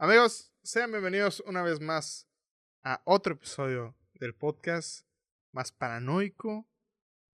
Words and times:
Amigos, 0.00 0.52
sean 0.62 0.92
bienvenidos 0.92 1.42
una 1.44 1.60
vez 1.60 1.80
más 1.80 2.28
a 2.84 3.02
otro 3.04 3.34
episodio 3.34 3.96
del 4.14 4.32
podcast 4.32 5.04
más 5.50 5.72
paranoico, 5.72 6.68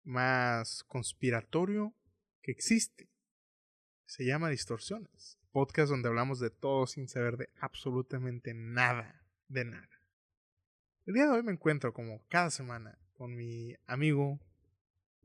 más 0.03 0.83
conspiratorio 0.83 1.95
que 2.43 2.51
existe. 2.51 3.09
Se 4.05 4.25
llama 4.25 4.51
Distorsiones, 4.51 5.39
podcast 5.51 5.89
donde 5.89 6.09
hablamos 6.09 6.39
de 6.39 6.51
todo 6.51 6.85
sin 6.85 7.07
saber 7.07 7.37
de 7.37 7.49
absolutamente 7.59 8.53
nada, 8.53 9.25
de 9.47 9.65
nada. 9.65 9.89
El 11.07 11.15
día 11.15 11.23
de 11.23 11.31
hoy 11.31 11.41
me 11.41 11.53
encuentro 11.53 11.93
como 11.93 12.23
cada 12.27 12.51
semana 12.51 12.99
con 13.13 13.35
mi 13.35 13.75
amigo, 13.87 14.39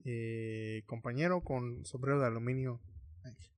eh, 0.06 0.84
compañero 0.86 1.42
con 1.42 1.84
sombrero 1.84 2.18
de 2.18 2.28
aluminio. 2.28 2.80
Ángel. 3.24 3.55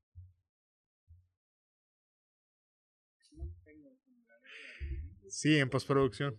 Sí, 5.31 5.59
en 5.59 5.69
postproducción. 5.71 6.39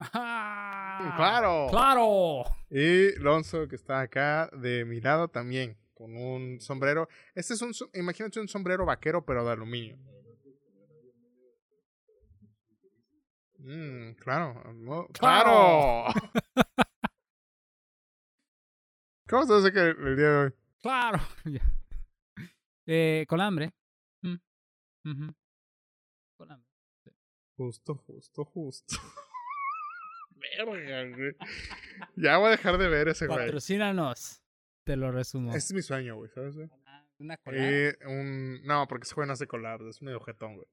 ¡Ah! 0.00 1.14
¡Claro! 1.16 1.66
¡Claro! 1.70 2.44
Y 2.70 3.16
Lonzo, 3.20 3.68
que 3.68 3.76
está 3.76 4.00
acá 4.00 4.48
de 4.56 4.84
mi 4.84 5.00
lado 5.00 5.28
también, 5.28 5.76
con 5.94 6.16
un 6.16 6.60
sombrero. 6.60 7.08
Este 7.34 7.54
es 7.54 7.62
un, 7.62 7.72
imagínate 7.94 8.40
un 8.40 8.48
sombrero 8.48 8.84
vaquero, 8.84 9.24
pero 9.24 9.44
de 9.44 9.52
aluminio. 9.52 9.96
Mm, 13.58 14.12
claro, 14.14 14.72
no- 14.74 15.06
¡Claro! 15.08 16.06
¿Cómo 19.28 19.46
se 19.46 19.54
hace 19.54 19.72
que 19.72 19.80
el 19.80 20.16
día 20.16 20.28
de 20.28 20.36
hoy? 20.46 20.52
¡Claro! 20.82 21.18
Eh, 22.84 23.24
con 23.28 23.40
hambre. 23.40 23.72
Mm. 24.22 24.34
Ujú. 24.34 24.40
Con 25.04 25.14
hambre. 25.14 25.36
Justo, 27.56 27.94
justo, 27.96 28.44
justo. 28.44 28.94
Verga, 30.30 31.16
güey. 31.16 31.36
Ya 32.16 32.38
voy 32.38 32.48
a 32.48 32.50
dejar 32.52 32.78
de 32.78 32.88
ver 32.88 33.08
ese 33.08 33.26
güey. 33.26 33.38
Patrocínanos. 33.38 34.42
Te 34.84 34.96
lo 34.96 35.12
resumo. 35.12 35.50
Este 35.50 35.58
es 35.58 35.72
mi 35.74 35.82
sueño, 35.82 36.16
güey, 36.16 36.30
¿sabes? 36.30 36.56
güey? 36.56 36.68
Una 37.18 37.36
colada. 37.36 37.70
Eh, 37.70 37.96
un... 38.06 38.62
No, 38.64 38.86
porque 38.88 39.04
ese 39.04 39.14
güey 39.14 39.26
no 39.28 39.34
hace 39.34 39.46
colar, 39.46 39.80
es 39.82 40.02
medio 40.02 40.20
jetón, 40.20 40.56
güey. 40.56 40.66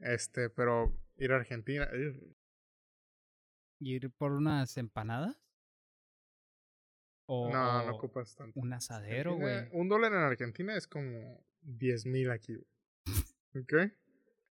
Este, 0.00 0.50
pero 0.50 0.92
ir 1.16 1.30
a 1.32 1.36
Argentina. 1.36 1.86
eh, 1.92 2.34
¿Ir 3.78 4.10
por 4.10 4.32
unas 4.32 4.76
empanadas? 4.76 5.36
O, 7.28 7.50
No, 7.52 7.84
no 7.86 7.94
ocupas 7.94 8.34
tanto. 8.34 8.58
un 8.58 8.72
asadero, 8.72 9.32
Argentina- 9.34 9.68
güey. 9.70 9.80
Un 9.80 9.88
dólar 9.88 10.12
en 10.12 10.18
Argentina 10.18 10.76
es 10.76 10.88
como 10.88 11.44
10 11.60 12.06
mil 12.06 12.30
aquí, 12.32 12.54
güey. 12.56 12.66
¿Ok? 13.54 13.92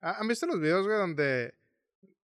Ah, 0.01 0.17
¿Han 0.19 0.27
visto 0.27 0.45
los 0.45 0.59
videos, 0.59 0.85
güey, 0.85 0.97
donde... 0.97 1.53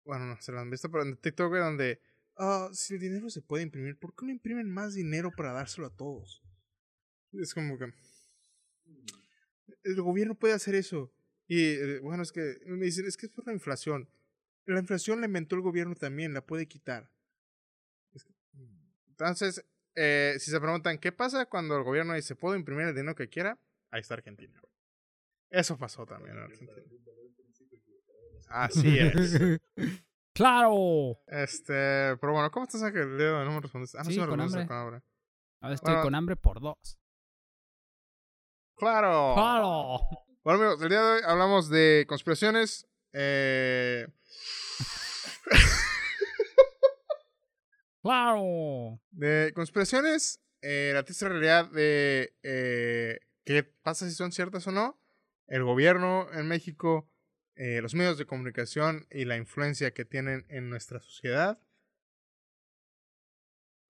Bueno, 0.04 0.26
no 0.26 0.40
se 0.40 0.52
los 0.52 0.60
han 0.60 0.70
visto, 0.70 0.90
pero 0.90 1.04
en 1.04 1.16
TikTok, 1.16 1.48
güey, 1.48 1.62
donde... 1.62 2.00
Ah, 2.36 2.68
si 2.72 2.94
el 2.94 3.00
dinero 3.00 3.30
se 3.30 3.42
puede 3.42 3.62
imprimir, 3.62 3.98
¿por 3.98 4.14
qué 4.14 4.26
no 4.26 4.32
imprimen 4.32 4.68
más 4.68 4.94
dinero 4.94 5.30
para 5.30 5.52
dárselo 5.52 5.86
a 5.86 5.96
todos? 5.96 6.42
Es 7.32 7.54
como 7.54 7.78
que... 7.78 7.92
El 9.84 10.02
gobierno 10.02 10.34
puede 10.34 10.54
hacer 10.54 10.74
eso. 10.74 11.12
Y, 11.46 11.74
eh, 11.74 11.98
bueno, 12.00 12.22
es 12.22 12.32
que... 12.32 12.58
Me 12.66 12.86
dicen, 12.86 13.06
es 13.06 13.16
que 13.16 13.26
es 13.26 13.32
por 13.32 13.46
la 13.46 13.52
inflación. 13.52 14.08
La 14.66 14.80
inflación 14.80 15.20
la 15.20 15.26
inventó 15.26 15.56
el 15.56 15.62
gobierno 15.62 15.94
también, 15.94 16.34
la 16.34 16.44
puede 16.44 16.66
quitar. 16.66 17.10
Entonces, 19.08 19.64
eh, 19.94 20.36
si 20.38 20.50
se 20.50 20.60
preguntan, 20.60 20.98
¿qué 20.98 21.12
pasa 21.12 21.46
cuando 21.46 21.76
el 21.76 21.82
gobierno 21.84 22.14
dice, 22.14 22.34
puedo 22.36 22.56
imprimir 22.56 22.86
el 22.86 22.94
dinero 22.94 23.14
que 23.14 23.28
quiera? 23.28 23.58
Ahí 23.90 24.00
está 24.00 24.14
Argentina. 24.14 24.60
Eso 25.50 25.76
pasó 25.76 26.06
también 26.06 26.36
en 26.36 26.42
Argentina. 26.44 26.72
Así 28.50 28.98
es. 28.98 29.38
¡Claro! 30.34 31.18
Este, 31.26 32.16
pero 32.20 32.32
bueno, 32.32 32.50
¿cómo 32.50 32.64
estás, 32.64 32.82
Ángel? 32.82 33.16
Leo, 33.16 33.44
no 33.44 33.52
me 33.52 33.60
respondes. 33.60 33.94
Ah, 33.94 34.02
no, 34.04 34.10
Sí, 34.10 34.18
me 34.20 34.26
con 34.26 34.40
hambre. 34.40 34.66
con 34.66 34.76
hambre. 34.76 35.02
Ahora 35.60 35.74
estoy 35.74 35.92
Bueno. 35.92 36.02
con 36.04 36.14
hambre 36.14 36.36
por 36.36 36.60
dos. 36.60 36.98
¡Claro! 38.76 39.34
¡Claro! 39.34 39.98
Bueno, 40.42 40.60
amigos, 40.60 40.82
el 40.82 40.88
día 40.88 41.02
de 41.02 41.12
hoy 41.16 41.20
hablamos 41.26 41.68
de 41.68 42.06
conspiraciones. 42.08 42.86
Eh, 43.12 44.06
¡Claro! 48.02 49.00
de 49.10 49.52
conspiraciones, 49.54 50.40
eh, 50.62 50.92
la 50.94 51.02
triste 51.02 51.28
realidad 51.28 51.70
de 51.70 52.34
eh, 52.42 53.20
qué 53.44 53.62
pasa 53.64 54.08
si 54.08 54.14
son 54.14 54.32
ciertas 54.32 54.66
o 54.66 54.72
no, 54.72 54.98
el 55.46 55.62
gobierno 55.64 56.26
en 56.32 56.48
México, 56.48 57.09
eh, 57.62 57.82
los 57.82 57.94
medios 57.94 58.16
de 58.16 58.24
comunicación 58.24 59.06
y 59.10 59.26
la 59.26 59.36
influencia 59.36 59.90
que 59.90 60.06
tienen 60.06 60.46
en 60.48 60.70
nuestra 60.70 60.98
sociedad. 60.98 61.60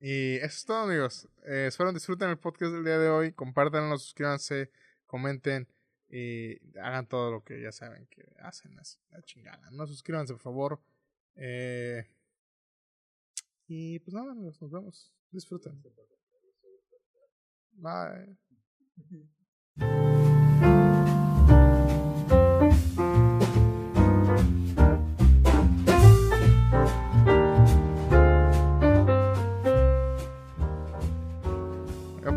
Y 0.01 0.39
eso 0.39 0.47
es 0.47 0.65
todo, 0.65 0.79
amigos. 0.79 1.29
Eh, 1.47 1.67
espero 1.69 1.93
disfruten 1.93 2.31
el 2.31 2.39
podcast 2.39 2.73
del 2.73 2.83
día 2.83 2.99
de 2.99 3.09
hoy, 3.09 3.33
compártanlo, 3.33 3.97
suscríbanse, 3.97 4.73
comenten 5.07 5.69
y 6.09 6.59
hagan 6.81 7.07
todo 7.07 7.31
lo 7.31 7.45
que 7.45 7.63
ya 7.63 7.71
saben 7.71 8.09
que 8.09 8.35
hacen, 8.41 8.75
la 8.75 9.23
chingada. 9.23 9.71
No 9.71 9.87
suscríbanse, 9.87 10.33
por 10.33 10.43
favor. 10.43 10.81
Eh, 11.37 12.09
y 13.69 14.01
pues 14.01 14.13
nada, 14.13 14.33
amigos, 14.33 14.61
nos 14.61 14.73
vemos. 14.73 15.13
Disfruten. 15.31 15.81
Bye. 17.75 18.37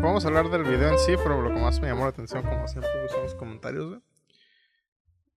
Podemos 0.04 0.26
hablar 0.26 0.50
del 0.50 0.64
video 0.64 0.90
en 0.90 0.98
sí, 0.98 1.14
pero 1.16 1.40
lo 1.40 1.48
que 1.48 1.58
más 1.58 1.80
me 1.80 1.88
llamó 1.88 2.02
la 2.02 2.10
atención, 2.10 2.42
como 2.42 2.68
siempre, 2.68 2.90
son 3.08 3.22
los 3.22 3.34
comentarios, 3.36 3.88
güey. 3.88 4.00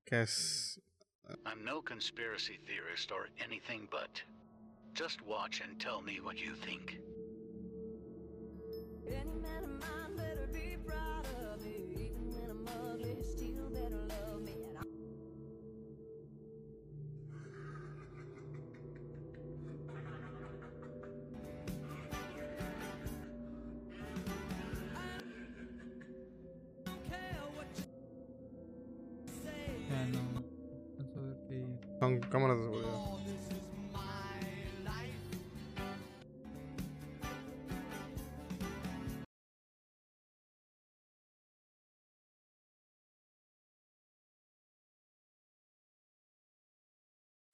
Que 0.03 0.23
es. 0.23 0.81
I'm 1.45 1.63
no 1.63 1.81
conspiracy 1.81 2.57
theorist 2.65 3.13
or 3.13 3.29
anything 3.41 3.87
but. 3.89 4.21
Just 4.93 5.21
watch 5.21 5.61
and 5.61 5.79
tell 5.79 6.01
me 6.01 6.19
what 6.19 6.35
you 6.35 6.53
think. 6.53 6.99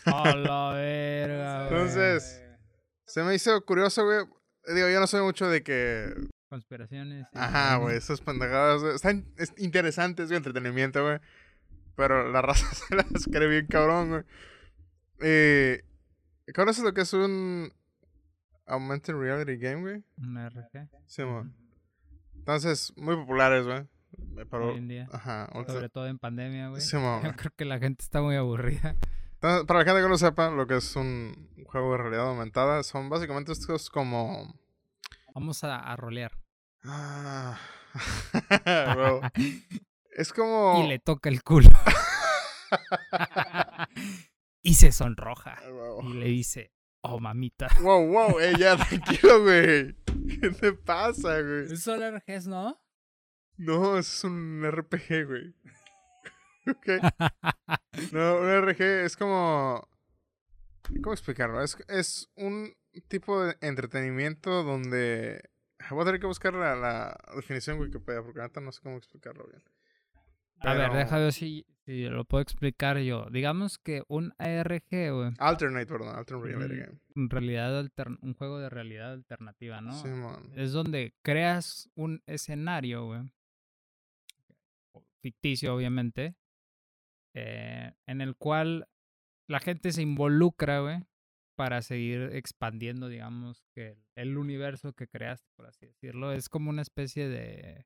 A 0.05 0.35
la 0.35 0.73
verga, 0.73 1.67
güey. 1.67 1.81
Entonces, 1.81 2.43
Se 3.05 3.23
me 3.23 3.35
hizo 3.35 3.63
curioso, 3.65 4.05
güey. 4.05 4.19
Digo, 4.73 4.89
yo 4.89 4.99
no 4.99 5.07
soy 5.07 5.21
mucho 5.21 5.47
de 5.49 5.61
que. 5.63 6.13
Conspiraciones. 6.49 7.25
Ajá, 7.33 7.77
güey, 7.77 7.97
esas 7.97 8.21
pendejadas. 8.21 8.81
güey, 8.81 8.95
Están 8.95 9.25
es- 9.37 9.53
interesantes, 9.57 10.27
güey, 10.27 10.37
entretenimiento, 10.37 11.03
güey. 11.03 11.19
Pero 11.95 12.31
la 12.31 12.41
raza 12.41 12.65
se 12.73 12.95
las 12.95 13.25
cree 13.31 13.47
bien 13.47 13.67
cabrón, 13.67 14.09
güey. 14.09 14.23
Eh, 15.21 15.83
¿Conoces 16.55 16.83
lo 16.83 16.93
que 16.93 17.01
es 17.01 17.13
un 17.13 17.71
Augmented 18.65 19.13
Reality 19.15 19.57
Game, 19.57 19.81
güey? 19.81 20.03
Un 20.17 20.37
RG. 20.37 20.89
Sí. 21.07 21.23
Entonces, 22.35 22.93
muy 22.97 23.15
populares, 23.15 23.65
güey. 23.65 23.79
Eh, 24.37 24.45
Pero, 24.49 24.71
Hoy 24.71 24.77
en 24.77 24.87
día. 24.87 25.07
ajá. 25.11 25.49
Sobre 25.67 25.89
todo 25.89 26.07
en 26.07 26.19
pandemia, 26.19 26.69
güey. 26.69 26.81
Sí. 26.81 26.95
Yo 27.23 27.33
creo 27.35 27.51
que 27.55 27.65
la 27.65 27.79
gente 27.79 28.03
está 28.03 28.21
muy 28.21 28.35
aburrida. 28.35 28.95
Entonces, 29.43 29.67
para 29.67 29.79
la 29.79 29.85
gente 29.85 30.01
que 30.01 30.07
no 30.07 30.17
sepa 30.17 30.49
lo 30.51 30.65
que 30.65 30.77
es 30.77 30.95
un 30.95 31.49
juego 31.65 31.91
de 31.91 31.97
realidad 31.97 32.29
aumentada, 32.29 32.81
son 32.81 33.09
básicamente 33.09 33.51
estos 33.51 33.89
como... 33.89 34.57
Vamos 35.35 35.65
a, 35.65 35.79
a 35.79 35.97
rolear. 35.97 36.31
Ah, 36.85 37.59
bro. 38.95 39.19
Es 40.15 40.31
como... 40.31 40.81
Y 40.85 40.87
le 40.87 40.99
toca 40.99 41.27
el 41.27 41.43
culo. 41.43 41.67
y 44.63 44.75
se 44.75 44.93
sonroja. 44.93 45.59
Wow. 45.69 46.03
Y 46.03 46.13
le 46.13 46.25
dice, 46.27 46.71
oh 47.01 47.19
mamita. 47.19 47.67
Wow, 47.81 48.07
wow, 48.07 48.39
ey, 48.39 48.55
ya, 48.57 48.77
tranquilo, 48.77 49.43
güey. 49.43 49.93
¿Qué 50.39 50.51
te 50.51 50.71
pasa, 50.71 51.41
güey? 51.41 51.75
Son 51.75 51.99
RGs, 51.99 52.47
¿no? 52.47 52.81
No, 53.57 53.97
eso 53.97 53.99
es 53.99 54.23
un 54.23 54.63
RPG, 54.65 55.27
güey. 55.27 55.53
ok. 56.67 58.11
No, 58.11 58.37
un 58.39 58.49
RPG 58.49 58.81
es 59.05 59.17
como. 59.17 59.87
¿Cómo 61.01 61.13
explicarlo? 61.13 61.61
Es, 61.61 61.77
es 61.87 62.29
un 62.35 62.73
tipo 63.07 63.43
de 63.43 63.55
entretenimiento 63.61 64.63
donde. 64.63 65.41
Voy 65.89 66.01
a 66.01 66.05
tener 66.05 66.19
que 66.21 66.27
buscar 66.27 66.53
la, 66.53 66.75
la 66.75 67.17
definición 67.35 67.75
en 67.75 67.81
Wikipedia 67.83 68.21
porque 68.21 68.39
ahorita 68.39 68.61
no 68.61 68.71
sé 68.71 68.79
cómo 68.81 68.97
explicarlo 68.97 69.45
bien. 69.47 69.61
A 70.59 70.73
ver, 70.75 70.93
deja 70.93 71.17
ver 71.17 71.33
si, 71.33 71.65
si 71.85 72.03
lo 72.05 72.23
puedo 72.23 72.41
explicar 72.41 72.97
yo. 72.99 73.27
Digamos 73.29 73.79
que 73.79 74.01
un 74.07 74.33
ARG, 74.37 74.81
güey, 74.89 75.33
Alternate, 75.39 75.85
perdón, 75.87 76.15
Alternate 76.15 76.47
Reality 76.55 76.81
Ujú. 76.83 76.99
Game. 77.15 77.27
realidad 77.29 77.83
altern- 77.83 78.17
un 78.21 78.33
juego 78.33 78.59
de 78.59 78.69
realidad 78.69 79.11
alternativa, 79.11 79.81
¿no? 79.81 79.91
Simón. 79.91 80.53
Es 80.55 80.71
donde 80.71 81.13
creas 81.21 81.89
un 81.95 82.21
escenario, 82.27 83.05
güey. 83.07 83.21
Ficticio, 85.21 85.75
obviamente. 85.75 86.35
Eh, 87.35 87.93
en 88.07 88.21
el 88.21 88.35
cual 88.35 88.87
la 89.49 89.59
gente 89.59 89.91
se 89.91 90.01
involucra, 90.01 90.79
güey. 90.79 91.03
Para 91.55 91.83
seguir 91.83 92.31
expandiendo, 92.33 93.07
digamos, 93.09 93.63
que 93.75 93.95
el 94.15 94.37
universo 94.39 94.93
que 94.93 95.07
creaste, 95.07 95.47
por 95.55 95.67
así 95.67 95.85
decirlo. 95.85 96.31
Es 96.31 96.49
como 96.49 96.71
una 96.71 96.81
especie 96.81 97.29
de. 97.29 97.85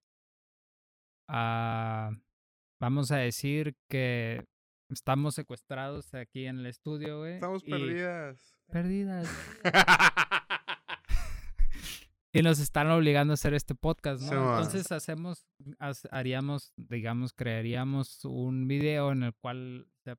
ah, 1.30 2.12
vamos 2.80 3.12
a 3.12 3.18
decir 3.18 3.76
que 3.90 4.46
estamos 4.90 5.36
secuestrados 5.36 6.14
aquí 6.14 6.46
en 6.46 6.60
el 6.60 6.68
estudio, 6.68 7.20
güey. 7.20 7.34
Estamos 7.36 7.62
y- 7.66 7.70
perdidas. 7.72 8.56
Perdidas. 8.72 9.28
Y 12.38 12.44
nos 12.44 12.60
están 12.60 12.90
obligando 12.92 13.34
a 13.34 13.36
hacer 13.36 13.54
este 13.54 13.76
podcast, 13.76 14.22
¿no? 14.24 14.30
Sí. 14.30 14.36
Entonces 14.36 14.92
hacemos, 14.92 15.46
haríamos, 16.12 16.74
digamos, 16.76 17.34
crearíamos 17.34 18.24
un 18.26 18.68
video 18.68 19.12
en 19.12 19.24
el 19.24 19.34
cual 19.34 19.88
se, 20.04 20.16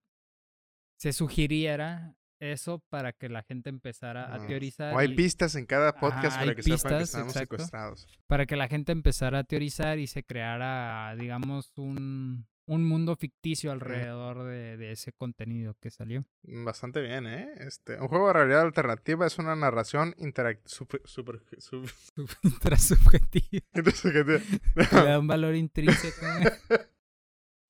se 0.98 1.12
sugiriera 1.12 2.14
eso 2.40 2.80
para 2.88 3.12
que 3.12 3.28
la 3.28 3.42
gente 3.42 3.68
empezara 3.68 4.32
a 4.34 4.46
teorizar. 4.46 4.94
O 4.94 4.98
hay 4.98 5.10
y- 5.12 5.14
pistas 5.16 5.54
en 5.56 5.66
cada 5.66 5.92
podcast 5.94 6.36
Ajá, 6.36 6.44
para 6.44 6.54
que 6.54 6.62
sepan 6.62 6.98
que 6.98 7.02
estamos 7.04 7.28
exacto. 7.34 7.56
secuestrados. 7.56 8.06
para 8.26 8.46
que 8.46 8.56
la 8.56 8.68
gente 8.68 8.92
empezara 8.92 9.40
a 9.40 9.44
teorizar 9.44 9.98
y 9.98 10.06
se 10.06 10.22
creara, 10.22 11.14
digamos, 11.16 11.76
un, 11.78 12.46
un 12.68 12.84
mundo 12.84 13.16
ficticio 13.16 13.72
alrededor 13.72 14.44
de, 14.44 14.76
de 14.76 14.92
ese 14.92 15.12
contenido 15.12 15.74
que 15.80 15.90
salió. 15.90 16.24
Bastante 16.42 17.00
bien, 17.00 17.26
¿eh? 17.26 17.50
Este, 17.58 17.98
un 18.00 18.08
juego 18.08 18.28
de 18.28 18.34
realidad 18.34 18.60
alternativa 18.60 19.26
es 19.26 19.38
una 19.38 19.56
narración 19.56 20.14
interactiva. 20.18 20.68
Super, 20.68 21.00
super, 21.04 21.40
super- 21.58 21.90
Intrasubjetivo. 22.42 23.64
intersubjetiva. 23.74 24.38
Le 24.76 25.08
da 25.08 25.18
un 25.18 25.26
valor 25.26 25.54
intrínseco. 25.54 26.26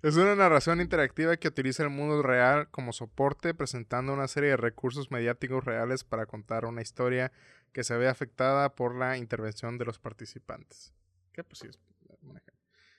Es 0.03 0.17
una 0.17 0.37
narración 0.37 0.81
interactiva 0.81 1.37
que 1.37 1.49
utiliza 1.49 1.83
el 1.83 1.91
mundo 1.91 2.23
real 2.23 2.69
como 2.71 2.93
soporte, 2.93 3.53
presentando 3.55 4.13
una 4.13 4.29
serie 4.29 4.51
de 4.51 4.57
recursos 4.57 5.11
mediáticos 5.11 5.65
reales 5.65 6.05
para 6.05 6.27
contar 6.27 6.65
una 6.67 6.83
historia 6.83 7.33
que 7.73 7.83
se 7.83 7.97
ve 7.97 8.09
afectada 8.09 8.75
por 8.75 8.95
la 8.95 9.17
intervención 9.17 9.77
de 9.77 9.85
los 9.85 9.99
participantes. 9.99 10.93
Que 11.33 11.43
pues 11.43 11.59
sí 11.61 11.67
es 11.69 11.79
un 12.23 12.37
ejemplo. 12.37 12.55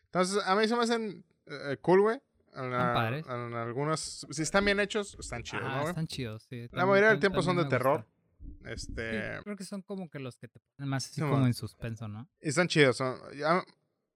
Entonces, 0.05 0.43
a 0.45 0.55
mí 0.55 0.67
se 0.67 0.75
me 0.75 0.83
hacen 0.83 1.23
eh, 1.49 1.77
cool, 1.81 2.01
güey. 2.01 2.21
En, 2.55 2.71
la- 2.71 2.93
padres. 2.93 3.25
en 3.27 3.53
algunos, 3.53 4.25
si 4.29 4.41
están 4.41 4.65
bien 4.65 4.79
hechos, 4.79 5.15
están 5.19 5.43
chidos, 5.43 5.63
Ah, 5.67 5.69
¿no, 5.75 5.77
güey? 5.81 5.89
están 5.89 6.07
chidos, 6.07 6.43
sí. 6.49 6.67
La 6.71 6.85
mayoría 6.85 7.09
del 7.09 7.19
tiempo 7.19 7.41
son 7.41 7.57
de 7.57 7.65
terror. 7.65 8.05
Este, 8.65 9.11
Sí, 9.37 9.43
creo 9.43 9.55
que 9.55 9.63
son 9.63 9.81
como 9.83 10.09
que 10.09 10.19
los 10.19 10.35
que 10.37 10.47
te 10.47 10.59
ponen 10.59 10.89
más 10.89 11.05
así 11.05 11.15
Sí, 11.15 11.21
como 11.21 11.45
en 11.45 11.53
suspenso, 11.53 12.07
¿no? 12.07 12.27
Y 12.41 12.49
están 12.49 12.67
chidos. 12.67 12.97
son- 12.97 13.17
a, 13.45 13.63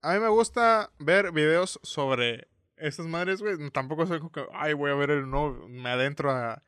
a 0.02 0.14
mí 0.14 0.20
me 0.20 0.28
gusta 0.30 0.92
ver 1.00 1.32
videos 1.32 1.80
sobre 1.84 2.48
estas 2.78 3.06
madres, 3.06 3.42
güey. 3.42 3.70
Tampoco 3.72 4.06
soy 4.08 4.20
como 4.20 4.32
que, 4.32 4.46
ay, 4.54 4.74
voy 4.74 4.92
a 4.92 4.96
ver 4.96 5.12
el 5.12 5.30
nuevo. 5.30 5.68
Me 5.70 5.90
adentro 5.90 6.32
a, 6.32 6.64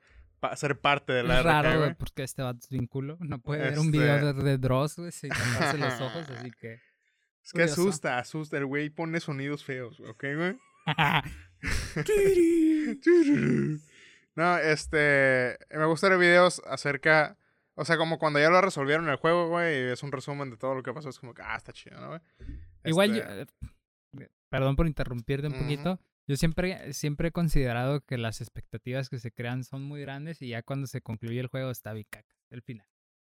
ser 0.56 0.80
parte 0.80 1.12
de 1.14 1.24
la 1.24 1.40
es 1.40 1.44
raro, 1.46 1.80
güey, 1.80 1.96
porque 1.96 2.22
este 2.24 2.44
vato 2.44 2.60
es 2.62 2.70
bien 2.70 2.86
culo. 2.86 3.18
No 3.20 3.40
puede 3.40 3.62
ver 3.64 3.80
un 3.80 3.90
video 3.92 4.16
Este- 4.30 4.34
de, 4.34 4.44
de 4.52 4.58
Dross, 4.60 4.98
güey, 4.98 5.12
taparse 5.12 5.78
los 5.80 6.00
ojos, 6.02 6.30
así 6.30 6.52
que... 6.52 6.80
Es 7.46 7.52
que 7.52 7.60
curioso. 7.60 7.82
asusta, 7.82 8.18
asusta. 8.18 8.58
El 8.58 8.66
güey 8.66 8.90
pone 8.90 9.20
sonidos 9.20 9.64
feos, 9.64 10.00
¿ok, 10.00 10.24
güey? 10.36 10.58
no, 14.36 14.58
este. 14.58 15.60
Me 15.70 15.86
gusta 15.86 16.10
ver 16.10 16.18
videos 16.18 16.60
acerca. 16.66 17.38
O 17.76 17.86
sea, 17.86 17.98
como 17.98 18.18
cuando 18.18 18.40
ya 18.40 18.50
lo 18.50 18.60
resolvieron 18.62 19.08
el 19.10 19.18
juego, 19.18 19.50
güey, 19.50 19.76
y 19.76 19.92
es 19.92 20.02
un 20.02 20.12
resumen 20.12 20.50
de 20.50 20.58
todo 20.58 20.74
lo 20.74 20.82
que 20.82 20.92
pasó. 20.92 21.10
Es 21.10 21.20
como 21.20 21.36
que, 21.36 21.44
ah, 21.44 21.56
está 21.56 21.72
chido, 21.72 22.00
¿no, 22.00 22.08
güey? 22.08 22.22
Igual, 22.84 23.14
yo, 23.14 23.22
Este, 23.22 23.54
eh, 24.22 24.30
perdón 24.50 24.76
por 24.76 24.88
interrumpirte 24.88 25.48
un 25.48 25.54
poquito. 25.54 26.00
Yo 26.28 26.38
siempre, 26.38 26.94
siempre 26.94 27.28
he 27.28 27.32
considerado 27.32 28.02
que 28.02 28.18
las 28.18 28.42
expectativas 28.42 29.10
que 29.10 29.20
se 29.20 29.32
crean 29.32 29.64
son 29.64 29.84
muy 29.84 30.02
grandes 30.02 30.42
y 30.42 30.48
ya 30.50 30.64
cuando 30.64 30.88
se 30.88 31.02
concluye 31.02 31.40
el 31.40 31.48
juego 31.48 31.70
está 31.70 31.94
bien 31.94 32.08
caca, 32.10 32.36
el 32.50 32.64
final. 32.64 32.88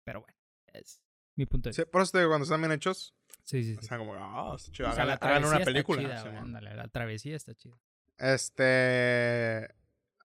Pero 0.04 0.20
bueno, 0.20 0.36
es 0.72 1.02
mi 1.36 1.46
punto 1.46 1.68
de 1.68 1.74
sí, 1.74 1.82
vista. 1.82 1.90
por 1.90 2.02
eso 2.02 2.12
te 2.12 2.18
digo, 2.18 2.30
cuando 2.30 2.44
están 2.44 2.60
bien 2.60 2.72
hechos, 2.72 3.14
Sí, 3.44 3.62
sí, 3.62 3.76
o 3.76 3.80
sí. 3.80 3.86
sea, 3.86 3.98
como, 3.98 4.14
ah, 4.14 4.54
está 4.56 4.72
chido. 4.72 4.88
O 4.88 4.92
sea, 4.92 5.04
hagan, 5.04 5.44
una 5.44 5.58
película. 5.60 6.02
chida, 6.02 6.22
sí, 6.22 6.28
ándale, 6.28 6.74
la 6.74 6.88
travesía 6.88 7.36
está 7.36 7.54
chida. 7.54 7.76
Este. 8.18 9.68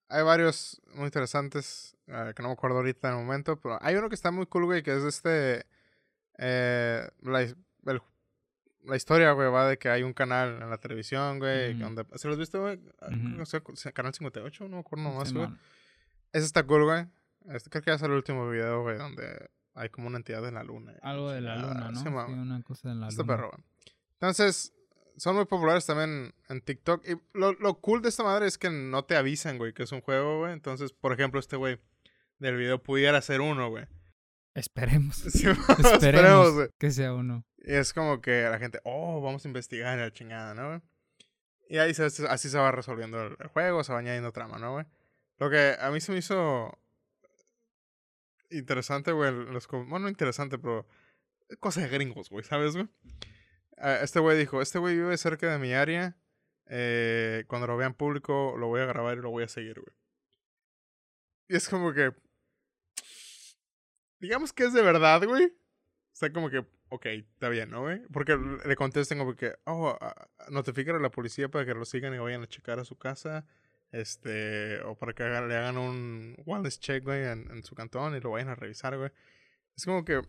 Hay 0.09 0.23
varios 0.23 0.81
muy 0.93 1.05
interesantes 1.05 1.95
eh, 2.07 2.33
que 2.35 2.41
no 2.41 2.49
me 2.49 2.53
acuerdo 2.53 2.77
ahorita 2.77 3.09
en 3.09 3.15
el 3.19 3.21
momento, 3.25 3.57
pero 3.59 3.77
hay 3.81 3.95
uno 3.95 4.09
que 4.09 4.15
está 4.15 4.29
muy 4.31 4.45
cool, 4.45 4.65
güey, 4.65 4.83
que 4.83 4.95
es 4.95 5.03
este. 5.03 5.65
eh, 6.37 7.07
la, 7.21 7.43
his- 7.43 7.55
el- 7.85 8.01
la 8.83 8.95
historia, 8.95 9.31
güey, 9.33 9.49
va 9.49 9.67
de 9.69 9.77
que 9.77 9.89
hay 9.89 10.01
un 10.03 10.11
canal 10.13 10.61
en 10.61 10.69
la 10.69 10.77
televisión, 10.79 11.37
güey. 11.39 11.71
Ujú. 11.75 11.83
donde, 11.83 12.05
¿Se 12.17 12.27
los 12.27 12.37
viste, 12.37 12.57
güey? 12.57 12.79
Sea- 13.45 13.61
sea 13.75 13.91
Canal 13.91 14.13
58, 14.13 14.63
no 14.67 14.77
me 14.77 14.79
acuerdo 14.79 15.03
nomás, 15.05 15.31
güey. 15.31 15.47
Ese 16.33 16.45
está 16.45 16.63
cool, 16.63 16.85
güey. 16.85 17.05
Este, 17.49 17.69
creo 17.69 17.83
que 17.83 17.91
va 17.91 17.95
a 17.95 17.99
ser 17.99 18.09
el 18.09 18.15
último 18.17 18.49
video, 18.49 18.81
güey, 18.81 18.97
donde 18.97 19.49
hay 19.73 19.89
como 19.89 20.07
una 20.07 20.17
entidad 20.17 20.47
en 20.47 20.55
la 20.55 20.63
luna. 20.63 20.93
Algo 21.01 21.31
de 21.31 21.41
la 21.41 21.55
luna, 21.55 21.91
¿no? 21.91 21.99
Sí, 21.99 22.07
una 22.07 22.61
cosa 22.63 22.89
de 22.89 22.95
la 22.95 23.07
Está 23.07 23.23
luna. 23.23 23.35
perro. 23.35 23.51
Entonces, 24.13 24.73
son 25.17 25.35
muy 25.35 25.45
populares 25.45 25.85
también 25.85 26.33
en 26.49 26.61
TikTok. 26.61 27.03
Y 27.07 27.17
lo, 27.33 27.53
lo 27.53 27.75
cool 27.79 28.01
de 28.01 28.09
esta 28.09 28.23
madre 28.23 28.47
es 28.47 28.57
que 28.57 28.69
no 28.69 29.03
te 29.05 29.15
avisan, 29.15 29.57
güey, 29.57 29.73
que 29.73 29.83
es 29.83 29.91
un 29.91 30.01
juego, 30.01 30.39
güey. 30.39 30.53
Entonces, 30.53 30.93
por 30.93 31.13
ejemplo, 31.13 31.39
este 31.39 31.55
güey 31.57 31.79
del 32.39 32.57
video 32.57 32.81
pudiera 32.81 33.21
ser 33.21 33.41
uno, 33.41 33.69
güey. 33.69 33.85
Esperemos. 34.53 35.17
Sí, 35.31 35.47
Esperemos 35.49 35.91
Esperemos, 35.93 36.53
güey. 36.53 36.69
que 36.77 36.91
sea 36.91 37.13
uno. 37.13 37.45
Y 37.57 37.73
es 37.73 37.93
como 37.93 38.21
que 38.21 38.43
la 38.43 38.57
gente, 38.59 38.79
oh, 38.83 39.21
vamos 39.21 39.45
a 39.45 39.47
investigar 39.47 39.97
la 39.97 40.11
chingada, 40.11 40.53
¿no, 40.53 40.67
güey? 40.69 40.81
Y 41.69 41.77
ahí 41.77 41.93
se, 41.93 42.03
así 42.05 42.49
se 42.49 42.57
va 42.57 42.71
resolviendo 42.71 43.21
el, 43.21 43.37
el 43.39 43.47
juego, 43.47 43.83
se 43.83 43.93
va 43.93 43.99
añadiendo 43.99 44.31
trama, 44.33 44.57
¿no, 44.57 44.73
güey? 44.73 44.85
Lo 45.37 45.49
que 45.49 45.75
a 45.79 45.89
mí 45.91 46.01
se 46.01 46.11
me 46.11 46.17
hizo 46.17 46.77
interesante, 48.51 49.11
güey, 49.11 49.31
los, 49.31 49.67
bueno, 49.67 49.99
no 49.99 50.09
interesante, 50.09 50.57
pero 50.57 50.87
cosas 51.59 51.83
de 51.83 51.89
gringos, 51.89 52.29
güey, 52.29 52.43
¿sabes, 52.43 52.73
güey? 52.73 52.87
Ah, 53.77 53.99
Este 54.01 54.19
güey 54.19 54.37
dijo, 54.37 54.61
este 54.61 54.79
güey 54.79 54.95
vive 54.95 55.17
cerca 55.17 55.51
de 55.51 55.57
mi 55.59 55.73
área, 55.73 56.17
eh, 56.67 57.43
cuando 57.47 57.67
lo 57.67 57.77
vea 57.77 57.87
en 57.87 57.93
público 57.93 58.55
lo 58.57 58.67
voy 58.67 58.81
a 58.81 58.85
grabar 58.85 59.17
y 59.17 59.21
lo 59.21 59.29
voy 59.29 59.43
a 59.43 59.47
seguir, 59.47 59.79
güey. 59.79 59.93
Y 61.49 61.55
es 61.55 61.67
como 61.67 61.93
que, 61.93 62.13
digamos 64.19 64.53
que 64.53 64.63
es 64.63 64.73
de 64.73 64.81
verdad, 64.81 65.21
güey. 65.25 65.45
O 65.45 66.13
sea, 66.13 66.31
como 66.31 66.49
que, 66.49 66.65
ok, 66.89 67.05
está 67.07 67.49
bien, 67.49 67.71
¿no, 67.71 67.81
güey? 67.81 68.01
Porque 68.13 68.37
le 68.65 68.75
contesten 68.75 69.17
como 69.17 69.35
que, 69.35 69.55
oh, 69.65 69.97
ah, 69.99 70.29
notifican 70.49 70.95
a 70.95 70.99
la 70.99 71.11
policía 71.11 71.49
para 71.49 71.65
que 71.65 71.73
lo 71.73 71.83
sigan 71.83 72.13
y 72.13 72.19
vayan 72.19 72.43
a 72.43 72.47
checar 72.47 72.79
a 72.79 72.85
su 72.85 72.97
casa. 72.97 73.45
Este, 73.91 74.79
o 74.83 74.95
para 74.97 75.13
que 75.13 75.23
hagan- 75.23 75.47
le 75.49 75.55
hagan 75.57 75.77
un 75.77 76.35
wellness 76.45 76.79
check, 76.79 77.03
güey, 77.03 77.25
en, 77.25 77.51
en 77.51 77.63
su 77.63 77.75
cantón 77.75 78.15
y 78.15 78.19
lo 78.21 78.31
vayan 78.31 78.49
a 78.49 78.55
revisar, 78.55 78.97
güey. 78.97 79.11
Es 79.75 79.85
como 79.85 80.05
que. 80.05 80.21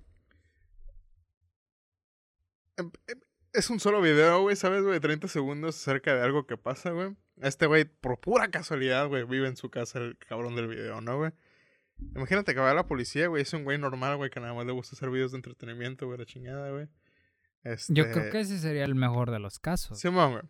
em- 2.77 2.91
em, 3.07 3.21
Es 3.55 3.69
un 3.69 3.81
solo 3.81 4.01
video, 4.01 4.41
güey, 4.41 4.57
¿sabes, 4.57 4.83
güey? 4.83 4.95
De 4.95 5.01
30 5.01 5.29
segundos 5.29 5.77
acerca 5.77 6.15
de 6.17 6.23
algo 6.23 6.47
que 6.47 6.57
pasa, 6.57 6.91
güey. 6.91 7.15
Este 7.43 7.67
güey, 7.67 7.85
por 7.85 8.19
pura 8.19 8.51
casualidad, 8.51 9.09
güey, 9.09 9.25
vive 9.25 9.47
en 9.47 9.57
su 9.57 9.71
casa 9.71 9.99
el 9.99 10.17
cabrón 10.17 10.57
del 10.57 10.69
video, 10.69 11.03
¿no, 11.03 11.19
güey? 11.19 11.33
Imagínate 12.17 12.55
que 12.55 12.61
va 12.61 12.71
a 12.71 12.75
la 12.75 12.87
policía, 12.87 13.27
güey. 13.29 13.43
Es 13.43 13.53
un 13.53 13.65
güey 13.65 13.77
normal, 13.79 14.17
güey, 14.17 14.31
que 14.31 14.41
nada 14.41 14.55
más 14.55 14.65
le 14.65 14.73
gusta 14.73 14.97
hacer 14.97 15.11
videos 15.11 15.33
de 15.33 15.37
entretenimiento, 15.37 16.07
güey, 16.07 16.19
la 16.19 16.25
chingada, 16.25 16.71
güey. 16.71 16.89
Este... 17.63 17.93
Yo 17.93 18.11
creo 18.11 18.33
que 18.33 18.41
ese 18.41 18.59
sería 18.59 18.85
el 18.87 18.95
mejor 18.95 19.31
de 19.31 19.39
los 19.39 19.59
casos. 19.59 20.01
Simón, 20.01 20.33
güey. 20.33 20.43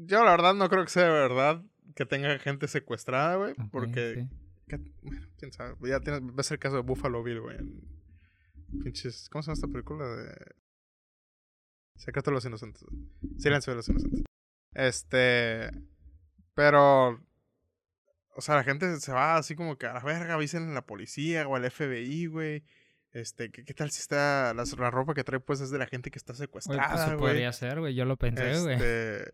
Yo, 0.00 0.24
la 0.24 0.30
verdad, 0.30 0.54
no 0.54 0.68
creo 0.68 0.84
que 0.84 0.90
sea 0.90 1.04
de 1.04 1.10
verdad 1.10 1.62
que 1.96 2.06
tenga 2.06 2.38
gente 2.38 2.68
secuestrada, 2.68 3.34
güey. 3.34 3.54
Porque. 3.72 4.14
sí. 4.14 4.28
que- 4.68 4.92
bueno, 5.02 5.26
quién 5.38 5.52
sabe. 5.52 5.74
Ya 5.88 5.98
tiene, 5.98 6.20
va 6.20 6.34
a 6.38 6.42
ser 6.44 6.54
el 6.56 6.60
caso 6.60 6.76
de 6.76 6.82
Buffalo 6.82 7.22
Bill, 7.24 7.40
güey. 7.40 7.58
Pinches. 8.84 9.28
¿Cómo 9.30 9.42
se 9.42 9.48
llama 9.48 9.54
esta 9.54 9.66
película? 9.66 10.06
De. 10.06 10.54
Secreto 11.96 12.30
de 12.30 12.34
los 12.36 12.44
Inocentes. 12.44 12.84
Silencio 13.38 13.72
de 13.72 13.76
los 13.76 13.88
Inocentes. 13.88 14.22
Este. 14.72 15.70
Pero. 16.54 17.20
O 18.36 18.40
sea, 18.40 18.54
la 18.54 18.62
gente 18.62 19.00
se 19.00 19.12
va 19.12 19.36
así 19.36 19.56
como 19.56 19.78
que 19.78 19.86
a 19.86 19.94
la 19.94 20.00
verga, 20.04 20.34
avisen 20.34 20.70
a 20.70 20.74
la 20.74 20.86
policía 20.86 21.48
o 21.48 21.56
al 21.56 21.68
FBI, 21.68 22.26
güey. 22.26 22.62
Este, 23.10 23.50
¿qué, 23.50 23.64
qué 23.64 23.74
tal 23.74 23.90
si 23.90 24.00
está 24.00 24.54
la, 24.54 24.64
la 24.64 24.90
ropa 24.92 25.14
que 25.14 25.24
trae 25.24 25.40
pues 25.40 25.60
es 25.60 25.70
de 25.70 25.78
la 25.78 25.86
gente 25.86 26.12
que 26.12 26.18
está 26.18 26.34
Güey, 26.34 26.46
pues 26.46 26.64
secuestrada, 26.64 27.06
eso 27.06 27.16
podría 27.16 27.52
ser, 27.52 27.80
güey. 27.80 27.96
Yo 27.96 28.04
lo 28.04 28.16
pensé, 28.16 28.60
güey. 28.60 28.74
Este, 28.74 29.32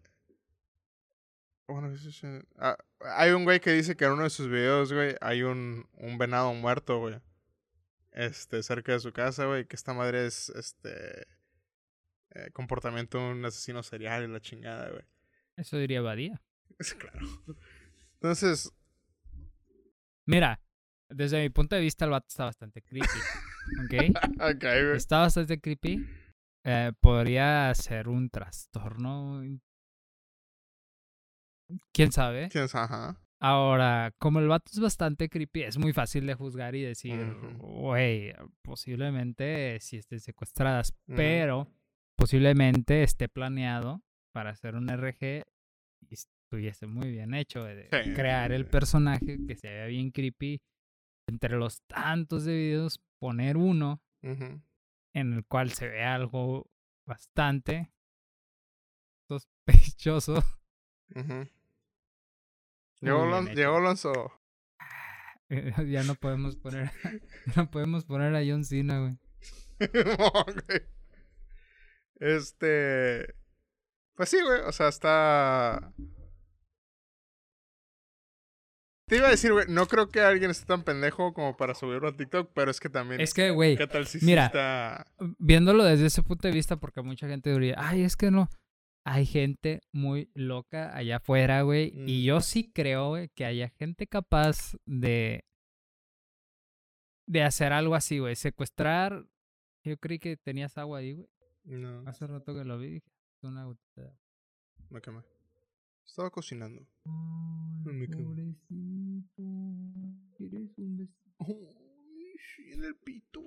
Bueno. 1.66 1.94
Ah, 2.58 2.76
hay 3.00 3.32
un 3.32 3.44
güey 3.44 3.60
que 3.60 3.72
dice 3.72 3.96
que 3.96 4.04
en 4.04 4.12
uno 4.12 4.24
de 4.24 4.30
sus 4.30 4.48
videos, 4.48 4.92
güey, 4.92 5.16
hay 5.20 5.42
un, 5.42 5.88
un 5.92 6.18
venado 6.18 6.52
muerto, 6.54 6.98
güey. 6.98 7.20
Este, 8.12 8.62
cerca 8.62 8.92
de 8.92 9.00
su 9.00 9.12
casa, 9.12 9.46
güey, 9.46 9.66
que 9.66 9.76
esta 9.76 9.92
madre 9.92 10.26
es, 10.26 10.50
este, 10.50 11.26
eh, 12.30 12.50
comportamiento 12.52 13.18
de 13.18 13.32
un 13.32 13.44
asesino 13.44 13.82
serial 13.82 14.24
y 14.24 14.28
la 14.28 14.40
chingada, 14.40 14.90
güey. 14.90 15.04
Eso 15.56 15.78
diría 15.78 16.00
Badía. 16.00 16.42
Es 16.78 16.94
claro. 16.94 17.26
Entonces, 18.14 18.72
Mira, 20.26 20.60
desde 21.10 21.42
mi 21.42 21.50
punto 21.50 21.76
de 21.76 21.82
vista 21.82 22.04
el 22.06 22.10
vato 22.10 22.26
está 22.28 22.44
bastante 22.44 22.82
creepy. 22.82 23.06
¿Ok? 23.84 23.92
Está 24.94 25.20
bastante 25.20 25.60
creepy. 25.60 26.06
Eh, 26.64 26.92
podría 27.00 27.74
ser 27.74 28.08
un 28.08 28.30
trastorno. 28.30 29.42
¿Quién 31.92 32.12
sabe? 32.12 32.48
¿Quién 32.50 32.68
sabe? 32.68 32.84
Ajá. 32.84 33.20
Ahora, 33.40 34.14
como 34.18 34.38
el 34.38 34.48
vato 34.48 34.70
es 34.72 34.80
bastante 34.80 35.28
creepy, 35.28 35.64
es 35.64 35.76
muy 35.76 35.92
fácil 35.92 36.26
de 36.26 36.34
juzgar 36.34 36.74
y 36.74 36.82
decir, 36.82 37.36
güey, 37.58 38.32
posiblemente 38.62 39.78
sí 39.80 39.98
estén 39.98 40.20
secuestradas, 40.20 40.94
pero 41.06 41.68
posiblemente 42.16 43.02
esté 43.02 43.28
planeado 43.28 44.02
para 44.32 44.50
hacer 44.50 44.76
un 44.76 44.88
RG 44.88 45.42
y 46.08 46.14
estuviese 46.14 46.86
muy 46.86 47.10
bien 47.10 47.34
hecho 47.34 47.64
de 47.64 47.88
Sí, 47.92 48.14
crear 48.14 48.50
el 48.52 48.66
personaje 48.66 49.38
que 49.46 49.56
se 49.56 49.68
vea 49.68 49.86
bien 49.86 50.10
creepy. 50.10 50.62
Entre 51.26 51.56
los 51.56 51.82
tantos 51.82 52.44
de 52.44 52.54
videos, 52.54 53.00
poner 53.18 53.56
uno 53.58 54.02
en 54.22 55.32
el 55.32 55.44
cual 55.44 55.70
se 55.72 55.88
ve 55.88 56.02
algo 56.02 56.66
bastante 57.06 57.92
sospechoso. 59.28 60.42
Muy 61.08 61.50
Llegó, 63.00 63.26
Lon- 63.26 63.54
llegó 63.54 63.76
Alonso. 63.76 64.32
ya 65.88 66.02
no 66.04 66.14
podemos 66.14 66.56
poner, 66.56 66.90
no 67.56 67.70
podemos 67.70 68.04
poner 68.04 68.34
a 68.34 68.40
John 68.46 68.64
Cena, 68.64 68.98
güey. 69.00 69.18
Este. 72.20 73.34
Pues 74.16 74.28
sí, 74.28 74.38
güey. 74.42 74.60
O 74.62 74.72
sea, 74.72 74.88
está. 74.88 75.92
Te 79.06 79.16
iba 79.18 79.26
a 79.28 79.30
decir, 79.30 79.52
güey. 79.52 79.66
No 79.68 79.86
creo 79.86 80.08
que 80.08 80.20
alguien 80.20 80.50
esté 80.50 80.64
tan 80.66 80.82
pendejo 80.82 81.34
como 81.34 81.56
para 81.56 81.74
subirlo 81.74 82.08
a 82.08 82.16
TikTok, 82.16 82.52
pero 82.54 82.70
es 82.70 82.80
que 82.80 82.88
también. 82.88 83.20
Es 83.20 83.34
que, 83.34 83.50
güey, 83.50 83.76
¿Qué 83.76 83.86
tal 83.86 84.06
si 84.06 84.20
sí 84.20 84.26
mira, 84.26 84.46
está. 84.46 85.06
viéndolo 85.38 85.84
desde 85.84 86.06
ese 86.06 86.22
punto 86.22 86.48
de 86.48 86.54
vista, 86.54 86.76
porque 86.76 87.02
mucha 87.02 87.28
gente 87.28 87.50
diría, 87.52 87.74
ay, 87.78 88.02
es 88.02 88.16
que 88.16 88.30
no. 88.30 88.48
Hay 89.06 89.26
gente 89.26 89.80
muy 89.92 90.30
loca 90.34 90.96
allá 90.96 91.16
afuera, 91.16 91.62
güey. 91.62 91.92
Y 92.06 92.22
Mm. 92.22 92.24
yo 92.24 92.40
sí 92.40 92.70
creo, 92.72 93.08
güey, 93.10 93.28
que 93.28 93.44
haya 93.44 93.68
gente 93.68 94.06
capaz 94.06 94.76
de. 94.86 95.44
de 97.26 97.42
hacer 97.42 97.72
algo 97.72 97.94
así, 97.94 98.18
güey. 98.18 98.36
Secuestrar. 98.36 99.26
Yo 99.82 99.96
creí 99.98 100.18
que 100.18 100.36
tenías 100.36 100.76
agua 100.78 100.98
ahí, 100.98 101.12
güey. 101.12 101.28
No, 101.64 102.00
Hace 102.08 102.26
rato 102.26 102.54
que 102.54 102.64
lo 102.64 102.78
vi. 102.78 102.88
dije, 102.94 103.06
"Es 103.38 103.44
una 103.44 103.64
gotita 103.64 104.02
de 104.02 104.08
agua". 104.08 104.18
me 104.90 105.00
quemé. 105.00 105.20
Estaba 106.06 106.30
cocinando. 106.30 106.86
Ay, 107.06 107.92
me 107.94 108.08
pobrecito. 108.08 109.42
¿Quieres 110.36 110.76
un 110.78 110.96
besito? 110.98 111.74
Sí, 112.56 112.72
en 112.72 112.84
el 112.84 112.94
pito. 112.96 113.40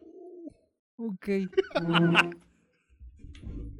Ok. 0.97 1.27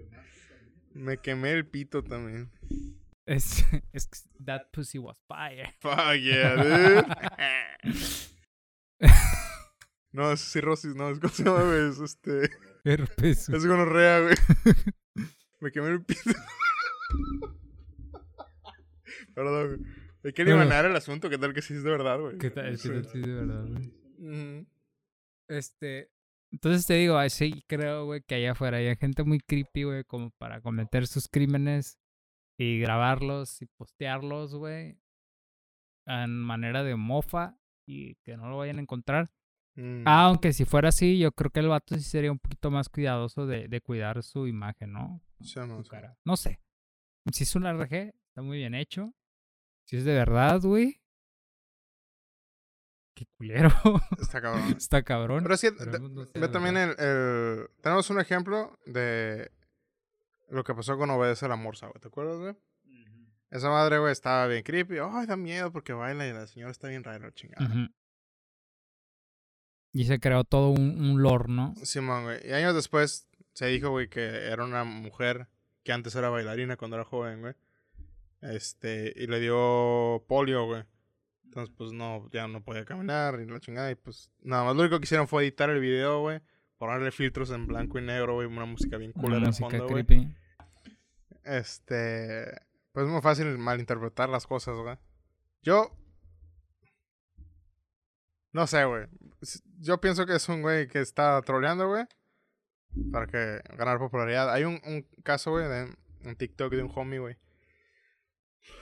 Me 0.98 1.18
quemé 1.18 1.52
el 1.52 1.68
pito 1.68 2.04
también. 2.04 2.52
es, 3.28 3.64
es 3.94 4.08
que 4.08 4.18
that 4.44 4.72
pussy 4.72 4.98
was 4.98 5.18
fire. 5.28 5.76
Fuck 5.80 6.16
yeah, 6.20 6.56
dude. 6.56 7.06
no, 10.12 10.32
es 10.32 10.42
cirrosis, 10.42 10.96
no, 10.96 11.12
es 11.12 11.20
llama, 11.38 11.64
güey. 11.64 11.90
Es 11.90 12.00
este. 12.00 12.50
Herpes. 12.84 13.50
Es 13.50 13.66
gonorrea, 13.66 14.22
güey. 14.22 14.36
Me 15.60 15.72
quemé 15.72 15.90
el 15.90 16.04
pito. 16.04 16.32
Perdón, 19.36 19.68
güey. 19.68 19.92
Hay 20.24 20.34
que 20.34 20.42
eliminar 20.42 20.86
el 20.86 20.96
asunto, 20.96 21.30
¿qué 21.30 21.38
tal 21.38 21.54
que 21.54 21.62
sí 21.62 21.76
es 21.76 21.84
de 21.84 21.92
verdad, 21.92 22.20
güey? 22.20 22.38
¿Qué 22.40 22.50
tal? 22.50 22.78
Sí. 22.78 22.90
¿Qué 22.90 22.96
tal? 22.96 23.06
Sí, 23.06 23.22
de 23.22 23.34
verdad, 23.34 23.66
güey. 23.68 24.68
Este. 25.48 26.12
Entonces 26.52 26.86
te 26.86 26.94
digo, 26.96 27.18
así 27.18 27.64
creo, 27.68 28.06
güey, 28.06 28.22
que 28.22 28.36
allá 28.36 28.52
afuera 28.52 28.78
hay 28.78 28.96
gente 28.96 29.24
muy 29.24 29.40
creepy, 29.40 29.84
güey, 29.84 30.04
como 30.06 30.32
para 30.32 30.62
cometer 30.62 31.06
sus 31.08 31.28
crímenes 31.28 32.00
y 32.58 32.80
grabarlos 32.80 33.62
y 33.62 33.66
postearlos, 33.66 34.56
güey, 34.56 34.98
en 36.06 36.40
manera 36.40 36.84
de 36.84 36.96
mofa 36.96 37.58
y 37.86 38.16
que 38.24 38.38
no 38.38 38.50
lo 38.50 38.58
vayan 38.58 38.78
a 38.78 38.82
encontrar. 38.82 39.30
Mm. 39.76 40.04
Aunque 40.08 40.54
si 40.54 40.66
fuera 40.66 40.90
así, 40.90 41.20
yo 41.20 41.32
creo 41.34 41.52
que 41.52 41.60
el 41.60 41.68
vato 41.68 41.96
sí 41.96 42.02
sería 42.02 42.32
un 42.32 42.40
poquito 42.40 42.72
más 42.72 42.90
cuidadoso 42.90 43.46
de, 43.46 43.68
de 43.68 43.82
cuidar 43.82 44.24
su 44.24 44.48
imagen, 44.48 44.94
¿no? 44.94 45.22
Sí, 45.42 45.60
no, 45.60 45.78
Su 45.78 45.84
sí. 45.84 45.90
cara. 45.90 46.18
No 46.26 46.36
sé. 46.38 46.60
Si 47.32 47.44
es 47.44 47.56
un 47.56 47.66
RG, 47.68 47.94
está 47.94 48.42
muy 48.42 48.58
bien 48.58 48.74
hecho. 48.74 49.14
Si 49.86 49.98
es 49.98 50.06
de 50.06 50.14
verdad, 50.14 50.62
güey. 50.62 51.02
Qué 53.18 53.26
culero. 53.36 53.70
Está 54.22 54.42
cabrón. 54.42 54.76
está 54.78 55.02
cabrón. 55.02 55.42
Pero 55.44 55.58
sí, 55.58 55.68
Esperemos 55.68 56.12
no 56.12 56.26
sea 56.26 56.40
Ve 56.40 56.48
también 56.50 56.78
el, 56.78 56.90
el- 57.00 57.68
Tenemos 57.82 58.08
un 58.12 58.20
ejemplo 58.20 58.78
de 58.86 59.52
lo 60.50 60.64
que 60.64 60.76
pasó 60.76 60.98
con 61.00 61.10
Obedece 61.10 61.48
la 61.48 61.56
Morsa, 61.56 61.88
güey. 61.88 62.00
¿Te 62.00 62.10
acuerdas, 62.10 62.38
güey? 62.38 62.56
Esa 63.50 63.70
madre, 63.70 63.98
güey, 63.98 64.12
estaba 64.12 64.46
bien 64.46 64.62
creepy. 64.62 64.98
Ay, 65.02 65.26
da 65.26 65.36
miedo 65.36 65.72
porque 65.72 65.94
baila 65.94 66.28
y 66.28 66.34
la 66.34 66.46
señora 66.46 66.72
está 66.72 66.90
bien 66.90 67.04
rara, 67.04 67.34
chingada. 67.34 67.90
Y 69.94 70.06
se 70.06 70.20
creó 70.20 70.44
todo 70.44 70.70
un, 70.70 71.02
un 71.02 71.24
lore, 71.24 71.46
¿no? 71.48 71.74
Simón, 71.84 72.24
güey. 72.26 72.48
Y 72.48 72.52
años 72.52 72.76
después 72.76 73.28
se 73.54 73.66
dijo, 73.66 73.90
güey, 73.90 74.10
que 74.10 74.22
era 74.22 74.64
una 74.64 74.84
mujer 74.84 75.48
que 75.84 75.92
antes 75.92 76.14
era 76.16 76.30
bailarina 76.30 76.78
cuando 76.78 76.98
era 76.98 77.04
joven, 77.06 77.42
güey. 77.42 77.56
Este, 78.42 79.12
y 79.16 79.26
le 79.26 79.40
dio 79.40 80.24
polio, 80.28 80.66
güey. 80.68 80.84
Entonces, 81.58 81.76
pues 81.76 81.92
no, 81.92 82.30
ya 82.30 82.48
no 82.48 82.64
podía 82.64 82.86
caminar 82.86 83.40
y 83.40 83.48
la 83.48 83.60
chingada. 83.60 83.90
Y 83.90 83.96
pues 83.96 84.32
nada 84.44 84.64
más 84.64 84.76
lo 84.76 84.82
único 84.84 85.00
que 85.00 85.06
hicieron 85.06 85.28
fue 85.28 85.42
editar 85.42 85.72
el 85.72 85.80
video, 85.80 86.22
güey. 86.22 86.40
Ponerle 86.78 87.12
filtros 87.12 87.50
en 87.50 87.66
blanco 87.66 87.98
y 87.98 88.04
negro, 88.04 88.36
güey. 88.36 88.46
Una 88.46 88.66
música 88.66 88.98
bien 88.98 89.12
Una 89.16 89.22
culera 89.24 89.42
en 89.42 89.48
música 89.48 89.70
fondo, 89.70 89.88
creepy. 89.88 90.36
Este, 91.44 92.46
pues 92.92 93.08
es 93.08 93.12
muy 93.12 93.22
fácil 93.24 93.58
malinterpretar 93.58 94.30
las 94.30 94.46
cosas, 94.46 94.78
güey. 94.78 94.98
Yo 95.64 95.98
no 98.52 98.68
sé, 98.68 98.86
güey. 98.86 99.08
Yo 99.80 100.00
pienso 100.00 100.28
que 100.28 100.36
es 100.36 100.48
un 100.50 100.62
güey 100.62 100.88
que 100.88 101.00
está 101.00 101.42
troleando, 101.42 101.88
güey, 101.88 102.06
para 103.12 103.26
que 103.26 103.62
ganar 103.76 103.98
popularidad. 103.98 104.54
Hay 104.54 104.64
un, 104.64 104.80
un 104.86 105.08
caso, 105.24 105.50
güey, 105.50 105.68
de 105.68 105.92
un 106.24 106.36
TikTok 106.36 106.72
de 106.72 106.84
un 106.84 106.92
homie, 106.94 107.18
güey. 107.18 107.36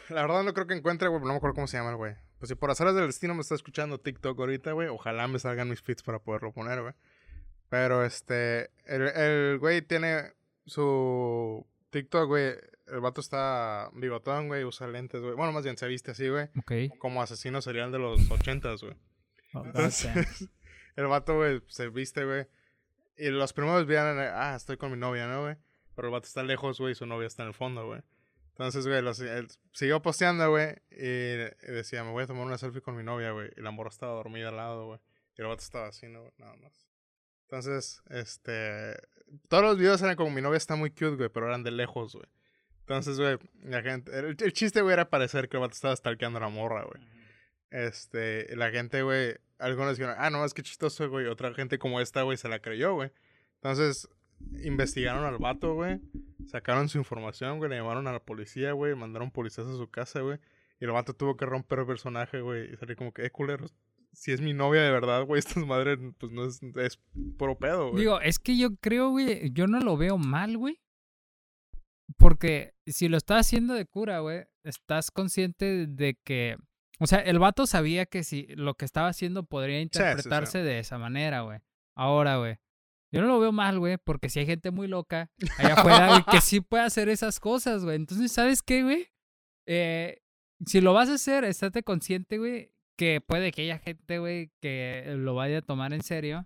La 0.10 0.24
verdad 0.24 0.44
no 0.44 0.54
creo 0.54 0.68
que 0.68 0.74
encuentre, 0.74 1.08
güey, 1.08 1.22
pero 1.22 1.28
no 1.28 1.36
me 1.36 1.38
acuerdo 1.38 1.56
cómo 1.56 1.68
se 1.68 1.78
llama 1.78 1.92
el 1.92 1.96
güey. 1.96 2.25
Pues 2.46 2.50
si 2.50 2.56
por 2.58 2.70
azares 2.70 2.94
del 2.94 3.08
destino 3.08 3.34
me 3.34 3.42
está 3.42 3.56
escuchando 3.56 4.00
TikTok 4.00 4.40
ahorita, 4.40 4.74
güey, 4.74 4.88
ojalá 4.88 5.28
me 5.28 5.40
salgan 5.40 5.68
mis 5.68 5.82
feeds 5.82 6.04
para 6.04 6.20
poderlo 6.20 6.52
poner, 6.54 6.80
güey. 6.80 6.94
Pero 7.70 8.06
este, 8.06 8.70
el, 8.86 9.02
el 9.02 9.58
güey 9.58 9.82
tiene 9.82 10.34
su 10.68 11.66
TikTok, 11.90 12.28
güey. 12.28 12.54
El 12.86 13.00
vato 13.00 13.20
está 13.20 13.90
bigotón, 13.94 14.48
güey, 14.48 14.64
usa 14.64 14.88
lentes, 14.88 15.24
güey. 15.24 15.34
Bueno, 15.34 15.54
más 15.54 15.64
bien 15.64 15.76
se 15.76 15.88
viste 15.88 16.12
así, 16.12 16.30
güey. 16.30 16.50
Ok. 16.60 17.00
Como 17.00 17.20
asesino 17.20 17.64
serial 17.64 17.92
de 17.92 17.98
los 17.98 18.30
ochentas, 18.30 18.80
güey. 18.84 18.94
Oh. 19.56 19.64
Entonces, 19.66 20.48
el 20.96 21.08
vato, 21.08 21.38
güey, 21.38 21.64
se 21.66 21.90
viste, 21.90 22.26
güey. 22.26 22.46
Y 23.18 23.30
los 23.30 23.54
primeros 23.54 23.88
veían, 23.88 24.20
ah, 24.20 24.54
estoy 24.56 24.78
con 24.78 24.92
mi 24.92 25.00
novia, 25.00 25.26
¿no, 25.26 25.42
güey? 25.42 25.56
Pero 25.96 26.10
el 26.10 26.12
vato 26.12 26.28
está 26.28 26.44
lejos, 26.44 26.80
güey, 26.80 26.92
y 26.92 26.96
su 26.96 27.08
novia 27.08 27.26
está 27.26 27.42
en 27.42 27.48
el 27.48 27.56
fondo, 27.56 27.88
güey. 27.88 28.02
Entonces, 28.56 28.88
güey, 28.88 29.02
los- 29.02 29.20
él 29.20 29.50
siguió 29.74 30.02
posteando, 30.02 30.50
güey, 30.50 30.76
y, 30.90 31.36
decía, 31.74 32.06
me 32.06 32.12
voy 32.12 32.24
a 32.24 32.28
tomar 32.28 32.46
una 32.46 32.58
selfie 32.58 32.82
con 32.82 32.96
mi 32.96 33.04
novia, 33.04 33.32
güey. 33.32 33.50
Y 33.58 33.62
la 33.62 33.72
morra 33.72 33.90
estaba 33.90 34.14
dormida 34.14 34.48
al 34.48 34.56
lado, 34.56 34.86
güey. 34.86 35.00
Y 35.38 35.42
el 35.42 35.48
vato 35.48 35.62
estaba 35.62 35.88
así, 35.88 36.08
¿no? 36.08 36.22
güey? 36.22 36.32
Nada 36.38 36.56
más. 36.56 36.88
Entonces, 37.44 38.02
este... 38.10 38.96
Todos 39.50 39.64
los 39.64 39.78
videos 39.78 40.02
eran 40.02 40.16
como 40.16 40.32
mi 40.32 40.42
novia 40.42 40.56
está 40.56 40.78
muy 40.78 40.90
cute, 40.90 41.18
güey, 41.18 41.30
pero 41.30 41.48
eran 41.48 41.64
de 41.64 41.72
lejos, 41.72 42.14
güey. 42.14 42.28
Entonces, 42.80 43.20
güey, 43.20 43.38
la 43.62 43.82
gente... 43.82 44.18
El, 44.18 44.38
el 44.40 44.54
chiste, 44.54 44.82
güey, 44.82 44.94
era 44.94 45.10
parecer 45.10 45.50
que 45.50 45.58
el 45.58 45.62
vato 45.62 45.74
estaba 45.74 45.94
stalkeando 45.94 46.38
a 46.38 46.42
la 46.42 46.50
morra, 46.50 46.86
güey. 46.86 47.04
Este, 47.72 48.56
la 48.56 48.72
gente, 48.72 49.02
güey, 49.02 49.36
algunos 49.60 49.98
dijeron, 49.98 50.16
ah, 50.18 50.30
no, 50.30 50.46
es 50.46 50.54
que 50.54 50.64
chistoso, 50.64 51.10
güey. 51.10 51.26
Otra 51.28 51.54
gente 51.54 51.78
como 51.78 52.00
esta, 52.00 52.22
güey, 52.22 52.38
se 52.38 52.48
la 52.48 52.60
creyó, 52.60 52.94
güey. 52.94 53.12
Entonces, 53.56 54.08
investigaron 54.64 55.24
al 55.26 55.38
vato, 55.38 55.74
güey. 55.74 56.00
Sacaron 56.46 56.90
su 56.90 56.98
información, 56.98 57.58
güey. 57.58 57.70
Le 57.70 57.78
llamaron 57.78 58.08
a 58.08 58.12
la 58.12 58.24
policía, 58.24 58.74
güey. 58.74 58.96
Mandaron 58.96 59.32
policías 59.32 59.68
a 59.68 59.76
su 59.76 59.90
casa, 59.90 60.22
güey. 60.22 60.40
Y 60.80 60.86
el 60.86 60.92
vato 60.92 61.14
tuvo 61.14 61.38
que 61.38 61.46
romper 61.46 61.80
el 61.80 61.86
personaje, 61.86 62.42
güey. 62.42 62.74
Y 62.74 62.78
salir 62.78 62.96
como 62.96 63.14
que, 63.14 63.26
eh, 63.26 63.32
culeros. 63.32 63.76
Si 64.14 64.32
es 64.32 64.42
mi 64.42 64.54
novia 64.54 64.82
de 64.82 64.92
verdad, 64.92 65.26
güey, 65.26 65.40
esta 65.46 65.60
madre, 65.60 65.98
pues 66.18 66.32
no 66.32 66.46
es, 66.46 66.62
es 66.64 67.00
puro 67.38 67.58
pedo, 67.58 67.92
güey. 67.92 68.02
Digo, 68.02 68.22
es 68.22 68.40
que 68.40 68.58
yo 68.58 68.76
creo, 68.78 69.10
güey, 69.10 69.52
yo 69.52 69.68
no 69.68 69.80
lo 69.80 69.98
veo 69.98 70.18
mal, 70.18 70.58
güey. 70.58 70.80
Porque 72.18 72.76
si 72.86 73.10
lo 73.10 73.18
está 73.18 73.40
haciendo 73.40 73.74
de 73.74 73.86
cura, 73.86 74.20
güey, 74.20 74.46
estás 74.64 75.10
consciente 75.12 75.88
de 75.88 76.18
que, 76.24 76.56
o 77.00 77.08
sea, 77.08 77.20
el 77.20 77.40
vato 77.40 77.66
sabía 77.66 78.06
que 78.06 78.24
si 78.24 78.48
lo 78.56 78.76
que 78.76 78.86
estaba 78.86 79.08
haciendo 79.08 79.44
podría 79.44 79.78
sí, 79.78 79.90
sí. 79.92 80.00
interpretarse 80.00 80.60
de 80.60 80.80
esa 80.80 80.98
manera, 80.98 81.42
güey. 81.42 81.60
Ahora, 81.96 82.38
güey. 82.38 82.58
Yo 83.16 83.22
no 83.22 83.28
lo 83.28 83.40
veo 83.40 83.54
mal, 83.54 83.80
güey, 83.80 83.98
porque 83.98 84.30
si 84.30 84.40
hay 84.40 84.46
gente 84.46 84.72
muy 84.72 84.88
loca 84.88 85.32
allá 85.58 85.76
afuera 85.76 86.08
güey, 86.10 86.24
que 86.30 86.42
sí 86.42 86.60
puede 86.60 86.84
hacer 86.84 87.08
esas 87.08 87.40
cosas, 87.40 87.86
güey. 87.86 87.96
Entonces, 87.96 88.30
¿sabes 88.30 88.62
qué, 88.62 88.84
güey? 88.84 89.08
Eh, 89.66 90.22
si 90.66 90.82
lo 90.82 90.94
vas 90.94 91.08
a 91.10 91.14
hacer, 91.14 91.46
estate 91.46 91.82
consciente, 91.84 92.38
güey, 92.38 92.74
que 92.98 93.22
puede 93.22 93.54
que 93.54 93.62
haya 93.62 93.80
gente, 93.80 94.20
güey, 94.20 94.52
que 94.62 95.14
lo 95.18 95.34
vaya 95.34 95.60
a 95.60 95.62
tomar 95.62 95.94
en 95.94 96.04
serio. 96.04 96.46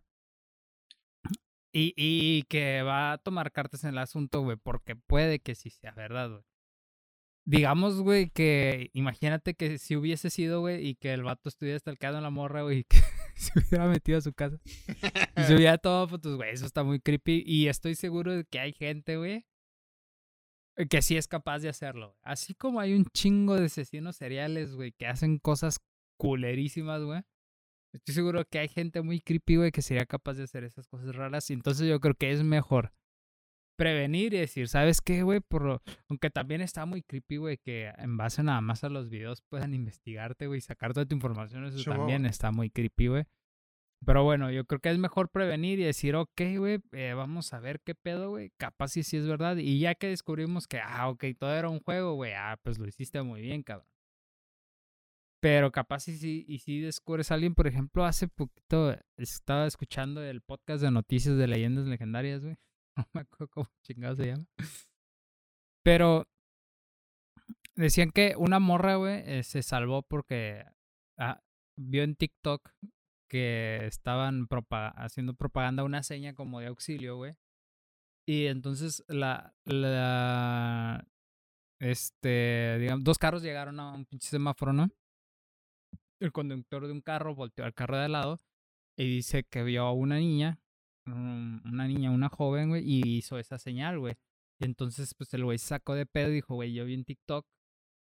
Y, 1.74 1.94
y 1.98 2.44
que 2.44 2.84
va 2.84 3.14
a 3.14 3.18
tomar 3.18 3.52
cartas 3.52 3.84
en 3.84 3.92
el 3.92 3.98
asunto, 3.98 4.42
güey, 4.42 4.58
porque 4.58 4.96
puede 4.96 5.40
que 5.40 5.56
sí 5.56 5.72
sea 5.72 5.94
verdad, 5.94 6.30
güey. 6.30 6.44
Digamos, 7.50 8.00
güey, 8.01 8.29
que 8.29 8.91
imagínate 8.94 9.56
que 9.56 9.79
si 9.79 9.96
hubiese 9.96 10.29
sido, 10.29 10.60
güey, 10.60 10.88
y 10.88 10.94
que 10.94 11.13
el 11.13 11.24
vato 11.24 11.50
estuviera 11.50 11.77
estalcado 11.77 12.18
en 12.18 12.24
la 12.24 12.29
morra, 12.29 12.62
güey, 12.62 12.79
y 12.79 12.84
que 12.84 12.98
se 13.36 13.58
hubiera 13.58 13.88
metido 13.88 14.20
a 14.20 14.22
su 14.22 14.34
casa 14.34 14.60
y 15.36 15.41
se 15.41 15.56
hubiera 15.56 15.79
tomado 15.79 16.08
fotos, 16.08 16.36
güey, 16.36 16.51
eso 16.51 16.68
está 16.68 16.84
muy 16.84 17.00
creepy. 17.00 17.44
Y 17.44 17.68
estoy 17.68 17.96
seguro 17.96 18.36
de 18.36 18.44
que 18.44 18.60
hay 18.60 18.72
gente, 18.72 19.18
güey, 19.18 19.48
que 20.91 21.01
sí 21.01 21.18
es 21.18 21.27
capaz 21.27 21.58
de 21.60 21.70
hacerlo. 21.70 22.15
Así 22.22 22.53
como 22.53 22.82
hay 22.82 22.94
un 22.94 23.06
chingo 23.06 23.56
de 23.56 23.65
asesinos 23.65 24.18
seriales, 24.18 24.75
güey, 24.75 24.91
que 24.91 25.08
hacen 25.08 25.39
cosas 25.39 25.79
culerísimas, 26.20 27.01
güey. 27.01 27.24
Estoy 27.94 28.13
seguro 28.13 28.46
que 28.46 28.60
hay 28.60 28.68
gente 28.68 29.01
muy 29.01 29.22
creepy, 29.22 29.56
güey, 29.56 29.72
que 29.72 29.82
sería 29.82 30.06
capaz 30.06 30.36
de 30.36 30.44
hacer 30.44 30.65
esas 30.65 30.88
cosas 30.88 31.15
raras. 31.15 31.50
Y 31.50 31.53
entonces 31.53 31.88
yo 31.88 32.00
creo 32.00 32.13
que 32.13 32.29
es 32.29 32.44
mejor 32.44 32.94
prevenir 33.80 34.34
y 34.34 34.40
decir, 34.40 34.68
¿sabes 34.68 35.00
qué, 35.00 35.24
güey? 35.24 35.40
Por 35.40 35.82
Aunque 36.10 36.30
también 36.30 36.60
está 36.60 36.86
muy 36.86 37.02
creepy, 37.02 37.38
güey, 37.38 37.58
que 37.58 37.94
en 37.98 38.18
base 38.18 38.44
nada 38.44 38.60
más 38.60 38.84
a 38.84 38.90
los 38.90 39.10
videos 39.10 39.42
puedan 39.42 39.74
investigarte, 39.74 40.48
güey, 40.48 40.58
y 40.58 40.62
sacar 40.62 40.94
toda 40.94 41.06
tu 41.06 41.16
información. 41.16 41.64
Eso 41.64 41.90
también 41.90 42.26
está 42.26 42.52
muy 42.52 42.70
creepy, 42.70 43.08
güey. 43.08 43.24
Pero 44.06 44.26
bueno, 44.26 44.52
yo 44.52 44.66
creo 44.66 44.82
que 44.82 44.90
es 44.90 44.98
mejor 44.98 45.30
prevenir 45.30 45.80
y 45.80 45.84
decir, 45.84 46.18
ok, 46.18 46.42
güey, 46.58 46.80
eh, 46.92 47.14
vamos 47.16 47.54
a 47.54 47.62
ver 47.62 47.80
qué 47.80 47.96
pedo, 47.96 48.32
güey. 48.32 48.52
Capaz 48.58 48.90
si 48.90 49.04
sí 49.04 49.16
es 49.16 49.26
verdad. 49.26 49.56
Y 49.56 49.80
ya 49.80 49.96
que 49.96 50.08
descubrimos 50.08 50.68
que, 50.68 50.82
ah, 50.82 51.08
ok, 51.08 51.24
todo 51.40 51.56
era 51.56 51.70
un 51.70 51.80
juego, 51.80 52.16
güey, 52.16 52.34
ah, 52.34 52.60
pues 52.62 52.80
lo 52.80 52.88
hiciste 52.88 53.22
muy 53.22 53.42
bien, 53.42 53.64
cabrón. 53.64 53.88
Pero 55.42 55.72
capaz 55.72 56.02
si 56.02 56.18
sí, 56.18 56.44
y 56.50 56.60
si 56.60 56.82
descubres 56.82 57.32
a 57.32 57.36
alguien, 57.36 57.56
por 57.56 57.66
ejemplo, 57.66 58.04
hace 58.04 58.28
poquito 58.28 58.94
estaba 59.16 59.68
escuchando 59.68 60.22
el 60.22 60.42
podcast 60.42 60.84
de 60.84 60.92
noticias 60.92 61.38
de 61.38 61.48
leyendas 61.48 61.88
legendarias, 61.88 62.44
güey. 62.44 62.58
No 63.00 63.06
me 63.13 63.22
acuerdo 63.22 63.48
cómo 63.48 63.70
chingado 63.84 64.15
se 64.15 64.27
llama. 64.27 64.46
Pero 65.84 66.27
decían 67.75 68.12
que 68.12 68.36
una 68.38 68.60
morra, 68.60 68.96
güey, 68.96 69.24
eh, 69.25 69.44
se 69.44 69.63
salvó 69.63 70.03
porque 70.03 70.65
ah, 71.18 71.41
vio 71.77 72.03
en 72.03 72.15
TikTok 72.15 72.70
que 73.29 73.86
estaban 73.86 74.48
haciendo 74.96 75.34
propaganda 75.34 75.84
una 75.84 76.03
seña 76.03 76.34
como 76.34 76.60
de 76.60 76.68
auxilio, 76.68 77.15
güey. 77.15 77.36
Y 78.27 78.48
entonces 78.48 79.03
la, 79.08 79.56
la, 79.65 81.08
este, 81.79 82.77
digamos, 82.79 83.03
dos 83.03 83.18
carros 83.18 83.41
llegaron 83.41 83.79
a 83.79 83.94
un 83.94 84.06
pinche 84.06 84.29
semáforo, 84.29 84.74
¿no? 84.74 84.89
El 86.20 86.32
conductor 86.32 86.86
de 86.86 86.91
un 86.91 87.01
carro 87.01 87.34
volteó 87.34 87.63
al 87.63 87.74
carro 87.74 87.98
de 87.98 88.06
al 88.06 88.12
lado 88.12 88.39
y 88.98 89.08
dice 89.08 89.46
que 89.46 89.63
vio 89.63 89.84
a 89.84 89.94
una 89.94 90.18
niña, 90.18 90.60
una 91.13 91.88
niña, 91.88 92.12
una 92.12 92.30
joven, 92.30 92.70
güey, 92.70 92.84
y 92.86 93.18
hizo 93.18 93.38
esa 93.39 93.58
señal, 93.58 94.00
güey. 94.00 94.16
Y 94.62 94.66
entonces, 94.66 95.13
pues 95.16 95.34
el 95.34 95.44
güey 95.46 95.58
sacó 95.58 95.96
de 95.96 96.06
pedo 96.06 96.30
y 96.32 96.36
dijo, 96.36 96.56
güey, 96.56 96.74
yo 96.74 96.86
vi 96.86 96.94
en 96.94 97.06
TikTok. 97.06 97.46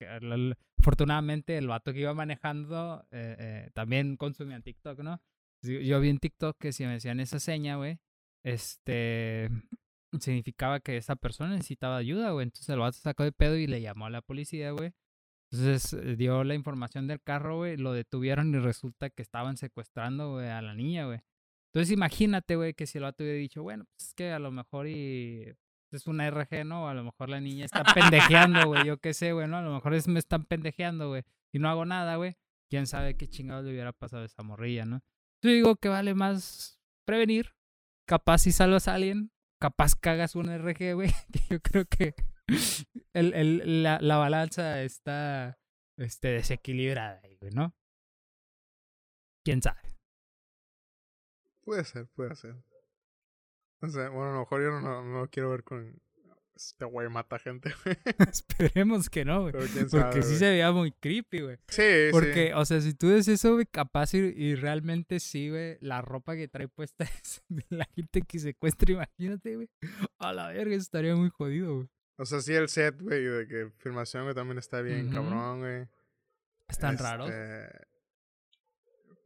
al- 0.07 0.57
Afortunadamente, 0.81 1.57
el 1.57 1.67
vato 1.67 1.91
que 1.93 1.99
iba 2.01 2.13
manejando 2.13 3.05
eh, 3.11 3.35
eh, 3.39 3.69
también 3.73 4.15
consumía 4.15 4.59
TikTok, 4.61 4.99
¿no? 4.99 5.21
Yo 5.61 5.99
vi 5.99 6.07
en 6.09 6.19
TikTok 6.19 6.57
que 6.57 6.71
si 6.71 6.85
me 6.85 6.93
decían 6.93 7.19
esa 7.19 7.37
seña, 7.39 7.75
güey, 7.75 7.99
este 8.45 9.49
significaba 10.19 10.79
que 10.79 10.97
esa 10.97 11.15
persona 11.15 11.51
necesitaba 11.51 11.97
ayuda, 11.97 12.31
güey. 12.31 12.45
Entonces 12.45 12.69
el 12.69 12.79
vato 12.79 12.97
sacó 12.97 13.23
de 13.23 13.31
pedo 13.33 13.57
y 13.57 13.67
le 13.67 13.81
llamó 13.81 14.05
a 14.05 14.09
la 14.09 14.21
policía, 14.21 14.71
güey. 14.71 14.93
Entonces 15.51 15.93
eh, 15.93 16.15
dio 16.15 16.43
la 16.43 16.55
información 16.55 17.07
del 17.07 17.21
carro, 17.21 17.57
güey, 17.57 17.75
lo 17.77 17.91
detuvieron 17.91 18.53
y 18.55 18.59
resulta 18.59 19.09
que 19.09 19.21
estaban 19.21 19.57
secuestrando, 19.57 20.31
güey, 20.33 20.47
a 20.47 20.61
la 20.61 20.73
niña, 20.73 21.05
güey. 21.07 21.19
Entonces 21.73 21.91
imagínate, 21.91 22.55
güey, 22.55 22.73
que 22.73 22.87
si 22.87 22.97
el 22.97 23.03
vato 23.03 23.23
hubiera 23.23 23.37
dicho, 23.37 23.61
bueno, 23.61 23.85
pues 23.85 24.09
es 24.09 24.13
que 24.13 24.31
a 24.31 24.39
lo 24.39 24.51
mejor 24.51 24.87
y 24.87 25.53
es 25.91 26.07
una 26.07 26.29
RG, 26.29 26.65
¿no? 26.65 26.89
A 26.89 26.93
lo 26.93 27.03
mejor 27.03 27.29
la 27.29 27.39
niña 27.39 27.65
está 27.65 27.83
pendejeando, 27.93 28.67
güey, 28.67 28.85
yo 28.85 28.97
qué 28.97 29.13
sé, 29.13 29.33
güey, 29.33 29.47
¿no? 29.47 29.57
A 29.57 29.61
lo 29.61 29.73
mejor 29.73 29.93
es, 29.93 30.07
me 30.07 30.19
están 30.19 30.45
pendejeando, 30.45 31.09
güey. 31.09 31.23
Y 31.51 31.59
no 31.59 31.69
hago 31.69 31.85
nada, 31.85 32.15
güey. 32.15 32.35
Quién 32.69 32.87
sabe 32.87 33.17
qué 33.17 33.27
chingados 33.27 33.65
le 33.65 33.71
hubiera 33.71 33.91
pasado 33.93 34.23
esa 34.23 34.43
morrilla, 34.43 34.85
¿no? 34.85 35.01
Yo 35.43 35.51
digo 35.51 35.75
que 35.75 35.89
vale 35.89 36.13
más 36.13 36.79
prevenir. 37.05 37.55
Capaz 38.07 38.39
si 38.39 38.51
salvas 38.51 38.87
a 38.87 38.95
alguien, 38.95 39.31
capaz 39.59 39.95
cagas 39.95 40.35
un 40.35 40.49
RG, 40.49 40.93
güey. 40.93 41.11
Yo 41.49 41.59
creo 41.61 41.85
que 41.85 42.15
el, 43.13 43.33
el, 43.33 43.83
la, 43.83 43.99
la 44.01 44.17
balanza 44.17 44.81
está 44.81 45.59
este, 45.97 46.29
desequilibrada 46.29 47.21
güey, 47.39 47.51
¿no? 47.51 47.75
¿Quién 49.43 49.61
sabe? 49.61 49.88
Puede 51.63 51.83
ser, 51.83 52.07
puede 52.15 52.35
ser. 52.35 52.55
O 53.81 53.87
sea, 53.87 54.09
bueno, 54.09 54.31
a 54.31 54.33
lo 54.33 54.39
mejor 54.39 54.61
yo 54.61 54.71
no, 54.71 55.03
no, 55.03 55.29
quiero 55.29 55.49
ver 55.49 55.63
con. 55.63 56.01
Este 56.55 56.83
güey 56.83 57.07
mata 57.07 57.39
gente, 57.39 57.73
güey. 57.85 57.95
Esperemos 58.29 59.09
que 59.09 59.23
no, 59.23 59.43
güey. 59.43 59.53
Sabe. 59.67 59.87
Porque 59.89 60.21
sí 60.23 60.35
se 60.35 60.49
veía 60.49 60.73
muy 60.73 60.91
creepy, 60.91 61.39
güey. 61.41 61.57
Sí, 61.69 61.81
sí. 61.81 62.09
Porque, 62.11 62.53
o 62.53 62.65
sea, 62.65 62.81
si 62.81 62.93
tú 62.93 63.07
ves 63.07 63.29
eso, 63.29 63.53
güey, 63.53 63.65
capaz 63.65 64.13
y, 64.13 64.17
y 64.17 64.55
realmente 64.55 65.21
sí, 65.21 65.49
güey, 65.49 65.77
la 65.79 66.01
ropa 66.01 66.35
que 66.35 66.49
trae 66.49 66.67
puesta 66.67 67.05
es 67.23 67.41
de 67.47 67.63
la 67.69 67.85
gente 67.95 68.23
que 68.23 68.39
secuestra, 68.39 68.91
imagínate, 68.91 69.55
güey. 69.55 69.69
A 70.17 70.33
la 70.33 70.49
verga, 70.49 70.75
estaría 70.75 71.15
muy 71.15 71.29
jodido, 71.29 71.75
güey. 71.75 71.89
O 72.17 72.25
sea, 72.25 72.41
sí, 72.41 72.53
el 72.53 72.67
set, 72.67 73.01
güey, 73.01 73.23
de 73.23 73.47
que 73.47 73.71
filmación, 73.77 74.23
güey, 74.23 74.35
también 74.35 74.57
está 74.57 74.81
bien 74.81 75.09
cabrón, 75.09 75.59
güey. 75.59 75.87
Están 76.67 76.97
raros. 76.97 77.31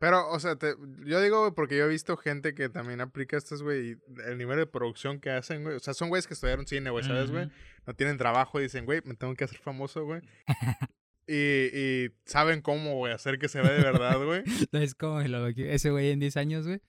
Pero, 0.04 0.30
o 0.32 0.38
sea, 0.38 0.58
te- 0.58 0.76
yo 1.06 1.22
digo, 1.22 1.56
porque 1.56 1.78
yo 1.78 1.86
he 1.86 1.88
visto 1.88 2.18
gente 2.18 2.54
que 2.54 2.68
también 2.68 3.00
aplica 3.00 3.38
estas, 3.38 3.62
güey, 3.62 3.92
y 3.92 3.98
el 4.28 4.38
nivel 4.38 4.58
de 4.58 4.66
producción 4.68 5.22
que 5.22 5.30
hacen, 5.30 5.64
güey. 5.64 5.78
O 5.78 5.80
sea, 5.80 5.94
son 5.94 6.10
güeyes 6.10 6.28
que 6.28 6.34
estudiaron 6.34 6.68
cine, 6.68 6.90
güey, 6.90 7.06
¿sabes, 7.06 7.32
güey? 7.32 7.50
No 7.88 7.94
tienen 7.94 8.18
trabajo 8.18 8.60
y 8.60 8.64
dicen, 8.64 8.84
güey, 8.84 9.00
me 9.06 9.16
tengo 9.16 9.34
que 9.34 9.46
hacer 9.46 9.60
famoso, 9.60 10.04
güey. 10.04 10.20
y, 11.26 12.04
y 12.06 12.12
saben 12.26 12.62
cómo, 12.62 12.98
güey, 12.98 13.14
hacer 13.14 13.40
que 13.40 13.48
se 13.48 13.62
vea 13.62 13.72
de 13.72 13.82
verdad, 13.82 14.22
güey. 14.22 14.44
¿Sabes 14.74 14.94
cómo 14.94 15.22
lo 15.22 15.48
ese 15.48 15.90
güey 15.90 16.12
en 16.12 16.20
10 16.20 16.36
años, 16.36 16.68
güey? 16.68 16.82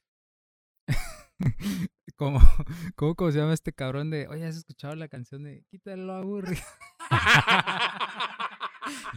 ¿Cómo, 2.17 2.41
cómo, 2.97 3.15
cómo 3.15 3.31
se 3.31 3.39
llama 3.39 3.55
este 3.55 3.73
cabrón 3.73 4.11
de, 4.11 4.27
oye, 4.27 4.45
¿has 4.45 4.57
escuchado 4.57 4.97
la 4.97 5.07
canción 5.07 5.45
de 5.45 5.63
Quítalo 5.71 6.15
aburrido? 6.15 6.65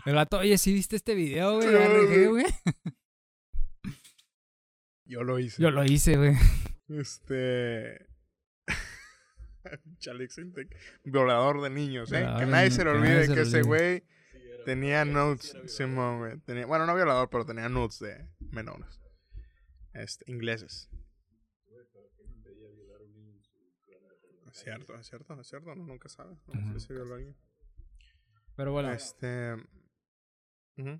El 0.06 0.14
vato, 0.14 0.38
oye, 0.38 0.56
¿sí 0.60 0.72
viste 0.72 0.96
este 0.98 1.16
video, 1.16 1.56
güey? 1.56 2.46
Sí, 2.46 2.94
Yo 5.08 5.24
lo 5.24 5.39
hice. 5.39 5.62
Yo 5.62 5.72
lo 5.72 5.84
hice, 5.84 6.17
güey. 6.17 6.36
Este. 6.89 8.08
Chalix 10.00 10.38
Intec. 10.38 10.76
Violador 11.04 11.62
de 11.62 11.70
niños, 11.70 12.12
¿eh? 12.12 12.17
Violador 12.20 12.39
que 12.39 12.46
nadie 12.46 12.72
se 12.72 12.84
le 12.84 12.89
olvide 12.91 13.34
que 13.34 13.41
ese 13.41 13.62
güey 13.62 14.04
tenía 14.65 15.06
notes. 15.06 15.56
Simón, 15.65 16.20
güey. 16.20 16.38
Tenía, 16.39 16.65
bueno, 16.65 16.86
no 16.86 16.96
violador, 16.96 17.30
pero 17.30 17.46
tenía 17.46 17.70
notes 17.70 18.00
de 18.00 18.28
menores. 18.52 19.02
Este, 19.93 20.30
ingleses. 20.30 20.89
Es 24.52 24.63
cierto, 24.63 24.96
es 24.96 25.08
cierto, 25.08 25.39
es 25.39 25.48
cierto. 25.48 25.76
No, 25.76 25.86
nunca 25.86 26.10
sabe. 26.10 26.36
No 26.48 26.74
sé 26.74 26.88
si 26.88 26.93
violó 26.93 27.13
a 27.13 27.17
alguien. 27.17 27.38
Pero 28.56 28.72
bueno, 28.72 28.91
Este. 28.91 29.56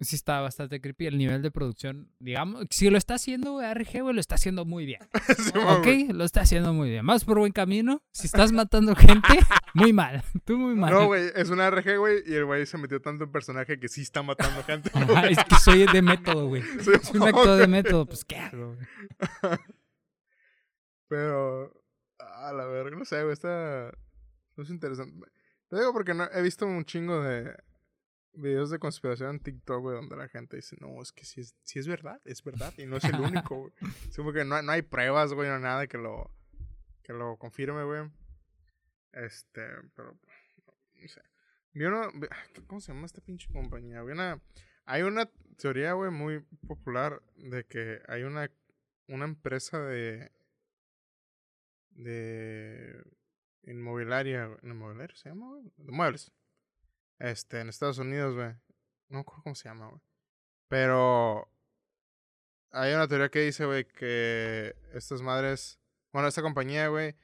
Sí 0.02 0.16
está 0.16 0.42
bastante 0.42 0.82
creepy 0.82 1.08
el 1.08 1.18
nivel 1.18 1.42
de 1.42 1.52
producción. 1.52 2.12
Digamos, 2.20 2.66
si 2.70 2.90
lo 2.90 2.98
está 2.98 3.16
haciendo, 3.16 3.62
RG, 3.62 4.02
güey, 4.02 4.14
lo 4.14 4.20
está 4.20 4.36
haciendo 4.36 4.66
muy 4.66 4.86
bien. 4.86 5.02
Simón, 5.38 5.80
ok, 5.80 6.14
lo 6.14 6.24
está 6.24 6.42
haciendo 6.42 6.74
muy 6.74 6.90
bien. 6.90 7.06
Más 7.06 7.26
por 7.26 7.40
buen 7.40 7.52
camino. 7.52 8.02
Si 8.12 8.26
estás 8.26 8.52
matando 8.52 8.96
gente, 8.96 9.28
muy 9.74 9.94
mal. 9.94 10.24
Tú 10.46 10.58
muy 10.58 10.76
mal. 10.76 10.92
No, 10.94 11.06
güey, 11.08 11.32
es 11.36 11.50
una 11.50 11.70
RG, 11.70 11.98
güey, 11.98 12.24
y 12.26 12.34
el 12.34 12.46
güey 12.46 12.66
se 12.66 12.78
metió 12.78 13.02
tanto 13.02 13.26
en 13.26 13.32
personaje 13.32 13.80
que 13.80 13.88
sí 13.88 14.02
está 14.02 14.24
matando 14.24 14.64
gente. 14.64 14.90
Ajá, 14.94 15.28
es 15.28 15.38
que 15.44 15.56
soy 15.56 15.86
de 15.86 16.02
método, 16.02 16.48
güey. 16.48 16.64
Soy 16.82 16.96
un 17.20 17.24
actor 17.24 17.58
de 17.58 17.68
método, 17.68 18.06
pues 18.06 18.26
¿qué 18.26 18.38
hago? 18.38 18.76
güey? 18.76 18.88
Pero, 21.08 21.72
a 22.20 22.52
la 22.52 22.66
verga, 22.66 22.98
no 22.98 23.06
sé, 23.06 23.22
güey, 23.22 23.34
está... 23.34 23.92
No 24.56 24.64
es 24.64 24.70
interesante. 24.70 25.28
Te 25.70 25.78
digo 25.78 25.94
porque 25.94 26.14
no, 26.14 26.28
he 26.34 26.42
visto 26.42 26.66
un 26.66 26.84
chingo 26.84 27.22
de 27.22 27.56
videos 28.38 28.70
de 28.70 28.80
conspiración 28.80 29.32
en 29.36 29.40
TikTok, 29.40 29.82
güey, 29.82 29.96
donde 29.96 30.16
la 30.16 30.28
gente 30.30 30.56
dice, 30.56 30.78
no, 30.80 31.02
es 31.02 31.12
que 31.12 31.26
si 31.26 31.42
es, 31.42 31.56
si 31.64 31.80
es 31.80 31.88
verdad, 31.88 32.22
es 32.26 32.44
verdad, 32.44 32.74
y 32.78 32.86
no 32.86 32.98
es 32.98 33.04
el 33.06 33.16
único, 33.20 33.58
güey. 33.60 33.74
Es 34.10 34.16
como 34.16 34.32
que 34.34 34.46
no, 34.46 34.56
hay- 34.56 34.66
no 34.66 34.72
hay 34.72 34.82
pruebas, 34.82 35.34
güey, 35.34 35.50
no 35.50 35.60
nada 35.60 35.88
que 35.88 35.98
lo, 35.98 36.32
que 37.04 37.14
lo 37.14 37.38
confirme, 37.38 37.84
güey. 37.84 38.10
Este, 39.14 39.66
pero, 39.96 40.18
no 40.96 41.08
sé. 41.08 41.22
Vi 41.74 41.84
una, 41.86 42.06
ah, 42.06 42.44
¿Cómo 42.68 42.82
se 42.82 42.92
llama 42.94 43.06
esta 43.06 43.22
pinche 43.22 43.52
compañía? 43.52 44.02
Vi 44.04 44.12
una, 44.14 44.42
hay 44.86 45.02
una 45.04 45.30
teoría, 45.58 45.94
güey, 45.94 46.12
muy 46.12 46.40
popular 46.68 47.22
de 47.36 47.64
que 47.66 48.02
hay 48.08 48.24
una, 48.24 48.50
una 49.08 49.26
empresa 49.26 49.80
de. 49.82 50.32
de. 51.92 53.04
inmobiliaria. 53.64 54.50
¿Inmobiliaria 54.64 55.16
se 55.16 55.30
llama, 55.30 55.50
güey? 55.50 55.64
De 55.78 55.92
muebles. 55.92 56.32
Este, 57.20 57.62
en 57.62 57.70
Estados 57.70 57.98
Unidos, 57.98 58.36
güey. 58.36 58.50
No 59.10 59.18
me 59.18 59.20
acuerdo 59.20 59.44
cómo 59.44 59.56
se 59.56 59.70
llama, 59.70 59.88
güey. 59.88 60.02
Pero. 60.68 61.52
Hay 62.72 62.94
una 62.94 63.08
teoría 63.08 63.30
que 63.30 63.42
dice, 63.42 63.66
güey, 63.66 63.86
que 63.86 64.76
estas 64.94 65.22
madres. 65.22 65.80
Bueno, 66.12 66.28
esta 66.28 66.42
compañía, 66.42 66.88
güey, 66.90 67.16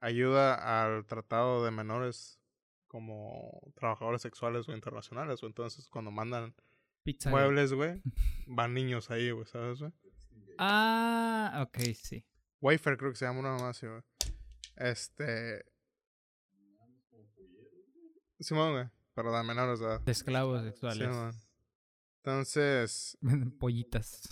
ayuda 0.00 0.84
al 0.84 1.06
tratado 1.06 1.64
de 1.64 1.70
menores 1.70 2.40
como 2.86 3.72
trabajadores 3.74 4.22
sexuales 4.22 4.68
o 4.68 4.72
internacionales, 4.72 5.40
güey. 5.40 5.50
Entonces, 5.50 5.88
cuando 5.88 6.10
mandan 6.10 6.54
Pizza. 7.08 7.30
Muebles, 7.30 7.72
güey, 7.72 8.02
van 8.46 8.74
niños 8.74 9.10
ahí, 9.10 9.30
güey, 9.30 9.46
¿sabes, 9.46 9.78
güey? 9.78 9.92
Ah, 10.58 11.64
ok, 11.66 11.78
sí. 11.94 12.24
Wafer 12.60 12.96
creo 12.98 13.12
que 13.12 13.16
se 13.16 13.24
llama 13.24 13.40
una 13.40 13.52
mamá 13.52 13.70
así, 13.70 13.86
güey. 13.86 14.02
Este... 14.76 15.64
Simón, 18.40 18.72
güey. 18.72 18.97
Pero 19.18 19.36
de 19.36 19.42
menores 19.42 19.80
de. 19.80 19.98
De 19.98 20.12
esclavos 20.12 20.62
sexuales. 20.62 21.08
Simón. 21.08 21.32
Entonces, 22.22 23.18
Pollitas. 23.58 24.28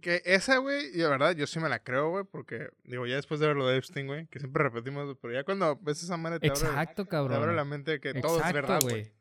que 0.00 0.22
esa, 0.24 0.56
güey, 0.56 0.86
y 0.86 0.98
de 1.00 1.06
verdad, 1.06 1.36
yo 1.36 1.46
sí 1.46 1.60
me 1.60 1.68
la 1.68 1.82
creo, 1.82 2.08
güey, 2.08 2.24
porque, 2.24 2.70
digo, 2.84 3.06
ya 3.06 3.16
después 3.16 3.40
de 3.40 3.48
ver 3.48 3.56
lo 3.56 3.66
de 3.66 3.76
Epstein, 3.76 4.06
güey, 4.06 4.26
que 4.28 4.38
siempre 4.38 4.62
repetimos, 4.62 5.18
pero 5.20 5.34
ya 5.34 5.44
cuando 5.44 5.76
ves 5.82 6.02
esa 6.02 6.16
madre 6.16 6.40
te 6.40 6.48
abre, 6.48 6.60
Exacto, 6.60 7.04
te 7.04 7.14
abre 7.14 7.34
la 7.34 7.40
cabrón. 7.40 7.68
mente 7.68 7.90
de 7.90 8.00
que 8.00 8.14
todo 8.14 8.36
es 8.36 8.46
Exacto, 8.46 8.54
verdad, 8.54 8.80
güey. 8.80 9.12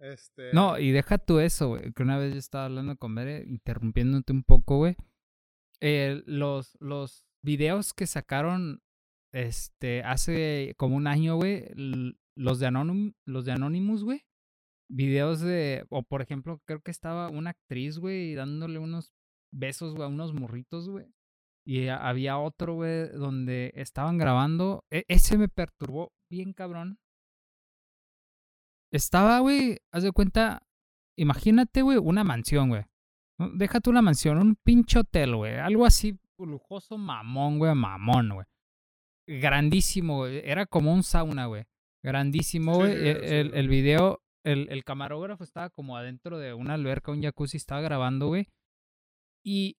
Este... 0.00 0.52
No, 0.52 0.76
y 0.76 0.90
deja 0.90 1.18
tú 1.18 1.38
eso, 1.38 1.68
güey. 1.68 1.92
Que 1.92 2.02
una 2.02 2.18
vez 2.18 2.32
yo 2.32 2.40
estaba 2.40 2.64
hablando 2.64 2.96
con 2.96 3.14
Bere, 3.14 3.44
interrumpiéndote 3.46 4.32
un 4.32 4.42
poco, 4.42 4.78
güey. 4.78 4.96
Eh, 5.78 6.20
los, 6.26 6.76
los 6.80 7.24
videos 7.42 7.94
que 7.94 8.08
sacaron 8.08 8.82
este, 9.30 10.02
hace 10.02 10.74
como 10.78 10.96
un 10.96 11.06
año, 11.06 11.36
güey. 11.36 11.68
Los 12.36 12.58
de, 12.58 12.70
los 13.26 13.44
de 13.44 13.52
Anonymous, 13.52 14.04
güey. 14.04 14.22
Videos 14.90 15.40
de. 15.40 15.86
O 15.90 16.02
por 16.02 16.22
ejemplo, 16.22 16.60
creo 16.66 16.80
que 16.80 16.90
estaba 16.90 17.28
una 17.28 17.50
actriz, 17.50 17.98
güey, 17.98 18.34
dándole 18.34 18.78
unos 18.78 19.12
besos, 19.52 19.94
güey, 19.94 20.04
a 20.04 20.08
unos 20.08 20.32
morritos, 20.34 20.88
güey. 20.88 21.06
Y 21.64 21.88
había 21.88 22.38
otro, 22.38 22.74
güey, 22.74 23.08
donde 23.10 23.72
estaban 23.76 24.18
grabando. 24.18 24.84
E- 24.90 25.04
ese 25.08 25.38
me 25.38 25.48
perturbó 25.48 26.12
bien 26.30 26.52
cabrón. 26.52 26.98
Estaba, 28.92 29.38
güey, 29.38 29.78
haz 29.90 30.02
de 30.02 30.12
cuenta, 30.12 30.62
imagínate, 31.16 31.82
güey, 31.82 31.98
una 31.98 32.24
mansión, 32.24 32.68
güey. 32.68 32.84
Deja 33.54 33.80
tú 33.80 33.92
mansión, 33.92 34.38
un 34.38 34.56
pinche 34.56 34.98
hotel, 34.98 35.36
güey. 35.36 35.54
Algo 35.56 35.86
así 35.86 36.18
lujoso, 36.38 36.98
mamón, 36.98 37.58
güey, 37.58 37.74
mamón, 37.74 38.30
güey. 38.34 38.46
Grandísimo, 39.26 40.18
güey. 40.18 40.40
Era 40.44 40.66
como 40.66 40.92
un 40.92 41.02
sauna, 41.02 41.46
güey. 41.46 41.64
Grandísimo, 42.04 42.74
güey. 42.76 42.92
sí, 42.92 42.98
el, 43.08 43.68
video, 43.68 44.22
el, 44.44 44.68
el 44.70 44.84
camarógrafo 44.84 45.44
estaba 45.44 45.70
como 45.70 45.96
adentro 45.96 46.38
de 46.38 46.52
una 46.54 46.74
alberca, 46.74 47.12
un 47.12 47.22
jacuzzi, 47.22 47.56
estaba 47.56 47.80
grabando, 47.80 48.26
güey. 48.28 48.48
Y, 49.44 49.76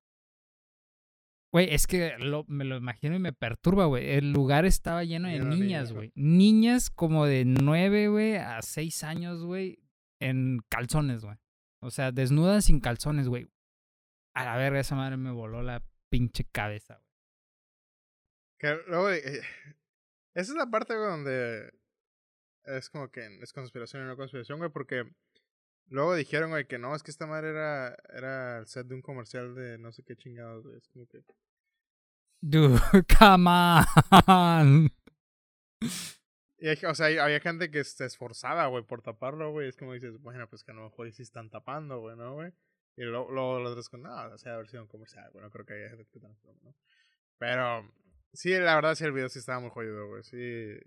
güey, 1.52 1.74
es 1.74 1.86
que 1.88 2.18
lo- 2.20 2.46
me 2.48 2.64
lo 2.66 2.78
imagino 2.78 3.16
y 3.16 3.20
me 3.20 3.34
perturba, 3.34 3.86
güey. 3.86 4.10
El 4.12 4.32
lugar 4.32 4.66
estaba 4.66 5.04
lleno 5.04 5.28
de 5.28 5.40
niñas, 5.40 5.92
güey. 5.94 6.12
Niñas 6.16 6.90
como 6.90 7.26
de 7.26 7.44
nueve, 7.46 8.08
güey, 8.08 8.36
a 8.36 8.62
seis 8.62 9.04
años, 9.04 9.44
güey, 9.44 9.80
en 10.22 10.60
calzones, 10.70 11.24
güey. 11.24 11.38
O 11.82 11.92
sea, 11.92 12.12
desnudas 12.12 12.66
sin 12.66 12.80
calzones, 12.80 13.28
güey. 13.28 13.48
A 14.36 14.46
la 14.46 14.56
verga, 14.58 14.80
esa 14.80 14.96
madre 14.96 15.18
me 15.18 15.32
voló 15.32 15.62
la 15.62 15.84
pinche 16.10 16.46
cabeza, 16.46 16.96
güey. 16.96 17.10
Que 18.60 18.78
luego, 18.90 19.10
eh, 19.12 19.42
esa 20.34 20.52
es 20.52 20.56
la 20.56 20.68
parte, 20.68 20.96
güey, 20.96 21.10
donde 21.10 21.74
es 22.66 22.90
como 22.90 23.10
que 23.10 23.40
es 23.42 23.54
conspiración 23.54 24.04
y 24.04 24.08
no 24.08 24.16
conspiración, 24.16 24.60
güey, 24.60 24.70
porque 24.72 25.06
luego 25.88 26.16
dijeron, 26.16 26.50
güey, 26.52 26.66
que 26.66 26.78
no, 26.78 26.96
es 26.96 27.04
que 27.04 27.12
esta 27.12 27.26
madre 27.26 27.50
era, 27.50 27.96
era 28.14 28.58
el 28.60 28.68
set 28.68 28.88
de 28.88 28.96
un 28.96 29.02
comercial 29.02 29.56
de 29.56 29.78
no 29.78 29.92
sé 29.92 30.04
qué 30.04 30.16
chingados, 30.16 30.64
güey. 30.64 30.78
Es 30.78 30.88
como 30.90 31.08
que... 31.08 31.24
Dude, 32.42 32.80
come 33.20 33.50
on. 34.28 34.90
Y 36.58 36.68
hay- 36.70 36.86
o 36.86 36.96
sea, 36.96 37.08
había 37.24 37.40
gente 37.40 37.70
que 37.72 37.84
se 37.84 38.06
esforzaba, 38.06 38.68
güey, 38.68 38.84
por 38.84 39.02
taparlo, 39.02 39.52
güey. 39.52 39.68
Es 39.70 39.78
como 39.78 39.94
dices, 39.94 40.20
bueno, 40.22 40.48
pues 40.50 40.64
que 40.64 40.72
a 40.72 40.76
lo 40.76 40.84
mejor 40.84 41.12
sí 41.12 41.24
están 41.24 41.50
tapando, 41.50 42.00
güey, 42.00 42.16
¿no, 42.16 42.34
güey? 42.36 42.54
Y 42.96 43.04
luego, 43.04 43.32
luego 43.32 43.60
los 43.60 43.72
otros 43.72 43.90
con, 43.90 44.04
no, 44.04 44.14
o 44.28 44.38
sea, 44.38 44.54
haber 44.54 44.70
sido 44.70 44.84
un 44.84 44.88
comercial, 44.88 45.30
güey, 45.32 45.44
no 45.44 45.50
creo 45.50 45.66
que 45.66 45.74
haya 45.74 45.90
gente 45.90 46.06
que 46.12 46.20
¿no? 46.20 46.76
Pero, 47.40 47.92
sí, 48.34 48.52
la 48.52 48.76
verdad, 48.76 48.96
sí, 48.96 49.04
el 49.04 49.14
video 49.14 49.30
sí 49.30 49.40
estaba 49.40 49.60
muy 49.60 49.72
jodido, 49.72 50.08
güey, 50.08 50.24
sí. 50.24 50.78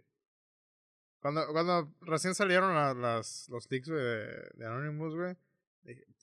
Cuando, 1.26 1.52
cuando 1.52 1.92
recién 2.02 2.34
salieron 2.36 2.72
la- 2.74 2.94
las, 2.94 3.48
los 3.48 3.68
leaks, 3.70 3.88
güey, 3.88 4.00
de, 4.00 4.26
de 4.54 4.66
Anonymous, 4.66 5.14
güey, 5.14 5.36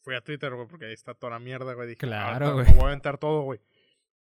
fui 0.01 0.15
a 0.15 0.21
Twitter, 0.21 0.53
güey, 0.55 0.65
porque 0.67 0.85
ahí 0.85 0.93
está 0.93 1.13
toda 1.13 1.31
la 1.33 1.39
mierda, 1.39 1.73
güey. 1.73 1.87
Dije, 1.89 1.97
Claro, 1.99 2.47
"Ah, 2.47 2.51
güey. 2.53 2.65
Voy 2.73 2.83
a 2.83 2.87
aventar 2.87 3.17
todo, 3.17 3.41
güey. 3.41 3.59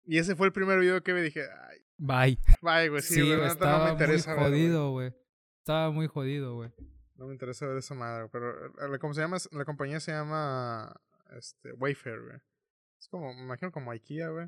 Y 0.06 0.18
ese 0.20 0.36
fue 0.36 0.48
el 0.48 0.54
primer 0.54 0.80
video 0.80 1.04
que 1.04 1.14
me 1.14 1.22
dije, 1.22 1.44
ay, 1.68 1.80
Bye. 1.98 2.40
bye, 2.62 2.90
pues 2.90 3.06
sí, 3.06 3.16
Sí, 3.16 3.22
güey, 3.22 3.36
güey, 3.38 3.48
estaba 3.50 3.72
no 3.74 3.78
me 3.80 3.84
muy 3.84 3.92
interesa 3.92 4.34
güey. 4.36 4.46
jodido, 4.48 4.92
güey. 4.92 5.14
Estaba 5.58 5.92
muy 5.92 6.08
jodido, 6.08 6.56
güey. 6.56 6.72
No 7.16 7.28
me 7.28 7.34
interesa 7.34 7.68
ver 7.68 7.78
esa 7.78 7.94
madre, 7.94 8.30
pero 8.32 8.68
eh, 8.96 9.00
¿cómo 9.00 9.14
se 9.14 9.20
llama? 9.20 9.36
La 9.52 9.66
compañía 9.66 10.00
se 10.00 10.14
llama 10.14 10.96
este 11.38 11.74
Wayfair, 11.74 12.22
güey. 12.22 12.38
Es 12.98 13.10
como, 13.10 13.34
me 13.34 13.42
imagino 13.42 13.72
como 13.72 13.92
IKEA, 13.92 14.30
güey. 14.30 14.48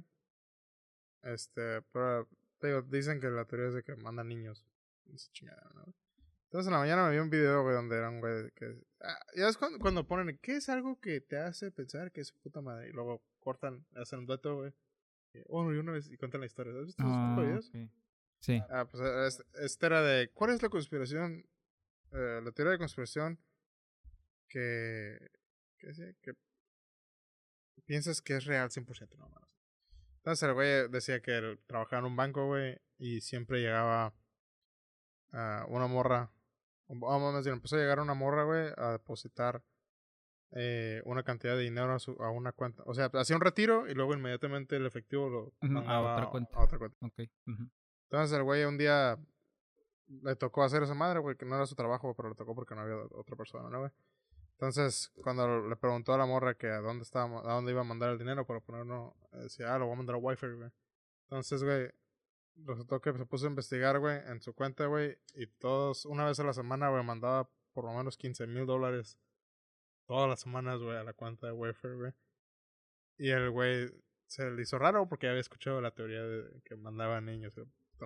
Este, 1.24 1.82
pero 1.92 2.28
te 2.60 2.68
digo, 2.68 2.82
dicen 2.84 3.20
que 3.20 3.30
la 3.30 3.46
teoría 3.46 3.68
es 3.68 3.74
de 3.74 3.84
que 3.84 3.96
mandan 3.98 4.30
niños. 4.30 4.66
Esa 5.14 5.30
chingada, 5.34 5.70
¿no? 5.76 5.94
Entonces 6.52 6.68
en 6.68 6.74
la 6.74 6.80
mañana 6.80 7.06
me 7.08 7.12
vi 7.14 7.20
un 7.20 7.30
video, 7.30 7.64
güey, 7.64 7.74
donde 7.76 7.96
era 7.98 8.10
un 8.10 8.20
güey 8.20 8.52
que... 8.52 8.78
Ah, 9.00 9.18
ya 9.38 9.48
es 9.48 9.56
cuando, 9.58 9.80
cuando 9.80 10.06
ponen, 10.06 10.38
¿qué 10.42 10.58
es 10.58 10.68
algo 10.68 11.00
que 11.00 11.22
te 11.22 11.38
hace 11.38 11.72
pensar 11.72 12.12
que 12.12 12.20
es 12.20 12.34
puta 12.34 12.60
madre? 12.60 12.90
Y 12.90 12.92
luego 12.92 13.24
cortan, 13.40 13.86
hacen 13.96 14.20
un 14.20 14.26
dueto, 14.26 14.56
güey. 14.58 14.74
Y, 15.34 15.40
Oh, 15.48 15.72
y 15.74 15.78
una 15.78 15.94
vez, 15.94 16.10
y 16.12 16.18
cuentan 16.18 16.42
la 16.42 16.48
historia. 16.48 16.74
¿Has 16.78 16.88
visto 16.88 17.02
esos 17.04 17.14
Ah, 17.16 17.36
videos? 17.40 17.70
ok. 17.70 17.90
Sí. 18.42 18.62
Ah, 18.70 18.86
pues 18.86 19.02
eh, 19.02 19.28
es- 19.28 19.46
este 19.64 19.86
era 19.86 20.02
de. 20.02 20.30
¿Cuál 20.34 20.52
es 20.52 20.62
la 20.62 20.68
conspiración? 20.70 21.46
eh, 22.12 22.42
la 22.44 22.52
teoría 22.52 22.74
de 22.74 22.78
conspiración 22.80 23.40
que. 24.50 25.18
que, 25.78 25.88
decía? 25.88 26.14
que 26.22 26.34
piensas 27.86 28.22
que 28.22 28.36
es 28.36 28.44
real 28.46 28.70
100%, 28.70 29.18
no 29.18 29.30
mames. 29.30 29.50
Entonces 30.18 30.48
el 30.48 30.54
güey 30.54 30.90
decía 30.90 31.22
que 31.22 31.58
trabajaba 31.66 32.00
en 32.02 32.06
un 32.08 32.16
banco, 32.18 32.46
güey, 32.48 32.78
y 32.98 33.22
siempre 33.22 33.62
llegaba 33.62 34.14
a 35.32 35.66
una 35.70 35.88
morra. 35.88 36.30
O 37.00 37.32
más 37.32 37.46
bien, 37.46 37.56
empezó 37.56 37.78
a 37.78 37.80
llegar 37.80 38.00
una 38.00 38.14
morra, 38.14 38.44
güey, 38.44 38.68
a 38.76 38.92
depositar 38.92 39.64
eh, 40.52 41.02
una 41.06 41.24
cantidad 41.24 41.56
de 41.56 41.64
dinero 41.64 41.94
a, 41.94 42.00
su, 42.00 42.12
a 42.22 42.30
una 42.30 42.52
cuenta. 42.52 42.84
O 42.86 42.94
sea, 42.94 43.10
hacía 43.14 43.36
un 43.36 43.42
retiro 43.42 43.88
y 43.88 43.94
luego 43.94 44.14
inmediatamente 44.14 44.76
el 44.76 44.86
efectivo 44.86 45.30
lo 45.30 45.54
Ujú, 45.68 45.90
a 45.90 46.02
otra 46.02 46.30
cuenta. 46.30 46.58
A 46.58 46.64
otra 46.64 46.78
cuenta. 46.78 46.98
Ok. 47.06 47.20
ujú. 47.48 47.70
Entonces 48.10 48.38
el 48.38 48.44
güey 48.44 48.66
un 48.66 48.78
día 48.78 49.18
le 50.08 50.36
tocó 50.36 50.64
hacer 50.64 50.84
esa 50.84 50.94
madre, 50.94 51.20
güey, 51.20 51.38
que 51.38 51.46
no 51.46 51.56
era 51.56 51.66
su 51.66 51.76
trabajo, 51.76 52.14
pero 52.14 52.30
le 52.30 52.36
tocó 52.36 52.54
porque 52.54 52.76
no 52.76 52.82
había 52.82 52.98
otra 52.98 53.38
persona, 53.38 53.70
¿no, 53.70 53.80
güey? 53.80 53.92
Entonces, 54.54 55.12
cuando 55.24 55.68
le 55.68 55.76
preguntó 55.78 56.14
a 56.14 56.18
la 56.18 56.26
morra 56.26 56.54
que 56.54 56.68
a 56.68 56.82
dónde 56.82 57.04
estaba, 57.04 57.40
a 57.40 57.54
dónde 57.56 57.72
iba 57.72 57.82
a 57.82 57.86
mandar 57.86 58.10
el 58.10 58.20
dinero 58.20 58.46
para 58.46 58.60
ponerlo, 58.60 59.16
decía, 59.32 59.74
ah, 59.74 59.80
lo 59.80 59.86
voy 59.86 59.94
a 59.94 59.98
mandar 59.98 60.16
a 60.18 60.20
Wi-Fi, 60.20 60.48
güey. 60.48 60.70
Entonces, 61.24 61.64
güey, 61.64 61.90
resultó 62.56 63.02
que 63.02 63.14
se 63.14 63.26
puso 63.26 63.46
a 63.46 63.50
investigar, 63.50 64.00
güey, 64.00 64.20
en 64.28 64.42
su 64.42 64.54
cuenta, 64.54 64.86
güey, 64.86 65.18
y 65.34 65.48
todos, 65.48 66.06
una 66.06 66.26
vez 66.26 66.40
a 66.40 66.44
la 66.44 66.54
semana, 66.54 66.90
güey, 66.90 67.04
mandaba 67.04 67.50
por 67.74 67.86
lo 67.86 67.94
menos 67.94 68.18
15 68.18 68.48
mil 68.48 68.66
dólares 68.66 69.18
todas 70.06 70.30
las 70.30 70.42
semanas, 70.42 70.80
güey, 70.80 70.98
a 70.98 71.04
la 71.04 71.14
cuenta 71.14 71.48
de 71.48 71.54
Wi-Fi, 71.54 71.88
güey. 71.90 72.14
Y 73.18 73.30
el 73.30 73.50
güey 73.50 73.90
se 74.28 74.50
le 74.50 74.62
hizo 74.62 74.80
raro 74.80 75.08
porque 75.08 75.28
había 75.28 75.42
escuchado 75.42 75.82
la 75.82 75.92
teoría 75.92 76.24
de 76.24 76.62
que 76.64 76.76
mandaba 76.76 77.22
niños, 77.22 77.54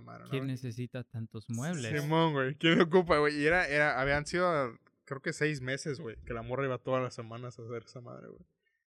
madre, 0.01 0.25
¿no, 0.25 0.29
¿Quién 0.29 0.47
necesita 0.47 1.03
tantos 1.03 1.49
muebles? 1.49 2.01
Simón, 2.01 2.33
güey. 2.33 2.55
¿Quién 2.55 2.81
ocupa, 2.81 3.17
güey? 3.17 3.39
Y 3.39 3.45
era, 3.45 3.67
era, 3.67 3.99
habían 3.99 4.25
sido, 4.25 4.77
creo 5.05 5.21
que 5.21 5.31
seis 5.31 5.61
meses, 5.61 5.99
güey, 5.99 6.17
que 6.25 6.33
la 6.33 6.41
morra 6.41 6.65
iba 6.65 6.77
todas 6.77 7.01
las 7.01 7.13
semanas 7.13 7.57
a 7.59 7.63
hacer 7.63 7.83
esa 7.85 8.01
madre, 8.01 8.27
güey. 8.27 8.45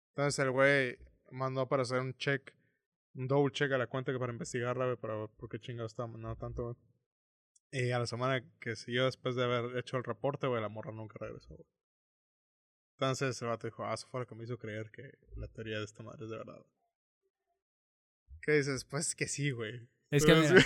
Entonces 0.09 0.39
el 0.39 0.51
güey 0.51 0.97
mandó 1.31 1.67
para 1.67 1.83
hacer 1.83 1.99
un 1.99 2.15
check, 2.15 2.54
un 3.15 3.27
double 3.27 3.51
check 3.51 3.71
a 3.71 3.77
la 3.77 3.87
cuenta 3.87 4.11
que 4.11 4.19
para 4.19 4.33
investigarla, 4.33 4.95
para 4.97 5.15
ver 5.15 5.29
por 5.37 5.49
qué 5.49 5.59
chingados 5.59 5.91
estaba 5.91 6.07
mandando 6.07 6.35
tanto. 6.35 6.77
Y 7.71 7.91
a 7.91 7.99
la 7.99 8.05
semana 8.05 8.43
que 8.59 8.75
siguió 8.75 9.05
después 9.05 9.35
de 9.35 9.43
haber 9.43 9.77
hecho 9.77 9.97
el 9.97 10.03
reporte, 10.03 10.47
güey, 10.47 10.61
la 10.61 10.69
morra 10.69 10.91
nunca 10.91 11.17
regresó, 11.19 11.55
güey. 11.55 11.67
Entonces 12.97 13.41
el 13.41 13.49
vato 13.49 13.67
dijo, 13.67 13.83
ah, 13.83 13.93
eso 13.93 14.07
fue 14.07 14.21
lo 14.21 14.27
que 14.27 14.35
me 14.35 14.45
hizo 14.45 14.57
creer 14.57 14.89
que 14.91 15.17
la 15.35 15.47
teoría 15.47 15.79
de 15.79 15.85
esta 15.85 16.01
madre 16.01 16.23
es 16.23 16.29
de 16.29 16.37
verdad. 16.37 16.65
¿Qué 18.41 18.53
dices? 18.53 18.85
Pues 18.85 19.15
que 19.15 19.27
sí, 19.27 19.51
güey. 19.51 19.89
Es 20.11 20.25
que, 20.25 20.35
mira, 20.35 20.63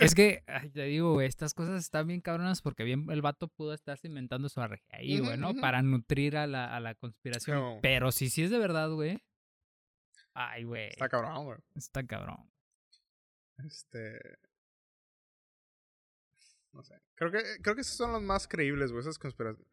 es 0.00 0.14
que, 0.14 0.42
ay, 0.46 0.70
te 0.70 0.84
digo, 0.84 1.12
güey, 1.12 1.28
estas 1.28 1.54
cosas 1.54 1.80
están 1.80 2.06
bien 2.06 2.20
cabronas 2.20 2.62
porque 2.62 2.84
bien 2.84 3.06
el 3.10 3.22
vato 3.22 3.46
pudo 3.46 3.74
estarse 3.74 4.08
inventando 4.08 4.48
su 4.48 4.60
arre 4.60 4.82
ahí, 4.90 5.20
güey, 5.20 5.36
¿no? 5.36 5.54
Para 5.54 5.82
nutrir 5.82 6.36
a 6.36 6.46
la, 6.46 6.74
a 6.74 6.80
la 6.80 6.94
conspiración. 6.94 7.80
Pero 7.82 8.10
si 8.10 8.30
sí 8.30 8.42
es 8.42 8.50
de 8.50 8.58
verdad, 8.58 8.90
güey. 8.90 9.22
Ay, 10.40 10.62
güey. 10.62 10.88
Está 10.90 11.08
cabrón, 11.08 11.44
güey. 11.46 11.58
Está 11.74 12.06
cabrón. 12.06 12.48
Este. 13.66 14.20
No 16.72 16.84
sé. 16.84 16.94
Creo 17.16 17.32
que, 17.32 17.42
creo 17.60 17.74
que 17.74 17.80
esos 17.80 17.96
son 17.96 18.12
los 18.12 18.22
más 18.22 18.46
creíbles, 18.46 18.92
güey. 18.92 19.00
Esas 19.00 19.18
conspiraciones. 19.18 19.66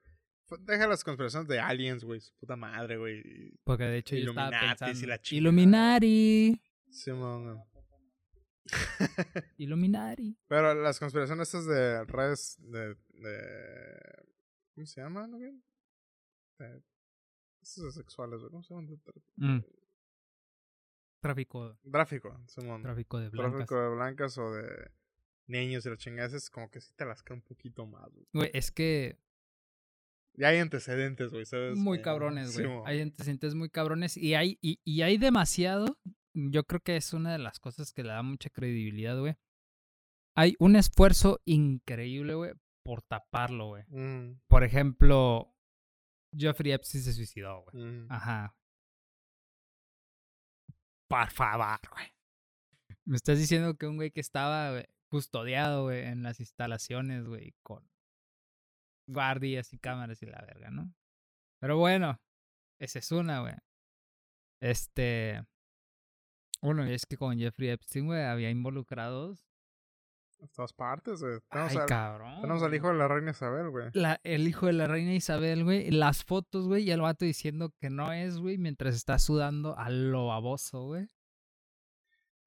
Deja 0.62 0.88
las 0.88 1.04
conspiraciones 1.04 1.47
de 1.47 1.60
aliens, 1.60 2.04
güey. 2.04 2.19
Su 2.19 2.34
puta 2.38 2.56
madre, 2.56 2.97
güey. 2.97 3.60
Porque 3.63 3.84
de 3.84 3.97
hecho 3.99 4.15
yo 4.15 4.30
estaba 4.30 4.47
Illuminatis 4.47 4.82
y 4.82 4.86
pensando. 4.86 5.08
la 5.08 5.21
chingada. 5.21 5.41
Illuminati. 5.41 6.62
Simón. 6.89 7.63
Illuminati. 9.58 10.36
Pero 10.47 10.73
las 10.73 10.97
conspiraciones 10.97 11.47
estas 11.47 11.67
de 11.67 12.06
redes 12.06 12.58
de. 12.60 12.95
de 13.13 14.25
¿Cómo 14.73 14.88
se 14.88 14.99
llaman, 14.99 15.32
güey? 15.32 15.63
De, 16.58 16.82
esas 17.62 17.93
sexuales, 17.93 18.39
güey. 18.39 18.49
¿Cómo 18.49 18.63
se 18.63 18.73
llaman? 18.73 18.99
Mm. 19.36 19.63
Tráfico, 21.26 21.76
Tráfico, 21.92 22.40
Simón. 22.48 22.84
tráfico 22.84 23.20
de 23.20 23.30
blancas. 23.30 23.54
Tráfico 23.54 23.82
de 23.82 23.90
blancas 23.96 24.38
o 24.38 24.52
de 24.52 24.92
niños 25.48 25.84
y 25.86 25.90
la 25.90 25.98
chingada. 25.98 26.38
Es 26.38 26.50
como 26.52 26.70
que 26.70 26.80
sí 26.82 26.92
te 26.96 27.04
las 27.06 27.24
cae 27.24 27.36
un 27.38 27.42
poquito 27.42 27.86
más, 27.88 28.12
güey. 28.14 28.28
Güey, 28.34 28.52
es 28.54 28.72
que 28.72 29.18
Ya 30.38 30.50
hay 30.50 30.60
antecedentes, 30.60 31.32
güey, 31.32 31.46
¿sabes? 31.46 31.78
muy 31.78 31.98
Como- 31.98 32.04
cabrones, 32.04 32.54
güey. 32.60 32.70
Hay 32.86 33.02
antecedentes 33.02 33.56
muy 33.56 33.70
cabrones 33.70 34.18
y 34.18 34.36
hay, 34.36 34.60
y, 34.62 34.80
y 34.84 35.02
hay 35.02 35.18
demasiado. 35.18 35.98
Yo 36.34 36.64
creo 36.66 36.82
que 36.82 36.96
es 36.98 37.14
una 37.14 37.32
de 37.32 37.40
las 37.40 37.60
cosas 37.60 37.92
que 37.94 38.04
le 38.04 38.10
da 38.10 38.22
mucha 38.22 38.50
credibilidad, 38.52 39.18
güey. 39.20 39.36
Hay 40.36 40.56
un 40.60 40.76
esfuerzo 40.76 41.40
increíble, 41.46 42.34
güey, 42.36 42.52
por 42.84 43.02
taparlo, 43.02 43.68
güey. 43.70 43.84
Mm, 43.88 44.42
Por 44.48 44.64
ejemplo, 44.66 45.56
Jeffrey 46.38 46.74
Epstein 46.74 47.04
se 47.04 47.14
suicidó, 47.14 47.64
güey. 47.64 47.84
mm. 47.84 48.08
Ajá. 48.12 48.56
Por 51.08 51.30
favor, 51.32 51.80
güey. 51.91 52.13
Me 53.06 53.18
estás 53.18 53.38
diciendo 53.38 53.76
que 53.76 53.88
un 53.88 53.98
güey 53.98 54.12
que 54.12 54.22
estaba 54.22 54.84
custodiado, 55.10 55.91
en 55.91 56.24
las 56.24 56.39
instalaciones, 56.39 57.26
güey, 57.26 57.54
con 57.63 57.88
guardias 59.08 59.72
y 59.74 59.78
cámaras 59.78 60.22
y 60.22 60.26
la 60.26 60.41
verga, 60.41 60.72
¿no? 60.72 60.94
Pero 61.60 61.78
bueno, 61.78 62.20
esa 62.80 63.00
es 63.00 63.12
una, 63.12 63.41
güey. 63.41 63.56
Este. 64.62 65.46
Bueno, 66.62 66.84
es 66.86 67.06
que 67.06 67.18
con 67.18 67.38
Jeffrey 67.38 67.70
Epstein, 67.70 68.08
güey, 68.08 68.24
había 68.24 68.50
involucrados. 68.50 69.46
En 70.46 70.52
todas 70.56 70.74
partes, 70.74 71.22
güey. 71.22 71.40
Tenemos, 71.50 71.72
Ay, 71.72 71.78
al, 71.80 71.86
cabrón. 71.88 72.42
tenemos 72.42 72.62
al 72.64 72.76
hijo 72.76 72.88
de 72.90 72.94
la 72.94 73.08
reina 73.08 73.32
Isabel, 73.32 73.70
güey. 73.72 73.90
La- 73.94 74.20
el 74.24 74.48
hijo 74.48 74.68
de 74.68 74.74
la 74.74 74.86
reina 74.88 75.14
Isabel, 75.16 75.64
güey, 75.64 75.90
las 75.90 76.24
fotos, 76.24 76.68
güey, 76.68 76.84
y 76.84 76.92
el 76.92 77.02
vato 77.02 77.26
diciendo 77.26 77.74
que 77.80 77.90
no 77.90 78.14
es, 78.14 78.38
güey, 78.38 78.58
mientras 78.60 78.94
está 78.96 79.18
sudando 79.18 79.76
a 79.78 79.90
lo 79.90 80.28
baboso, 80.28 80.84
güey. 80.86 81.08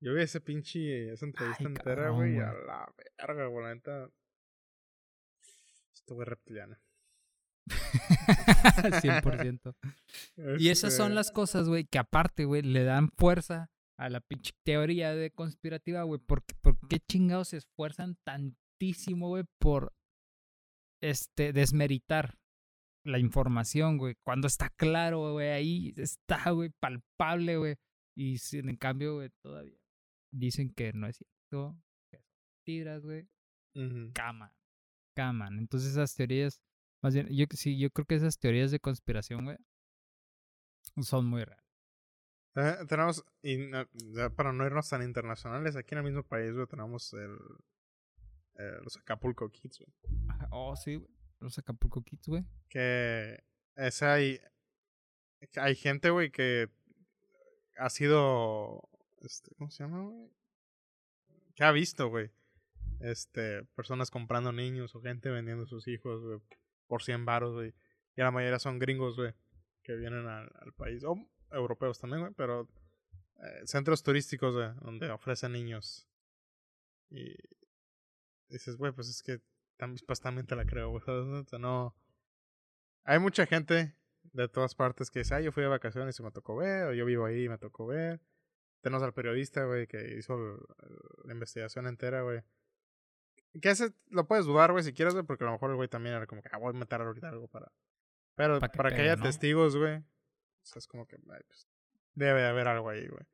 Yo 0.01 0.15
vi 0.15 0.23
ese 0.23 0.41
pinche, 0.41 1.13
esa 1.13 1.27
entrevista 1.27 1.65
Ay, 1.65 1.67
entera, 1.67 1.97
cabrón, 2.05 2.17
güey, 2.19 2.35
güey. 2.35 2.47
a 2.47 2.53
la 2.53 2.95
verga, 3.19 3.47
güey, 3.47 3.65
la 3.67 3.75
neta. 3.75 4.09
Este 5.93 6.15
güey 6.15 6.25
reptiliano. 6.27 6.77
100%. 7.69 9.75
Y 10.59 10.69
esas 10.71 10.95
son 10.97 11.07
Este, 11.07 11.15
las 11.17 11.31
cosas, 11.33 11.69
güey, 11.69 11.85
que 11.85 11.99
aparte, 11.99 12.45
güey, 12.45 12.63
le 12.63 12.85
dan 12.85 13.11
fuerza 13.17 13.71
a 13.99 14.09
la 14.09 14.21
pinche 14.21 14.53
teoría 14.65 15.15
de 15.15 15.31
conspirativa, 15.31 16.03
güey. 16.05 16.21
Porque, 16.25 16.55
¿Por 16.63 16.79
qué 16.89 17.01
chingados 17.01 17.49
se 17.49 17.59
esfuerzan 17.59 18.17
tantísimo, 18.25 19.29
güey, 19.29 19.45
por 19.61 19.93
este 21.03 21.53
desmeritar 21.53 22.39
la 23.05 23.19
información, 23.19 23.99
güey? 23.99 24.15
Cuando 24.25 24.47
está 24.47 24.71
claro, 24.71 25.33
güey, 25.33 25.49
ahí 25.49 25.95
está, 25.97 26.51
güey, 26.51 26.71
palpable, 26.81 27.57
güey. 27.57 27.77
Y 28.17 28.39
sin, 28.39 28.69
en 28.69 28.77
cambio, 28.77 29.17
güey, 29.17 29.31
todavía 29.43 29.79
dicen 30.33 30.73
que 30.75 30.93
no 30.93 31.07
es 31.07 31.17
cierto, 31.17 31.77
que 32.11 32.21
mentiras, 32.67 33.05
güey. 33.05 33.29
ujú. 33.75 34.13
Caman, 34.15 34.53
caman. 35.17 35.59
Entonces 35.59 35.93
esas 35.93 36.15
teorías, 36.15 36.63
más 37.03 37.15
bien, 37.15 37.29
yo 37.31 37.47
sí, 37.51 37.79
yo 37.79 37.91
creo 37.91 38.07
que 38.07 38.15
esas 38.17 38.39
teorías 38.39 38.71
de 38.71 38.81
conspiración, 38.81 39.45
güey, 39.45 39.57
son 41.01 41.27
muy 41.27 41.45
reales. 41.45 41.68
Tenemos, 42.89 43.25
y 43.43 43.71
para 44.37 44.53
no 44.53 44.67
irnos 44.67 44.89
tan 44.89 45.03
internacionales, 45.03 45.77
aquí 45.77 45.95
en 45.95 45.99
el 45.99 46.05
mismo 46.05 46.23
país, 46.25 46.53
güey, 46.55 46.67
tenemos 46.67 47.13
el, 47.13 47.39
eh, 48.59 48.79
los 48.83 48.97
Acapulco 48.97 49.49
Kids, 49.51 49.79
güey. 49.79 49.93
Oh, 50.51 50.75
sí, 50.75 50.97
güey. 50.97 51.11
Los 51.41 51.59
Acapulco 51.59 52.03
Kids, 52.03 52.27
güey. 52.27 52.45
Que 52.69 53.45
ese 53.77 54.07
hay, 54.07 54.41
hay 55.57 55.77
gente, 55.77 56.11
güey, 56.11 56.31
que 56.31 56.69
ha 57.77 57.91
sido, 57.91 58.89
este, 59.23 59.55
¿cómo 59.55 59.71
se 59.71 59.85
llama, 59.85 60.03
güey? 60.03 60.31
Que 61.55 61.65
ha 61.65 61.71
visto, 61.71 62.09
güey, 62.09 62.33
este, 63.01 63.65
personas 63.77 64.11
comprando 64.11 64.53
niños 64.53 64.95
o 64.95 65.01
gente 65.01 65.31
vendiendo 65.31 65.67
sus 65.67 65.87
hijos, 65.87 66.23
güey, 66.23 66.41
por 66.89 67.03
100 67.03 67.25
baros, 67.25 67.55
güey. 67.55 67.75
Y 68.17 68.21
la 68.21 68.33
mayoría 68.33 68.59
son 68.59 68.81
gringos, 68.81 69.17
güey, 69.17 69.33
que 69.85 69.95
vienen 69.95 70.27
al, 70.27 70.51
al 70.61 70.73
país, 70.73 71.05
o 71.05 71.17
europeos 71.51 71.99
también, 71.99 72.21
güey, 72.21 72.33
pero 72.35 72.69
eh, 73.41 73.63
centros 73.65 74.03
turísticos, 74.03 74.55
güey, 74.55 74.71
donde 74.83 75.11
ofrecen 75.11 75.53
niños. 75.53 76.09
Y 77.11 77.35
dices, 78.49 78.77
güey, 78.77 78.93
pues 78.93 79.09
es 79.09 79.23
que 79.23 79.41
también, 79.77 80.05
pues 80.07 80.21
también 80.21 80.47
te 80.47 80.57
la 80.57 80.65
creo, 80.65 80.91
güey, 80.91 81.03
¿sabes? 81.07 81.25
O 81.27 81.45
sea, 81.45 81.59
no... 81.59 81.95
Hay 83.05 83.19
mucha 83.19 83.47
gente 83.47 83.95
de 84.33 84.49
todas 84.49 84.75
partes 84.75 85.11
que 85.11 85.21
dice, 85.21 85.35
ah, 85.35 85.41
yo 85.41 85.53
fui 85.53 85.63
de 85.63 85.69
vacaciones 85.69 86.19
y 86.19 86.23
me 86.23 86.31
tocó 86.31 86.57
ver, 86.57 86.89
o 86.89 86.93
yo 86.93 87.07
vivo 87.07 87.25
ahí 87.25 87.45
y 87.45 87.49
me 87.49 87.59
tocó 87.59 87.87
ver. 87.87 88.21
Tenemos 88.83 89.03
al 89.03 89.15
periodista, 89.15 89.65
güey, 89.65 89.87
que 89.87 90.19
hizo 90.19 90.37
la 91.25 91.33
investigación 91.33 91.87
entera, 91.87 92.23
güey. 92.23 92.43
Que 93.63 93.71
ese 93.71 93.93
lo 94.11 94.27
puedes 94.27 94.45
dudar, 94.45 94.73
güey, 94.73 94.85
si 94.85 94.93
quieres, 94.93 95.15
güey, 95.15 95.25
porque 95.25 95.45
a 95.45 95.47
lo 95.47 95.53
mejor 95.53 95.71
el 95.71 95.77
güey 95.77 95.89
también 95.89 96.15
era 96.15 96.27
como 96.27 96.43
que, 96.43 96.51
ah, 96.53 96.59
voy 96.59 96.75
a 96.75 96.79
meter 96.79 97.01
ahorita 97.01 97.29
algo 97.29 97.49
para... 97.49 97.73
Pero 98.35 98.61
para 98.61 98.91
que 98.91 99.03
haya 99.03 99.17
¿no? 99.17 99.23
testigos, 99.25 99.77
güey, 99.77 100.05
sea, 100.69 100.81
es 100.81 100.87
como 100.87 101.07
que, 101.07 101.19
pues, 101.19 101.69
debe 102.15 102.41
de 102.41 102.49
haber 102.49 102.69
algo 102.69 102.89
ahí, 102.89 103.07
güey. 103.07 103.25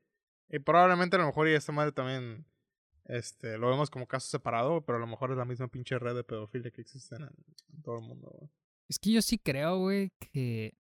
Y 0.49 0.59
probablemente 0.59 1.17
a 1.17 1.21
lo 1.21 1.27
mejor 1.27 1.49
y 1.49 1.55
esta 1.55 1.73
madre 1.73 1.93
también, 1.93 2.47
este, 3.05 3.59
lo 3.59 3.71
vemos 3.71 3.91
como 3.91 4.07
caso 4.07 4.29
separado, 4.29 4.85
pero 4.85 4.97
a 4.97 5.01
lo 5.01 5.07
mejor 5.07 5.31
es 5.31 5.37
la 5.37 5.45
misma 5.45 5.69
pinche 5.69 5.99
red 5.99 6.15
de 6.15 6.25
pedofilia 6.25 6.71
que 6.71 6.83
existe 6.83 7.17
en, 7.17 7.29
todo 7.83 7.99
el 7.99 8.05
mundo, 8.05 8.31
güey. 8.31 8.51
Es 8.89 8.99
que 8.99 9.13
yo 9.13 9.23
sí 9.23 9.39
creo, 9.39 9.79
güey, 9.79 10.13
que 10.33 10.75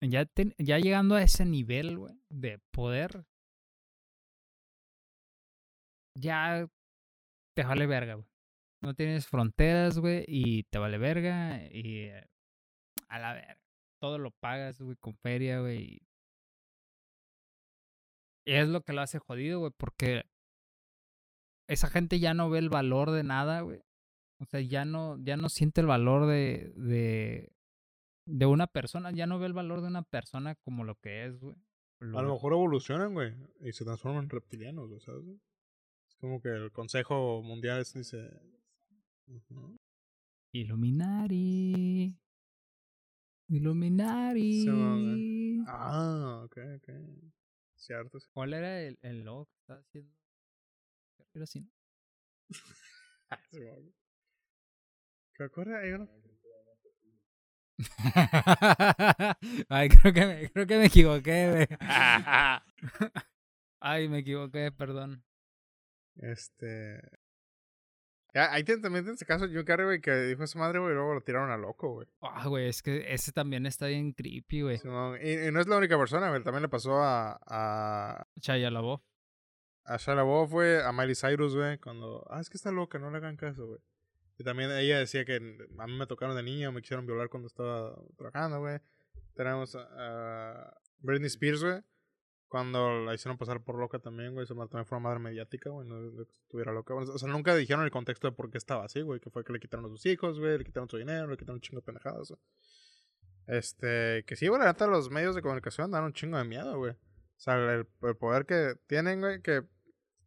ya, 0.00 0.26
ya 0.58 0.78
llegando 0.78 1.14
a 1.14 1.22
ese 1.22 1.44
nivel, 1.44 1.98
güey, 1.98 2.18
de 2.30 2.58
poder, 2.70 3.26
ya 6.16 6.66
te 7.54 7.64
vale 7.64 7.86
verga, 7.86 8.14
güey. 8.14 8.26
No 8.82 8.94
tienes 8.94 9.26
fronteras, 9.26 9.98
güey, 9.98 10.24
y 10.26 10.64
te 10.64 10.78
vale 10.78 10.98
verga, 10.98 11.62
y 11.70 12.04
eh, 12.04 12.28
a 13.08 13.18
la 13.18 13.32
verga. 13.32 13.63
Todo 14.04 14.18
lo 14.18 14.32
pagas, 14.32 14.82
güey, 14.82 14.98
con 14.98 15.16
feria, 15.16 15.60
güey. 15.60 16.02
Y 18.46 18.52
es 18.52 18.68
lo 18.68 18.82
que 18.82 18.92
lo 18.92 19.00
hace 19.00 19.18
jodido, 19.18 19.60
güey, 19.60 19.72
porque 19.78 20.24
esa 21.70 21.88
gente 21.88 22.20
ya 22.20 22.34
no 22.34 22.50
ve 22.50 22.58
el 22.58 22.68
valor 22.68 23.12
de 23.12 23.24
nada, 23.24 23.62
güey. 23.62 23.80
O 24.42 24.44
sea, 24.44 24.60
ya 24.60 24.84
no, 24.84 25.16
ya 25.24 25.38
no 25.38 25.48
siente 25.48 25.80
el 25.80 25.86
valor 25.86 26.26
de, 26.26 26.74
de, 26.76 27.50
de 28.26 28.44
una 28.44 28.66
persona, 28.66 29.10
ya 29.10 29.26
no 29.26 29.38
ve 29.38 29.46
el 29.46 29.54
valor 29.54 29.80
de 29.80 29.86
una 29.86 30.02
persona 30.02 30.54
como 30.56 30.84
lo 30.84 30.96
que 30.96 31.24
es, 31.24 31.40
güey. 31.40 31.56
A 32.02 32.20
lo 32.20 32.34
mejor 32.34 32.52
evolucionan, 32.52 33.14
güey, 33.14 33.32
y 33.60 33.72
se 33.72 33.86
transforman 33.86 34.24
en 34.24 34.28
reptilianos, 34.28 34.86
güey, 34.86 35.00
¿sabes? 35.00 35.24
güey? 35.24 35.40
Es 36.10 36.16
como 36.16 36.42
que 36.42 36.50
el 36.50 36.70
Consejo 36.72 37.42
Mundial 37.42 37.82
dice... 37.94 38.28
Ujú. 39.28 39.78
Illuminati. 40.52 42.18
Illuminati. 43.48 44.62
Sí, 44.64 45.62
Ah, 45.66 46.42
ok, 46.44 46.56
ok. 46.76 46.88
Cierto. 47.76 48.20
sí. 48.20 48.28
¿Cuál 48.32 48.54
era 48.54 48.80
el, 48.82 48.98
el 49.02 49.22
logo 49.24 49.46
que 49.46 49.54
estaba 49.60 49.80
haciendo? 49.80 50.12
Era 51.34 51.44
así, 51.44 51.60
¿no? 51.60 51.70
¿Qué 55.34 55.44
acuerdas? 55.44 55.82
Hay 55.82 55.92
uno- 55.92 56.08
Ay, 59.68 59.88
creo 59.88 60.12
que 60.14 60.26
me, 60.26 60.50
creo 60.50 60.66
que 60.66 60.78
me 60.78 60.86
equivoqué, 60.86 61.50
güey. 61.50 61.66
Ay, 63.80 64.08
me 64.08 64.18
equivoqué, 64.18 64.70
perdón. 64.72 65.24
Este... 66.16 67.00
Ya, 68.34 68.52
ahí 68.52 68.64
también 68.64 69.06
en 69.06 69.14
ese 69.14 69.24
caso 69.24 69.46
Jim 69.46 69.64
Carrey, 69.64 69.86
güey, 69.86 70.00
que 70.00 70.12
dijo 70.22 70.42
esa 70.42 70.58
madre, 70.58 70.80
güey, 70.80 70.90
y 70.90 70.94
luego 70.96 71.14
lo 71.14 71.20
tiraron 71.20 71.52
a 71.52 71.56
loco, 71.56 71.92
güey. 71.92 72.08
Ah, 72.20 72.48
güey, 72.48 72.68
es 72.68 72.82
que 72.82 73.14
ese 73.14 73.30
también 73.30 73.64
está 73.64 73.86
bien 73.86 74.12
creepy, 74.12 74.62
güey. 74.62 74.80
Y 74.82 75.52
no 75.52 75.60
es 75.60 75.68
la 75.68 75.76
única 75.76 75.96
persona, 75.96 76.30
güey, 76.30 76.42
también 76.42 76.62
le 76.62 76.68
pasó 76.68 77.00
a... 77.00 77.38
a 77.46 78.26
Shia 78.40 78.72
LaBeouf. 78.72 79.00
a 79.84 79.96
Shia 79.98 80.16
LaBeouf, 80.16 80.50
güey, 80.50 80.80
a 80.80 80.90
Miley 80.90 81.14
Cyrus, 81.14 81.54
güey, 81.54 81.78
cuando, 81.78 82.26
ah, 82.28 82.40
es 82.40 82.50
que 82.50 82.56
está 82.56 82.72
loca, 82.72 82.98
no 82.98 83.08
le 83.10 83.18
hagan 83.18 83.36
caso, 83.36 83.66
güey. 83.66 83.80
Y 84.36 84.42
también 84.42 84.72
ella 84.72 84.98
decía 84.98 85.24
que 85.24 85.36
a 85.36 85.86
mí 85.86 85.92
me 85.96 86.06
tocaron 86.08 86.34
de 86.34 86.42
niño, 86.42 86.72
me 86.72 86.82
quisieron 86.82 87.06
violar 87.06 87.28
cuando 87.28 87.46
estaba 87.46 87.96
trabajando, 88.16 88.58
güey. 88.58 88.80
Tenemos 89.34 89.76
a, 89.76 89.86
a 89.96 90.80
Britney 90.98 91.28
Spears, 91.28 91.62
güey, 91.62 91.80
cuando 92.54 93.00
la 93.04 93.12
hicieron 93.12 93.36
pasar 93.36 93.64
por 93.64 93.76
loca 93.76 93.98
también, 93.98 94.32
güey, 94.32 94.44
eso 94.44 94.54
también 94.54 94.86
fue 94.86 94.96
una 94.96 95.08
madre 95.08 95.18
mediática, 95.18 95.70
güey, 95.70 95.88
no 95.88 96.22
estuviera 96.22 96.70
loca. 96.70 96.94
O 96.94 97.18
sea, 97.18 97.28
nunca 97.28 97.52
dijeron 97.56 97.82
el 97.82 97.90
contexto 97.90 98.28
de 98.28 98.32
por 98.32 98.48
qué 98.48 98.58
estaba 98.58 98.84
así, 98.84 99.00
güey, 99.00 99.18
que 99.18 99.28
fue 99.28 99.42
que 99.42 99.52
le 99.52 99.58
quitaron 99.58 99.86
a 99.86 99.88
sus 99.88 100.06
hijos, 100.06 100.38
güey, 100.38 100.58
le 100.58 100.64
quitaron 100.64 100.88
su 100.88 100.96
dinero, 100.96 101.26
le 101.26 101.36
quitaron 101.36 101.56
un 101.56 101.60
chingo 101.62 101.80
de 101.80 101.84
pendejadas, 101.84 102.28
güey. 102.28 102.40
Este, 103.48 104.22
que 104.24 104.36
sí, 104.36 104.46
güey, 104.46 104.60
la 104.60 104.68
neta, 104.68 104.86
los 104.86 105.10
medios 105.10 105.34
de 105.34 105.42
comunicación 105.42 105.90
dan 105.90 106.04
un 106.04 106.12
chingo 106.12 106.38
de 106.38 106.44
miedo, 106.44 106.78
güey. 106.78 106.92
O 106.92 106.96
sea, 107.38 107.56
el, 107.56 107.88
el 108.02 108.16
poder 108.16 108.46
que 108.46 108.76
tienen, 108.86 109.18
güey, 109.18 109.42
que 109.42 109.64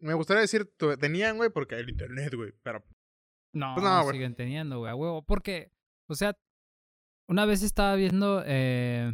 me 0.01 0.13
gustaría 0.13 0.41
decir 0.41 0.69
tenían, 0.99 1.37
güey, 1.37 1.49
porque 1.49 1.75
el 1.75 1.89
internet, 1.89 2.33
güey, 2.35 2.51
pero 2.61 2.83
No, 3.53 3.73
Pues 3.73 3.85
no, 3.85 4.03
güey. 4.03 4.15
siguen 4.17 4.35
teniendo, 4.35 4.79
güey, 4.79 4.91
a 4.91 4.95
huevo. 4.95 5.21
Porque, 5.21 5.71
o 6.07 6.15
sea, 6.15 6.37
una 7.29 7.45
vez 7.45 7.63
estaba 7.63 7.95
viendo, 7.95 8.43
eh, 8.45 9.13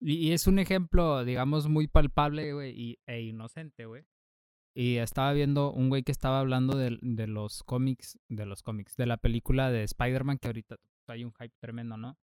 y, 0.00 0.32
es 0.32 0.46
un 0.46 0.58
ejemplo, 0.58 1.24
digamos, 1.24 1.68
muy 1.68 1.86
palpable, 1.86 2.52
güey, 2.52 2.72
y, 2.78 2.98
e 3.06 3.20
inocente, 3.22 3.86
güey. 3.86 4.04
Y 4.74 4.96
estaba 4.96 5.32
viendo 5.32 5.72
un 5.72 5.88
güey 5.88 6.02
que 6.04 6.12
estaba 6.12 6.40
hablando 6.40 6.76
de, 6.76 6.98
de 7.02 7.26
los 7.26 7.62
cómics, 7.64 8.18
de 8.28 8.46
los 8.46 8.62
cómics, 8.62 8.94
de 8.96 9.06
la 9.06 9.16
película 9.16 9.70
de 9.70 9.82
Spider-Man, 9.82 10.38
que 10.38 10.48
ahorita 10.48 10.76
hay 11.08 11.24
un 11.24 11.32
hype 11.32 11.54
tremendo, 11.60 11.96
¿no? 11.96 12.16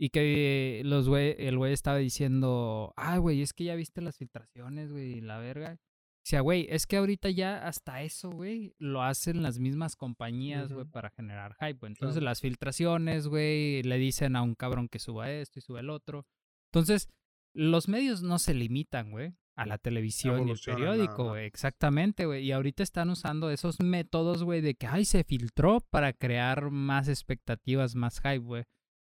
Y 0.00 0.08
que 0.08 0.80
los 0.84 1.08
güey, 1.08 1.36
el 1.38 1.58
güey 1.58 1.72
estaba 1.74 1.98
diciendo, 1.98 2.92
ah, 2.96 3.18
güey, 3.18 3.42
es 3.42 3.52
que 3.52 3.64
ya 3.64 3.74
viste 3.76 4.00
las 4.00 4.16
filtraciones, 4.16 4.90
güey, 4.90 5.20
la 5.20 5.38
verga. 5.38 5.78
O 6.24 6.24
sea, 6.24 6.40
güey, 6.40 6.66
es 6.70 6.86
que 6.86 6.96
ahorita 6.96 7.30
ya 7.30 7.66
hasta 7.66 8.02
eso, 8.02 8.30
güey, 8.30 8.74
lo 8.78 9.02
hacen 9.02 9.42
las 9.42 9.58
mismas 9.58 9.94
compañías, 9.94 10.72
güey, 10.72 10.84
Ujú. 10.84 10.90
para 10.92 11.10
generar 11.10 11.54
hype. 11.60 11.86
Entonces 11.86 12.14
Claro. 12.16 12.24
las 12.24 12.40
filtraciones, 12.40 13.28
güey, 13.28 13.82
le 13.82 13.98
dicen 13.98 14.34
a 14.34 14.42
un 14.42 14.54
cabrón 14.54 14.88
que 14.88 14.98
suba 14.98 15.30
esto 15.30 15.58
y 15.58 15.62
suba 15.62 15.80
el 15.80 15.90
otro. 15.90 16.26
Entonces, 16.72 17.10
los 17.54 17.88
medios 17.88 18.22
no 18.22 18.38
se 18.38 18.54
limitan, 18.54 19.10
güey, 19.10 19.36
a 19.56 19.66
la 19.66 19.76
televisión 19.76 20.48
y 20.48 20.52
el 20.52 20.60
periódico, 20.64 21.30
güey. 21.30 21.44
Exactamente, 21.44 22.24
güey. 22.24 22.44
Y 22.44 22.52
ahorita 22.52 22.82
están 22.82 23.10
usando 23.10 23.50
esos 23.50 23.80
métodos, 23.80 24.42
güey, 24.42 24.62
de 24.62 24.74
que, 24.74 24.86
ay, 24.86 25.04
se 25.04 25.22
filtró 25.22 25.80
para 25.80 26.14
crear 26.14 26.70
más 26.70 27.08
expectativas, 27.08 27.94
más 27.94 28.20
hype, 28.20 28.38
güey. 28.38 28.64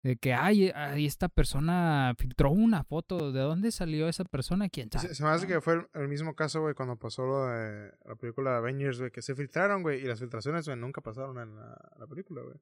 De 0.03 0.17
que, 0.17 0.35
ay, 0.35 0.71
ay, 0.75 1.07
esta 1.07 1.29
persona 1.29 2.15
filtró 2.19 2.51
una 2.51 2.83
foto. 2.83 3.31
¿De 3.31 3.41
dónde 3.41 3.71
salió 3.71 4.09
esa 4.09 4.25
persona? 4.25 4.69
¿Quién 4.69 4.91
sabe? 4.91 5.09
Se, 5.09 5.15
se 5.15 5.23
me 5.23 5.31
hace 5.31 5.47
que 5.47 5.61
fue 5.61 5.87
el, 5.95 6.09
mismo 6.09 6.35
caso, 6.35 6.61
güey, 6.61 6.75
cuando 6.75 6.97
pasó 6.97 7.25
lo 7.25 7.47
de 7.47 7.93
la 8.05 8.17
película 8.17 8.57
Avengers, 8.57 8.99
güey, 8.99 9.13
que 9.13 9.23
se 9.23 9.37
filtraron, 9.37 9.83
güey, 9.83 10.03
y 10.03 10.07
las 10.07 10.19
filtraciones, 10.19 10.67
güey, 10.67 10.77
nunca 10.77 11.01
pasaron 11.01 11.39
en 11.39 11.55
la, 11.55 11.79
la 11.97 12.07
película, 12.09 12.43
güey. 12.43 12.57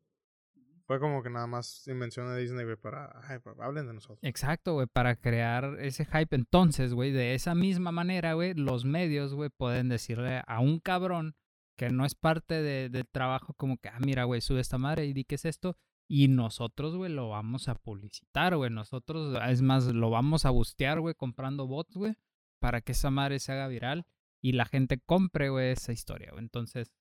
Como 1.01 1.23
que 1.23 1.31
nada 1.31 1.47
más 1.47 1.87
invención 1.89 2.29
de 2.33 2.41
Disney, 2.41 2.65
güey, 2.65 2.77
para, 2.77 3.11
pa- 3.43 3.65
hablen 3.65 3.87
de 3.87 3.95
nosotros. 3.95 4.19
Exacto, 4.23 4.75
güey, 4.75 4.87
para 4.87 5.17
crear 5.17 5.77
ese 5.81 6.05
hype. 6.05 6.35
Entonces, 6.37 6.95
güey, 6.95 7.13
de 7.13 7.35
esa 7.35 7.55
misma 7.55 7.93
manera, 7.93 8.35
güey, 8.35 8.55
los 8.55 8.85
medios, 8.85 9.35
güey, 9.35 9.51
pueden 9.51 9.89
decirle 9.89 10.43
a 10.47 10.61
un 10.61 10.79
cabrón 10.81 11.35
que 11.77 11.91
no 11.91 12.05
es 12.05 12.15
parte 12.15 12.63
de- 12.63 12.89
del 12.91 13.09
trabajo, 13.09 13.55
como 13.55 13.79
que, 13.79 13.89
ah, 13.89 13.99
mira, 14.05 14.25
güey, 14.25 14.41
sube 14.41 14.61
esta 14.61 14.79
madre 14.79 15.07
y 15.07 15.13
di 15.13 15.25
que 15.25 15.37
es 15.37 15.45
esto. 15.45 15.77
Y 16.09 16.29
nosotros, 16.29 16.95
güey, 16.97 17.11
lo 17.11 17.31
vamos 17.31 17.69
a 17.69 17.75
publicitar, 17.75 18.55
güey. 18.57 18.71
Nosotros, 18.71 19.39
es 19.49 19.63
más, 19.63 19.87
lo 19.87 20.11
vamos 20.11 20.45
a 20.45 20.51
bustear, 20.51 21.01
güey, 21.01 21.15
comprando 21.15 21.67
bots, 21.67 21.95
güey, 21.97 22.15
para 22.61 22.83
que 22.83 22.93
esa 22.93 23.11
madre 23.11 23.39
se 23.39 23.53
haga 23.53 23.67
viral 23.69 24.05
y 24.43 24.53
la 24.53 24.67
gente 24.67 24.99
compre, 24.99 25.49
güey, 25.49 25.71
esa 25.71 25.93
historia, 25.93 26.31
güey. 26.33 26.43
Entonces, 26.43 26.93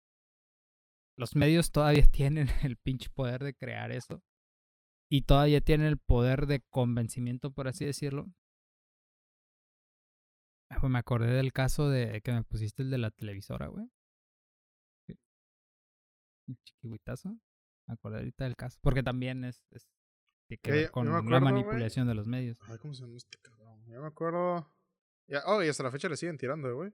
los 1.22 1.36
medios 1.36 1.72
todavía 1.72 2.04
tienen 2.12 2.50
el 2.64 2.78
pinche 2.78 3.10
poder 3.12 3.44
de 3.44 3.54
crear 3.54 3.92
eso 3.92 4.24
y 5.10 5.22
todavía 5.22 5.62
tienen 5.62 5.88
el 5.88 5.98
poder 5.98 6.48
de 6.48 6.62
convencimiento, 6.70 7.52
por 7.52 7.68
así 7.68 7.86
decirlo. 7.86 8.34
Ah, 10.70 10.80
güey, 10.80 10.92
me 10.92 11.00
acordé 11.00 11.28
del 11.28 11.52
caso 11.52 11.90
de 11.90 12.22
que 12.22 12.32
me 12.32 12.44
pusiste 12.44 12.82
el 12.82 12.90
de 12.90 12.98
la 12.98 13.12
televisora, 13.12 13.68
güey. 13.68 13.92
Un 16.48 16.58
chiquihuitazo. 16.64 17.38
Me 17.88 17.94
acordé 17.94 18.20
ahorita 18.20 18.46
del 18.46 18.56
caso. 18.56 18.80
Porque 18.82 19.04
también 19.04 19.44
es, 19.44 19.62
es 19.72 19.88
que 20.62 20.84
yo 20.84 20.92
con 20.92 21.12
la 21.12 21.18
acuerdo, 21.18 21.42
manipulación 21.42 22.08
de 22.08 22.16
los 22.16 22.28
medios. 22.28 22.58
Ay, 22.68 22.78
¿cómo 22.78 22.94
se 22.94 23.04
llama 23.04 23.18
este 23.18 23.38
cabrón? 23.40 23.86
Ya 23.86 24.00
me 24.00 24.08
acuerdo. 24.08 24.74
Ya, 25.28 25.44
oh, 25.46 25.62
y 25.62 25.68
hasta 25.68 25.84
la 25.84 25.92
fecha 25.92 26.08
le 26.08 26.16
siguen 26.16 26.38
tirando, 26.38 26.74
güey. 26.74 26.94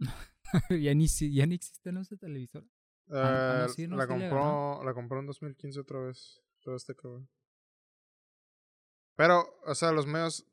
ya, 0.70 0.94
ni, 0.94 1.08
ya 1.08 1.46
ni 1.46 1.56
existe 1.56 1.90
¿no? 1.90 2.00
esa 2.00 2.16
Ah, 3.10 3.64
no, 3.66 3.68
sí, 3.72 3.86
no, 3.86 3.96
la 3.96 4.04
sí 4.04 4.08
compró, 4.08 4.80
la 4.84 4.94
compró 4.94 5.20
en 5.20 5.26
2015 5.26 5.80
otra 5.80 6.00
vez. 6.00 6.42
Todo 6.60 6.74
este 6.76 6.94
cabrón. 6.94 7.28
Pero, 9.16 9.58
o 9.64 9.74
sea, 9.74 9.92
los 9.92 10.06
medios. 10.06 10.44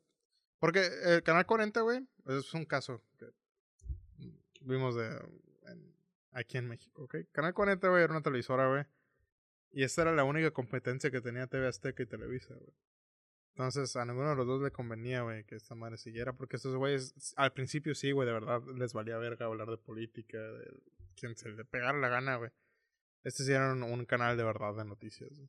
Porque 0.58 0.88
el 1.04 1.22
Canal 1.22 1.44
40, 1.46 1.80
güey, 1.82 2.06
es 2.26 2.54
un 2.54 2.64
caso 2.64 3.02
que 3.18 3.26
vimos 4.62 4.94
de 4.94 5.06
en- 5.66 5.94
aquí 6.32 6.56
en 6.56 6.68
México, 6.68 7.02
¿ok? 7.04 7.16
Canal 7.32 7.52
40, 7.52 7.88
güey, 7.88 8.02
era 8.04 8.12
una 8.12 8.22
televisora, 8.22 8.68
güey. 8.68 8.84
Y 9.72 9.82
esta 9.82 10.02
era 10.02 10.12
la 10.14 10.24
única 10.24 10.50
competencia 10.52 11.10
que 11.10 11.20
tenía 11.20 11.46
TV 11.48 11.66
Azteca 11.66 12.02
y 12.02 12.06
Televisa, 12.06 12.54
güey. 12.54 12.72
Entonces, 13.56 13.94
a 13.94 14.04
ninguno 14.04 14.30
de 14.30 14.34
los 14.34 14.48
dos 14.48 14.62
le 14.62 14.72
convenía, 14.72 15.22
güey, 15.22 15.44
que 15.44 15.54
esta 15.54 15.76
madre 15.76 15.96
siguiera. 15.96 16.32
Porque 16.32 16.56
estos 16.56 16.74
güeyes, 16.74 17.34
al 17.36 17.52
principio 17.52 17.94
sí, 17.94 18.10
güey, 18.10 18.26
de 18.26 18.32
verdad, 18.32 18.60
les 18.76 18.92
valía 18.92 19.16
verga 19.16 19.46
hablar 19.46 19.70
de 19.70 19.78
política, 19.78 20.38
de 20.38 20.74
quien 21.14 21.36
se 21.36 21.50
le 21.50 21.64
pegara 21.64 21.96
la 21.96 22.08
gana, 22.08 22.36
güey. 22.36 22.50
Sí 23.24 23.52
era 23.52 23.72
un, 23.72 24.06
canal 24.06 24.36
de 24.36 24.42
verdad 24.42 24.74
de 24.74 24.84
noticias, 24.84 25.30
güey. 25.38 25.48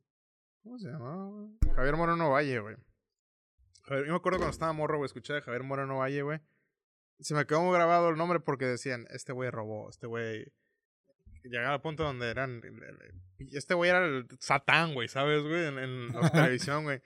¿Cómo 0.61 0.77
se 0.77 0.87
llamaba, 0.87 1.29
güey? 1.29 1.49
Javier 1.75 1.97
Moreno 1.97 2.29
Valle, 2.29 2.59
güey. 2.59 2.75
Yo 3.87 3.95
me 4.05 4.15
acuerdo 4.15 4.37
cuando 4.37 4.51
estaba 4.53 4.71
morro, 4.71 4.97
güey, 4.97 5.07
escuché 5.07 5.33
de 5.33 5.41
Javier 5.41 5.63
Moreno 5.63 5.97
Valle, 5.97 6.21
güey. 6.21 6.39
Se 7.19 7.33
me 7.33 7.47
quedó 7.47 7.71
grabado 7.71 8.09
el 8.09 8.17
nombre 8.17 8.39
porque 8.39 8.65
decían, 8.65 9.07
este 9.09 9.33
güey 9.33 9.49
robó, 9.49 9.89
este 9.89 10.05
güey... 10.05 10.53
Llegaba 11.49 11.73
al 11.75 11.81
punto 11.81 12.03
donde 12.03 12.29
eran... 12.29 12.61
Este 13.51 13.73
güey 13.73 13.89
era 13.89 14.05
el 14.05 14.27
satán, 14.39 14.93
güey, 14.93 15.07
¿sabes, 15.07 15.43
güey? 15.43 15.65
En, 15.65 15.77
en 15.77 16.13
la 16.13 16.29
televisión, 16.31 16.83
güey. 16.83 17.01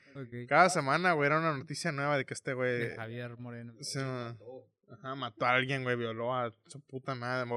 Cada 0.48 0.70
semana, 0.70 1.14
güey, 1.14 1.28
era 1.28 1.40
una 1.40 1.54
noticia 1.58 1.92
nueva 1.92 2.18
de 2.18 2.26
que 2.26 2.34
este 2.34 2.54
güey... 2.54 2.96
Javier 2.96 3.38
Moreno. 3.38 3.74
se- 3.82 4.00
ajá, 4.00 5.16
mató 5.16 5.46
a 5.46 5.56
alguien, 5.56 5.84
güey, 5.84 5.96
violó 5.96 6.34
a 6.36 6.54
su 6.68 6.80
puta 6.82 7.16
madre, 7.16 7.50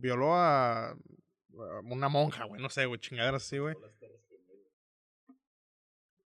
violó 0.00 0.34
a, 0.36 0.96
una 1.84 2.08
monja, 2.08 2.44
güey, 2.44 2.62
no 2.62 2.68
sé, 2.70 2.86
güey, 2.86 3.00
chingaderas 3.00 3.44
así, 3.44 3.58
güey. 3.58 3.74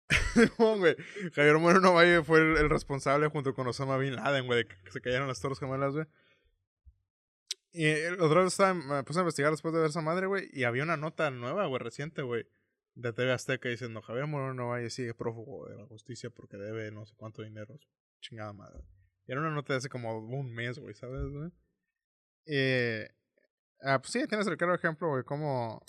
No, 0.59 0.77
güey. 0.77 0.95
Javier 1.33 1.57
Moreno 1.57 1.93
Valle 1.93 2.23
fue 2.23 2.39
el, 2.39 2.57
el 2.57 2.69
responsable 2.69 3.27
junto 3.27 3.53
con 3.53 3.67
Osama 3.67 3.97
Bin 3.97 4.15
Laden, 4.15 4.45
güey, 4.45 4.63
de 4.63 4.67
que 4.67 4.91
se 4.91 5.01
cayeron 5.01 5.27
las 5.27 5.39
torres 5.41 5.59
gemelas, 5.59 5.93
güey. 5.93 6.05
Y 7.77 7.85
el 7.85 8.19
otro 8.21 8.39
día 8.39 8.47
estaba, 8.47 8.73
me 8.73 9.03
puse 9.03 9.19
a 9.19 9.21
investigar 9.21 9.51
después 9.51 9.71
de 9.71 9.79
ver 9.79 9.91
esa 9.91 10.01
madre, 10.01 10.25
güey, 10.25 10.49
y 10.51 10.63
había 10.63 10.81
una 10.81 10.97
nota 10.97 11.29
nueva, 11.29 11.67
güey, 11.67 11.77
reciente, 11.77 12.23
güey, 12.23 12.47
de 12.95 13.13
TV 13.13 13.31
Azteca 13.31 13.69
diciendo, 13.69 14.01
Javier 14.01 14.25
Moreno 14.25 14.69
Valle 14.69 14.89
sigue 14.89 15.13
prófugo 15.13 15.67
de 15.69 15.75
la 15.77 15.85
justicia 15.85 16.31
porque 16.31 16.57
debe 16.57 16.89
no 16.89 17.05
sé 17.05 17.13
cuánto 17.15 17.43
dinero. 17.43 17.79
Chingada 18.19 18.51
madre. 18.51 18.83
Y 19.27 19.31
era 19.31 19.41
una 19.41 19.51
nota 19.51 19.73
de 19.73 19.77
hace 19.77 19.89
como 19.89 20.17
un 20.17 20.51
mes, 20.55 20.79
güey, 20.79 20.95
¿sabes, 20.95 21.29
güey? 21.29 21.51
Eh, 22.47 23.07
ah, 23.81 23.99
pues 24.01 24.11
sí, 24.11 24.25
tienes 24.27 24.47
el 24.47 24.57
claro 24.57 24.73
ejemplo, 24.73 25.09
güey, 25.09 25.23
cómo... 25.23 25.79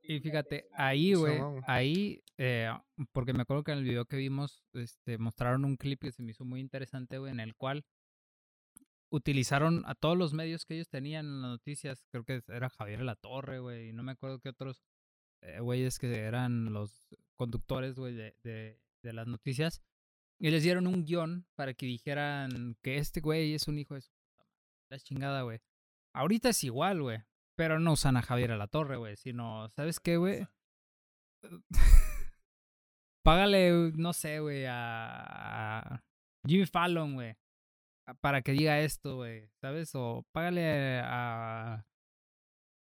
Y 0.00 0.20
fíjate, 0.20 0.68
ahí, 0.72 1.12
güey, 1.12 1.40
ahí, 1.66 2.24
eh, 2.38 2.70
porque 3.12 3.34
me 3.34 3.42
acuerdo 3.42 3.64
que 3.64 3.72
en 3.72 3.78
el 3.78 3.84
video 3.84 4.06
que 4.06 4.16
vimos, 4.16 4.64
este, 4.72 5.18
mostraron 5.18 5.66
un 5.66 5.76
clip 5.76 6.00
que 6.00 6.12
se 6.12 6.22
me 6.22 6.30
hizo 6.30 6.46
muy 6.46 6.60
interesante, 6.60 7.18
güey, 7.18 7.32
en 7.32 7.40
el 7.40 7.54
cual 7.54 7.84
utilizaron 9.14 9.82
a 9.86 9.94
todos 9.94 10.16
los 10.16 10.34
medios 10.34 10.64
que 10.64 10.74
ellos 10.74 10.88
tenían 10.88 11.26
en 11.26 11.42
las 11.42 11.50
noticias. 11.52 12.06
Creo 12.10 12.24
que 12.24 12.42
era 12.48 12.68
Javier 12.68 13.02
La 13.02 13.14
Torre, 13.14 13.60
güey, 13.60 13.90
y 13.90 13.92
no 13.92 14.02
me 14.02 14.12
acuerdo 14.12 14.40
qué 14.40 14.48
otros 14.48 14.82
eh, 15.42 15.60
güeyes 15.60 15.98
que 15.98 16.18
eran 16.18 16.72
los 16.72 17.14
conductores, 17.36 17.94
güey, 17.94 18.14
de, 18.14 18.36
de, 18.42 18.80
de 19.02 19.12
las 19.12 19.26
noticias. 19.26 19.82
Y 20.40 20.50
les 20.50 20.62
dieron 20.62 20.86
un 20.86 21.04
guion 21.04 21.46
para 21.54 21.74
que 21.74 21.86
dijeran 21.86 22.76
que 22.82 22.98
este 22.98 23.20
güey 23.20 23.54
es 23.54 23.68
un 23.68 23.78
hijo 23.78 23.94
de 23.94 24.02
su. 24.02 24.10
La 24.90 24.98
chingada, 24.98 25.42
güey. 25.42 25.60
Ahorita 26.12 26.50
es 26.50 26.64
igual, 26.64 27.02
güey. 27.02 27.22
Pero 27.56 27.78
no 27.78 27.92
usan 27.92 28.16
a 28.16 28.22
Javier 28.22 28.52
a 28.52 28.56
la 28.56 28.66
torre, 28.66 28.96
güey. 28.96 29.16
Sino, 29.16 29.68
¿sabes 29.70 30.00
qué, 30.00 30.16
güey? 30.16 30.46
Págale, 33.24 33.92
no 33.94 34.12
sé, 34.12 34.40
güey, 34.40 34.66
a, 34.66 35.78
a 35.78 36.04
Jimmy 36.46 36.66
Fallon, 36.66 37.14
güey. 37.14 37.36
Para 38.20 38.42
que 38.42 38.52
diga 38.52 38.80
esto, 38.80 39.16
güey. 39.16 39.48
¿Sabes? 39.60 39.90
O 39.94 40.26
págale 40.32 41.00
a, 41.02 41.84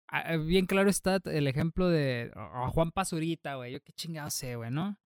a- 0.09 0.37
Bien 0.37 0.65
claro 0.65 0.89
está 0.89 1.19
el 1.25 1.47
ejemplo 1.47 1.89
de 1.89 2.31
a 2.35 2.69
Juan 2.69 2.91
Pazurita, 2.91 3.55
güey. 3.55 3.73
Yo 3.73 3.81
qué 3.81 3.91
chingado 3.93 4.29
sé, 4.29 4.55
güey, 4.55 4.71
¿no? 4.71 4.97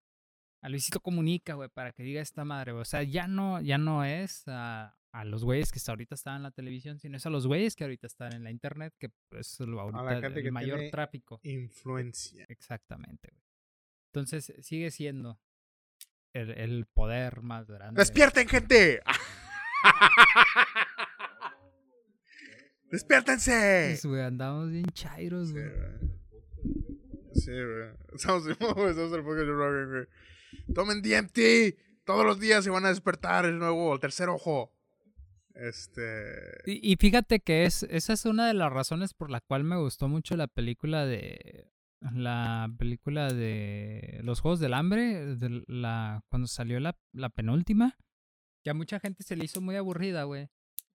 A 0.62 0.68
Luisito 0.68 1.00
Comunica, 1.00 1.54
güey, 1.54 1.68
para 1.70 1.92
que 1.92 2.02
diga 2.02 2.20
esta 2.20 2.44
madre, 2.44 2.72
güey. 2.72 2.82
O 2.82 2.84
sea, 2.84 3.02
ya 3.02 3.26
no, 3.26 3.60
ya 3.60 3.78
no 3.78 4.04
es 4.04 4.44
a 4.46 4.94
los 5.24 5.44
güeyes 5.44 5.72
que 5.72 5.78
hasta 5.78 5.92
ahorita 5.92 6.14
están 6.14 6.36
en 6.36 6.42
la 6.44 6.50
televisión, 6.52 6.98
sino 6.98 7.16
es 7.16 7.26
a 7.26 7.30
los 7.30 7.46
güeyes 7.46 7.74
que 7.74 7.84
ahorita 7.84 8.06
están 8.06 8.32
en 8.32 8.44
la 8.44 8.50
internet, 8.50 8.94
que 8.98 9.10
es 9.32 9.58
lo 9.60 9.80
ahorita 9.80 10.20
gente 10.20 10.38
el 10.38 10.44
que 10.44 10.52
mayor 10.52 10.76
tiene 10.78 10.90
tráfico. 10.90 11.40
Influencia. 11.42 12.46
Exactamente, 12.48 13.30
güey. 13.32 13.42
Entonces 14.14 14.52
sigue 14.60 14.90
siendo 14.90 15.40
el, 16.34 16.50
el 16.50 16.86
poder 16.86 17.42
más 17.42 17.66
grande. 17.68 17.98
¡Despierten, 18.00 18.46
gente! 18.48 19.00
¡Despiértense! 22.90 23.88
Pues, 23.90 24.06
güey, 24.06 24.22
andamos 24.22 24.70
bien 24.70 24.86
chairos, 24.92 25.52
güey. 25.52 25.64
Sí, 27.34 27.50
güey. 27.50 27.90
Estamos, 28.14 28.46
estamos 28.46 28.76
en 28.76 28.88
el 28.90 28.98
podcast 28.98 29.38
de 29.38 29.46
Rogan, 29.46 29.90
güey. 29.90 30.06
Tomen 30.74 31.02
DMT. 31.02 31.38
Todos 32.04 32.26
los 32.26 32.40
días 32.40 32.64
se 32.64 32.70
van 32.70 32.84
a 32.84 32.90
despertar 32.90 33.46
el 33.46 33.58
nuevo, 33.58 33.94
el 33.94 34.00
tercer 34.00 34.28
ojo. 34.28 34.72
Este. 35.54 36.02
Y, 36.66 36.92
y 36.92 36.96
fíjate 36.96 37.40
que 37.40 37.64
es, 37.64 37.82
esa 37.84 38.12
es 38.12 38.24
una 38.24 38.46
de 38.46 38.54
las 38.54 38.72
razones 38.72 39.14
por 39.14 39.30
la 39.30 39.40
cual 39.40 39.64
me 39.64 39.76
gustó 39.76 40.08
mucho 40.08 40.36
la 40.36 40.46
película 40.46 41.06
de. 41.06 41.68
La 42.12 42.68
película 42.78 43.32
de 43.32 44.18
los 44.24 44.40
Juegos 44.40 44.58
del 44.58 44.74
Hambre, 44.74 45.36
de 45.36 45.62
la, 45.68 46.24
cuando 46.28 46.48
salió 46.48 46.80
la, 46.80 46.96
la 47.12 47.28
penúltima, 47.28 47.96
que 48.62 48.70
a 48.70 48.74
mucha 48.74 49.00
gente 49.00 49.22
se 49.22 49.36
le 49.36 49.44
hizo 49.44 49.60
muy 49.60 49.76
aburrida, 49.76 50.24
güey, 50.24 50.48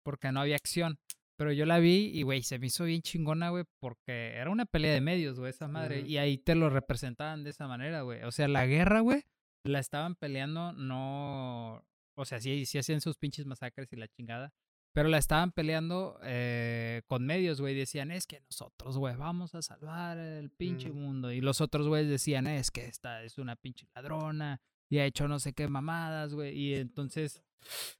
porque 0.02 0.30
no 0.32 0.40
había 0.40 0.56
acción. 0.56 0.98
Pero 1.36 1.50
yo 1.50 1.66
la 1.66 1.80
vi 1.80 2.10
y, 2.14 2.22
güey, 2.22 2.42
se 2.44 2.58
me 2.60 2.66
hizo 2.68 2.84
bien 2.84 3.02
chingona, 3.02 3.50
güey, 3.50 3.64
porque 3.80 4.34
era 4.36 4.50
una 4.50 4.66
pelea 4.66 4.92
de 4.94 5.00
medios, 5.00 5.38
güey, 5.38 5.50
esa 5.50 5.66
madre. 5.66 6.02
Y 6.02 6.16
ahí 6.18 6.38
te 6.38 6.54
lo 6.54 6.70
representaban 6.70 7.42
de 7.42 7.50
esa 7.50 7.66
manera, 7.66 8.02
güey. 8.02 8.22
O 8.22 8.30
sea, 8.30 8.46
la 8.46 8.66
guerra, 8.66 9.00
güey, 9.00 9.24
la 9.64 9.80
estaban 9.80 10.14
peleando, 10.14 10.72
no. 10.72 11.84
O 12.16 12.24
sea, 12.24 12.38
sí, 12.38 12.66
sí 12.66 12.78
hacían 12.78 13.00
sus 13.00 13.16
pinches 13.16 13.46
masacres 13.46 13.92
y 13.92 13.96
la 13.96 14.06
chingada. 14.06 14.52
Pero 14.94 15.08
la 15.08 15.18
estaban 15.18 15.50
peleando 15.50 16.20
eh, 16.22 17.02
con 17.08 17.26
medios, 17.26 17.60
güey. 17.60 17.74
Decían, 17.74 18.12
es 18.12 18.28
que 18.28 18.38
nosotros, 18.42 18.96
güey, 18.96 19.16
vamos 19.16 19.56
a 19.56 19.62
salvar 19.62 20.16
el 20.18 20.50
pinche 20.50 20.90
Mm. 20.92 20.94
mundo. 20.94 21.32
Y 21.32 21.40
los 21.40 21.60
otros, 21.60 21.88
güeyes 21.88 22.08
decían, 22.08 22.46
es 22.46 22.70
que 22.70 22.86
esta 22.86 23.24
es 23.24 23.38
una 23.38 23.56
pinche 23.56 23.88
ladrona 23.96 24.60
y 24.94 25.00
ha 25.00 25.06
hecho 25.06 25.26
no 25.26 25.40
sé 25.40 25.52
qué 25.52 25.66
mamadas, 25.66 26.34
güey. 26.34 26.56
Y 26.56 26.74
entonces. 26.74 27.42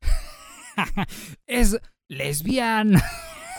es 1.47 1.81
lesbiana. 2.09 3.03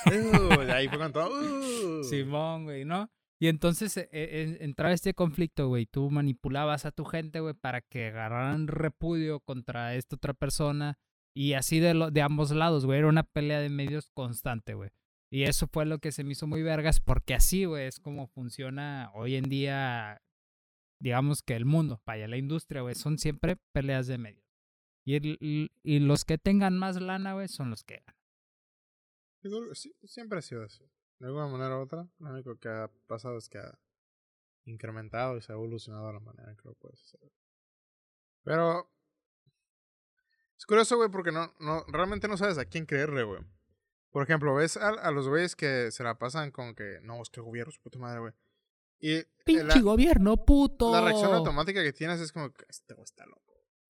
Uh, 0.06 0.62
ahí 0.72 0.88
fue 0.88 1.10
todo. 1.10 2.00
uh. 2.00 2.04
Simón, 2.06 2.64
güey, 2.64 2.86
¿no? 2.86 3.10
Y 3.42 3.48
entonces 3.48 3.98
eh, 3.98 4.08
eh, 4.14 4.58
entraba 4.62 4.94
este 4.94 5.14
conflicto, 5.14 5.68
güey. 5.68 5.86
Tú 5.86 6.10
manipulabas 6.10 6.86
a 6.86 6.92
tu 6.92 7.04
gente, 7.04 7.42
güey, 7.42 7.54
para 7.54 7.82
que 7.82 8.08
agarraran 8.08 8.68
repudio 8.68 9.42
contra 9.42 9.96
esta 9.96 10.16
otra 10.16 10.34
persona. 10.34 10.98
Y 11.36 11.54
así 11.54 11.82
de, 11.82 11.94
lo, 11.94 12.12
de 12.12 12.22
ambos 12.22 12.52
lados, 12.52 12.86
güey. 12.86 13.00
Era 13.00 13.10
una 13.10 13.24
pelea 13.24 13.60
de 13.60 13.70
medios 13.70 14.12
constante, 14.14 14.76
güey. 14.76 14.92
Y 15.30 15.44
eso 15.44 15.68
fue 15.68 15.86
lo 15.86 16.00
que 16.00 16.14
se 16.14 16.24
me 16.24 16.32
hizo 16.32 16.48
muy 16.48 16.64
vergas, 16.64 17.02
porque 17.02 17.34
así, 17.34 17.66
güey, 17.66 17.88
es 17.88 18.00
como 18.00 18.28
funciona 18.28 19.12
hoy 19.14 19.36
en 19.36 19.44
día, 19.50 20.22
digamos 21.00 21.42
que 21.44 21.56
el 21.56 21.66
mundo, 21.66 22.02
vaya, 22.06 22.28
la 22.28 22.38
industria, 22.38 22.82
güey. 22.82 22.96
Son 22.96 23.18
siempre 23.18 23.58
peleas 23.74 24.08
de 24.08 24.18
medios. 24.18 24.44
Y, 25.04 25.70
y- 25.84 26.00
los 26.00 26.26
que 26.26 26.38
tengan 26.38 26.78
más 26.78 27.00
lana, 27.00 27.34
güey, 27.34 27.48
son 27.48 27.70
los 27.70 27.84
que 27.84 28.02
ganan. 28.06 28.16
Siempre 30.06 30.40
ha 30.40 30.42
sido 30.42 30.64
así. 30.64 30.84
De 31.20 31.28
alguna 31.28 31.48
manera 31.48 31.78
u 31.78 31.82
otra, 31.82 32.08
lo 32.20 32.30
único 32.32 32.58
que 32.60 32.68
ha 32.68 32.90
pasado 33.08 33.38
es 33.38 33.48
que 33.48 33.60
ha 33.60 33.80
incrementado 34.66 35.38
y 35.38 35.42
se 35.42 35.52
ha 35.52 35.56
evolucionado 35.56 36.08
de 36.08 36.14
la 36.14 36.20
manera 36.20 36.50
en 36.50 36.58
que 36.58 36.68
lo 36.68 36.74
puedes 36.76 37.02
hacer. 37.04 37.32
Pero 38.44 38.92
es 40.58 40.66
curioso, 40.66 40.98
güey, 40.98 41.10
porque 41.10 41.32
no, 41.32 41.54
no, 41.60 41.86
realmente 41.88 42.28
no 42.28 42.38
sabes 42.38 42.58
a 42.58 42.66
quién 42.66 42.86
creerle, 42.86 43.24
güey. 43.24 43.42
Por 44.10 44.24
ejemplo, 44.24 44.56
ves 44.56 44.78
a, 44.78 44.90
a 44.90 45.12
los 45.12 45.28
güeyes 45.28 45.56
que 45.56 45.92
se 45.92 46.04
la 46.04 46.18
pasan 46.18 46.50
con 46.52 46.74
que, 46.74 47.00
no, 47.04 47.22
es 47.22 47.30
que 47.30 47.42
gobierno, 47.42 47.72
su 47.72 47.82
puta 47.82 48.00
madre, 48.00 48.20
güey. 48.22 48.34
Y 49.00 49.14
eh, 49.14 49.28
la, 49.46 49.80
gobierno, 49.82 50.46
puto! 50.46 50.92
la 50.92 51.02
reacción 51.02 51.34
automática 51.34 51.84
que 51.84 51.94
tienes 51.94 52.20
es 52.20 52.32
como 52.32 52.52
que 52.54 52.66
este 52.70 52.94
güey 52.94 53.04
está 53.04 53.26
loco. 53.26 53.42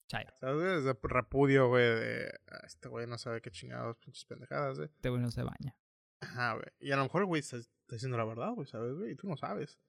Chairo. 0.08 0.32
¿Sabes? 0.40 0.84
de 0.84 0.96
repudio, 1.02 1.68
güey, 1.70 1.84
de 1.84 2.40
"Ah, 2.52 2.62
este 2.66 2.90
güey 2.90 3.08
no 3.08 3.18
sabe 3.18 3.42
qué 3.42 3.50
chingados, 3.52 3.98
pinches 3.98 4.26
pendejadas, 4.26 4.78
güey. 4.78 4.90
Este 4.94 5.10
güey 5.10 5.22
no 5.22 5.32
se 5.32 5.42
baña. 5.42 5.76
Ajá, 6.22 6.54
güey. 6.54 6.68
Y 6.80 6.92
a 6.92 6.98
lo 6.98 7.04
mejor, 7.04 7.26
güey, 7.26 7.40
está, 7.40 7.58
está 7.58 7.96
diciendo 7.96 8.18
la 8.18 8.26
verdad, 8.26 8.52
güey, 8.52 8.68
¿sabes, 8.68 8.94
güey? 8.96 9.12
Y 9.12 9.16
tú 9.16 9.28
no 9.28 9.36
sabes. 9.38 9.80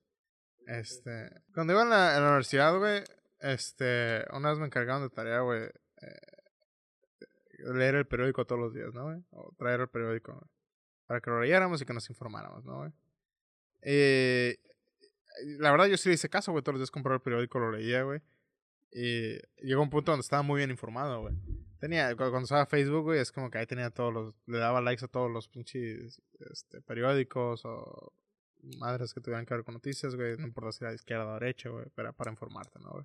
Este. 0.66 1.30
Cuando 1.54 1.72
iba 1.74 1.82
en 1.82 1.90
la, 1.90 2.16
en 2.16 2.22
la 2.22 2.28
universidad, 2.28 2.76
güey, 2.78 3.02
este. 3.40 4.24
Una 4.32 4.50
vez 4.50 4.58
me 4.58 4.66
encargaron 4.66 5.02
de 5.02 5.10
tarea, 5.10 5.40
güey. 5.40 5.62
eh, 5.64 6.36
leer 7.58 7.94
el 7.96 8.06
periódico 8.06 8.44
todos 8.46 8.60
los 8.60 8.74
días, 8.74 8.92
¿no, 8.94 9.04
güey? 9.04 9.22
O 9.30 9.54
traer 9.58 9.80
el 9.80 9.88
periódico, 9.88 10.32
güey, 10.32 10.50
Para 11.06 11.20
que 11.20 11.30
lo 11.30 11.40
leyéramos 11.40 11.80
y 11.80 11.84
que 11.86 11.92
nos 11.94 12.08
informáramos, 12.10 12.64
¿no, 12.64 12.78
güey? 12.78 12.92
Eh, 13.82 14.58
la 15.58 15.70
verdad, 15.70 15.86
yo 15.86 15.96
sí 15.96 16.08
le 16.08 16.14
hice 16.14 16.28
caso, 16.28 16.52
güey. 16.52 16.62
Todos 16.62 16.74
los 16.74 16.80
días 16.80 16.90
compraba 16.90 17.16
el 17.16 17.22
periódico, 17.22 17.58
lo 17.58 17.70
leía, 17.72 18.02
güey. 18.02 18.20
Y 18.92 19.38
llegó 19.58 19.82
un 19.82 19.90
punto 19.90 20.12
donde 20.12 20.22
estaba 20.22 20.42
muy 20.42 20.58
bien 20.58 20.70
informado, 20.70 21.20
güey. 21.22 21.34
Tenía, 21.78 22.10
cu- 22.12 22.30
cuando 22.30 22.44
usaba 22.44 22.66
Facebook, 22.66 23.02
güey, 23.02 23.20
es 23.20 23.30
como 23.32 23.50
que 23.50 23.58
ahí 23.58 23.66
tenía 23.66 23.90
todos 23.90 24.12
los, 24.14 24.34
le 24.46 24.58
daba 24.58 24.80
likes 24.80 25.04
a 25.04 25.08
todos 25.08 25.30
los 25.30 25.48
pinches 25.48 26.22
este, 26.50 26.80
periódicos 26.80 27.62
o 27.64 28.14
madres 28.78 29.12
que 29.12 29.20
tuvieran 29.20 29.44
que 29.44 29.54
ver 29.54 29.64
con 29.64 29.74
noticias, 29.74 30.14
güey, 30.16 30.36
no 30.38 30.46
importa 30.46 30.72
si 30.72 30.82
era 30.82 30.90
de 30.90 30.96
izquierda 30.96 31.26
o 31.26 31.34
derecha, 31.34 31.68
güey, 31.68 31.88
para, 31.90 32.12
para 32.12 32.30
informarte, 32.30 32.78
¿no, 32.80 32.90
güey? 32.92 33.04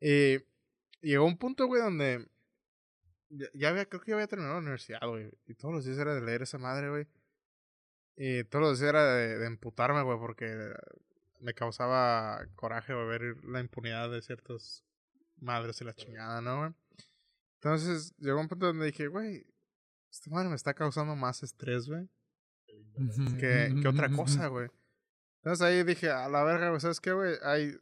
Y 0.00 1.06
llegó 1.06 1.26
un 1.26 1.36
punto, 1.36 1.66
güey, 1.66 1.82
donde 1.82 2.26
ya 3.54 3.68
había, 3.68 3.84
creo 3.86 4.00
que 4.00 4.10
ya 4.10 4.14
había 4.16 4.26
terminado 4.26 4.54
la 4.54 4.60
universidad, 4.62 5.06
güey, 5.06 5.30
y 5.46 5.54
todos 5.54 5.74
los 5.74 5.84
días 5.84 5.98
era 5.98 6.14
de 6.14 6.22
leer 6.22 6.42
esa 6.42 6.58
madre, 6.58 6.88
güey. 6.88 7.06
Y 8.16 8.44
todos 8.44 8.64
los 8.64 8.78
días 8.80 8.88
era 8.90 9.14
de, 9.14 9.38
de 9.38 9.46
emputarme, 9.46 10.02
güey, 10.02 10.18
porque 10.18 10.72
me 11.40 11.54
causaba 11.54 12.46
coraje, 12.54 12.94
ver 12.94 13.42
la 13.44 13.60
impunidad 13.60 14.10
de 14.10 14.22
ciertas 14.22 14.84
madres 15.36 15.80
y 15.80 15.84
la 15.84 15.94
chingada, 15.94 16.40
¿no, 16.40 16.58
güey? 16.58 16.74
Entonces 17.54 18.14
llegó 18.18 18.40
un 18.40 18.48
punto 18.48 18.66
donde 18.66 18.86
dije, 18.86 19.08
güey, 19.08 19.46
esta 20.10 20.30
madre 20.30 20.48
me 20.48 20.54
está 20.54 20.74
causando 20.74 21.14
más 21.16 21.42
estrés, 21.42 21.86
güey, 21.86 22.08
que, 23.38 23.74
que 23.80 23.88
otra 23.88 24.10
cosa, 24.10 24.46
güey. 24.48 24.68
Entonces 25.42 25.66
ahí 25.66 25.82
dije, 25.84 26.10
a 26.10 26.28
la 26.28 26.44
verga, 26.44 26.68
güey, 26.68 26.80
¿sabes 26.80 27.00
qué, 27.00 27.12
güey? 27.12 27.34
Hay, 27.42 27.76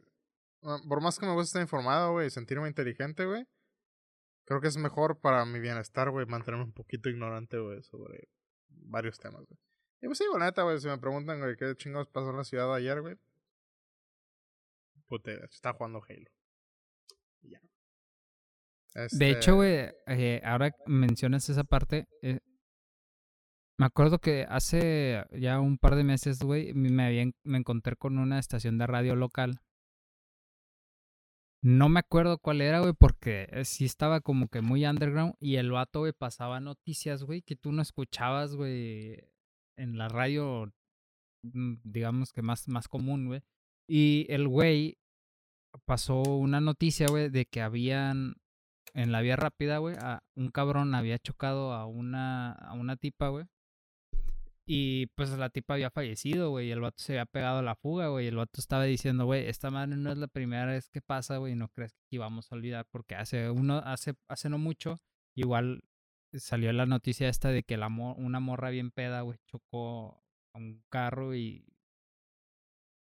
ah, 0.63 0.79
por 0.87 1.01
más 1.01 1.19
que 1.19 1.25
me 1.25 1.33
guste 1.33 1.47
estar 1.47 1.61
informado, 1.61 2.13
güey, 2.13 2.29
sentirme 2.29 2.67
inteligente, 2.67 3.25
güey, 3.25 3.45
creo 4.45 4.61
que 4.61 4.67
es 4.67 4.77
mejor 4.77 5.19
para 5.19 5.45
mi 5.45 5.59
bienestar, 5.59 6.09
güey, 6.09 6.25
mantenerme 6.25 6.65
un 6.65 6.73
poquito 6.73 7.09
ignorante, 7.09 7.57
güey, 7.57 7.83
sobre 7.83 8.29
varios 8.69 9.19
temas, 9.19 9.45
güey. 9.45 9.59
Y 10.01 10.05
pues 10.05 10.17
sí, 10.17 10.23
la 10.31 10.45
neta, 10.45 10.63
güey, 10.63 10.79
si 10.79 10.87
me 10.87 10.97
preguntan, 10.97 11.39
güey, 11.39 11.55
qué 11.57 11.75
chingados 11.75 12.07
pasó 12.07 12.29
en 12.29 12.37
la 12.37 12.43
ciudad 12.43 12.73
ayer, 12.73 13.01
güey. 13.01 13.17
Está 15.51 15.73
jugando 15.73 16.01
Halo. 16.07 16.29
Ya. 17.41 17.61
De 18.93 19.05
Este, 19.05 19.31
hecho, 19.31 19.55
güey, 19.55 19.89
eh, 20.07 20.41
ahora 20.43 20.75
mencionas 20.85 21.49
esa 21.49 21.63
parte, 21.63 22.07
eh, 22.21 22.39
me 23.77 23.85
acuerdo 23.85 24.19
que 24.19 24.45
hace 24.49 25.23
ya 25.31 25.59
un 25.59 25.77
par 25.77 25.95
de 25.95 26.03
meses, 26.03 26.39
güey, 26.39 26.73
me, 26.73 27.05
había 27.05 27.31
me 27.43 27.57
encontré 27.57 27.95
con 27.95 28.17
una 28.17 28.37
estación 28.37 28.77
de 28.77 28.87
radio 28.87 29.15
local. 29.15 29.61
No 31.61 31.89
me 31.89 31.99
acuerdo 31.99 32.39
cuál 32.39 32.61
era, 32.61 32.79
güey, 32.79 32.93
porque 32.93 33.47
eh, 33.51 33.65
sí 33.65 33.85
estaba 33.85 34.21
como 34.21 34.47
que 34.47 34.61
muy 34.61 34.85
underground 34.85 35.35
y 35.39 35.55
el 35.55 35.71
vato, 35.71 35.99
güey, 35.99 36.13
pasaba 36.13 36.59
noticias, 36.59 37.23
güey, 37.23 37.41
que 37.41 37.55
tú 37.55 37.71
no 37.71 37.81
escuchabas, 37.81 38.55
güey, 38.55 39.29
en 39.77 39.97
la 39.97 40.09
radio, 40.09 40.73
mm, 41.43 41.75
digamos 41.83 42.33
que 42.33 42.41
más, 42.41 42.67
más 42.67 42.87
común, 42.87 43.27
güey. 43.27 43.43
Y 43.91 44.27
el 44.29 44.47
güey 44.47 44.99
pasó 45.85 46.21
una 46.21 46.61
noticia, 46.61 47.07
güey, 47.07 47.29
de 47.29 47.45
que 47.47 47.61
habían 47.61 48.35
en 48.93 49.11
la 49.11 49.21
vía 49.21 49.35
rápida, 49.35 49.79
güey, 49.79 49.95
un 50.35 50.51
cabrón 50.51 50.93
había 50.93 51.17
chocado 51.17 51.73
a 51.73 51.87
una, 51.87 52.51
a 52.51 52.73
una 52.73 52.97
tipa, 52.97 53.29
güey. 53.29 53.45
Y 54.67 55.07
pues 55.15 55.31
la 55.31 55.49
tipa 55.49 55.73
había 55.73 55.89
fallecido, 55.89 56.51
güey, 56.51 56.67
y 56.67 56.71
el 56.71 56.81
vato 56.81 56.99
se 56.99 57.13
había 57.13 57.25
pegado 57.25 57.59
a 57.59 57.63
la 57.63 57.75
fuga, 57.75 58.09
güey. 58.09 58.25
Y 58.25 58.27
el 58.27 58.35
vato 58.35 58.61
estaba 58.61 58.83
diciendo, 58.83 59.25
güey, 59.25 59.47
esta 59.47 59.71
madre 59.71 59.97
no 59.97 60.11
es 60.11 60.19
la 60.19 60.27
primera 60.27 60.67
vez 60.67 60.87
que 60.89 61.01
pasa, 61.01 61.37
güey, 61.37 61.55
no 61.55 61.69
crees 61.69 61.93
que 61.93 62.01
aquí 62.09 62.17
vamos 62.19 62.51
a 62.51 62.55
olvidar, 62.55 62.85
porque 62.91 63.15
hace 63.15 63.49
uno, 63.49 63.79
hace, 63.83 64.13
hace 64.27 64.49
no 64.49 64.59
mucho, 64.59 65.01
igual 65.35 65.81
salió 66.33 66.71
la 66.73 66.85
noticia 66.85 67.27
esta 67.27 67.49
de 67.49 67.63
que 67.63 67.77
la 67.77 67.87
una 67.87 68.39
morra 68.39 68.69
bien 68.69 68.91
peda, 68.91 69.21
güey, 69.21 69.39
chocó 69.47 70.23
a 70.53 70.59
un 70.59 70.83
carro 70.89 71.33
y 71.33 71.65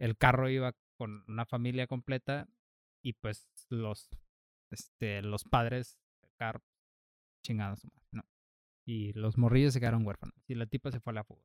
el 0.00 0.16
carro 0.16 0.48
iba 0.48 0.74
con 0.96 1.24
una 1.28 1.46
familia 1.46 1.86
completa 1.86 2.48
y 3.02 3.12
pues 3.14 3.48
los 3.68 4.08
este 4.70 5.22
los 5.22 5.44
padres 5.44 5.98
carro 6.36 6.62
chingados 7.44 7.86
¿no? 8.12 8.22
y 8.86 9.12
los 9.12 9.38
morrillos 9.38 9.72
se 9.72 9.80
quedaron 9.80 10.06
huérfanos 10.06 10.34
y 10.48 10.54
la 10.54 10.66
tipa 10.66 10.90
se 10.90 11.00
fue 11.00 11.12
a 11.12 11.14
la 11.14 11.24
fuga 11.24 11.44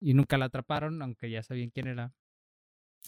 y 0.00 0.14
nunca 0.14 0.36
la 0.38 0.46
atraparon 0.46 1.00
aunque 1.02 1.30
ya 1.30 1.42
sabían 1.42 1.70
quién 1.70 1.88
era 1.88 2.14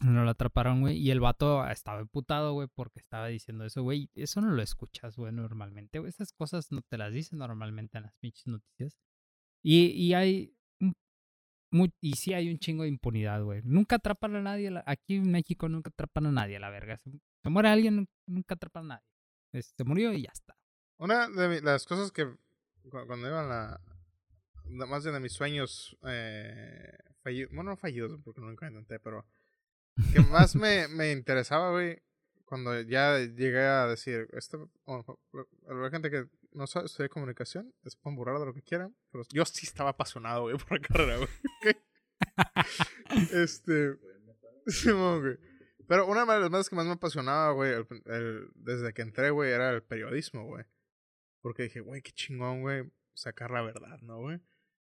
No 0.00 0.24
lo 0.24 0.30
atraparon, 0.30 0.80
güey. 0.80 0.96
Y 0.96 1.10
el 1.10 1.20
vato 1.20 1.66
estaba 1.68 2.00
emputado, 2.00 2.54
güey, 2.54 2.68
porque 2.74 2.98
estaba 3.00 3.26
diciendo 3.28 3.64
eso, 3.66 3.82
güey. 3.82 4.10
Eso 4.14 4.40
no 4.40 4.50
lo 4.50 4.62
escuchas, 4.62 5.16
güey, 5.16 5.32
normalmente. 5.32 5.98
güey. 5.98 6.08
Esas 6.08 6.32
cosas 6.32 6.72
no 6.72 6.80
te 6.82 6.96
las 6.96 7.12
dicen 7.12 7.38
normalmente 7.38 7.98
en 7.98 8.04
las 8.04 8.14
pinches 8.16 8.46
noticias. 8.46 8.96
Y, 9.62 9.88
y 9.88 10.14
hay. 10.14 10.56
Un- 11.72 11.78
mu- 11.78 11.88
y 12.00 12.12
sí 12.16 12.34
hay 12.34 12.50
un 12.50 12.58
chingo 12.58 12.82
de 12.84 12.88
impunidad, 12.90 13.42
güey. 13.42 13.60
Nunca 13.64 13.96
atrapan 13.96 14.36
a 14.36 14.42
nadie. 14.42 14.70
Aquí 14.86 15.16
en 15.16 15.30
México 15.30 15.68
nunca 15.68 15.90
atrapan 15.90 16.26
a 16.26 16.32
nadie, 16.32 16.58
la 16.60 16.70
verga. 16.70 16.98
Se, 16.98 17.48
muere 17.50 17.68
alguien, 17.70 17.96
nun- 17.96 18.08
nunca 18.26 18.54
atrapan 18.54 18.84
a 18.84 18.88
nadie. 18.96 19.06
Es- 19.52 19.74
Se 19.76 19.84
murió 19.84 20.12
y 20.12 20.22
ya 20.22 20.30
está. 20.32 20.56
Una 20.98 21.28
de 21.28 21.60
las 21.62 21.84
cosas 21.86 22.12
que 22.12 22.26
cu- 22.26 23.06
cuando 23.06 23.26
iba 23.28 23.40
a 23.40 23.46
la. 23.46 23.80
Más 24.86 25.02
de 25.04 25.18
mis 25.18 25.32
sueños 25.32 25.96
eh, 26.06 26.96
fallidos. 27.22 27.52
Bueno, 27.52 27.70
no 27.70 27.76
fallidos, 27.76 28.18
porque 28.24 28.40
nunca 28.40 28.68
intenté, 28.68 29.00
pero. 29.00 29.26
Que 30.12 30.20
más 30.20 30.54
me, 30.56 30.88
me 30.88 31.10
interesaba, 31.12 31.70
güey. 31.72 31.98
Cuando 32.44 32.80
ya 32.82 33.18
llegué 33.18 33.60
a 33.60 33.86
decir. 33.86 34.28
Esto, 34.32 34.70
la 34.86 35.90
gente 35.90 36.10
que 36.10 36.26
no 36.54 36.66
sabe 36.66 36.86
estudiar 36.86 37.10
comunicación, 37.10 37.72
se 37.84 37.96
pueden 37.98 38.16
burlar 38.16 38.38
de 38.38 38.46
lo 38.46 38.54
que 38.54 38.62
quieran. 38.62 38.94
Pero 39.10 39.24
yo 39.32 39.44
sí 39.44 39.66
estaba 39.66 39.90
apasionado, 39.90 40.42
güey, 40.42 40.56
por 40.56 40.72
la 40.72 40.80
carrera, 40.88 41.16
güey. 41.16 41.28
este. 43.32 43.96
Simón, 44.66 45.20
güey. 45.22 45.36
Pero 45.88 46.06
una 46.06 46.20
de 46.24 46.40
las 46.40 46.50
cosas 46.50 46.68
que 46.70 46.76
más 46.76 46.86
me 46.86 46.92
apasionaba, 46.92 47.52
güey, 47.52 47.72
el- 47.72 47.86
el- 48.06 48.48
desde 48.54 48.92
que 48.94 49.02
entré, 49.02 49.30
güey, 49.30 49.50
era 49.50 49.70
el 49.70 49.82
periodismo, 49.82 50.46
güey. 50.46 50.64
Porque 51.40 51.64
dije, 51.64 51.80
güey, 51.80 52.00
qué 52.02 52.12
chingón, 52.12 52.60
güey, 52.60 52.84
sacar 53.14 53.50
la 53.50 53.62
verdad, 53.62 53.98
¿no, 54.02 54.20
güey? 54.20 54.40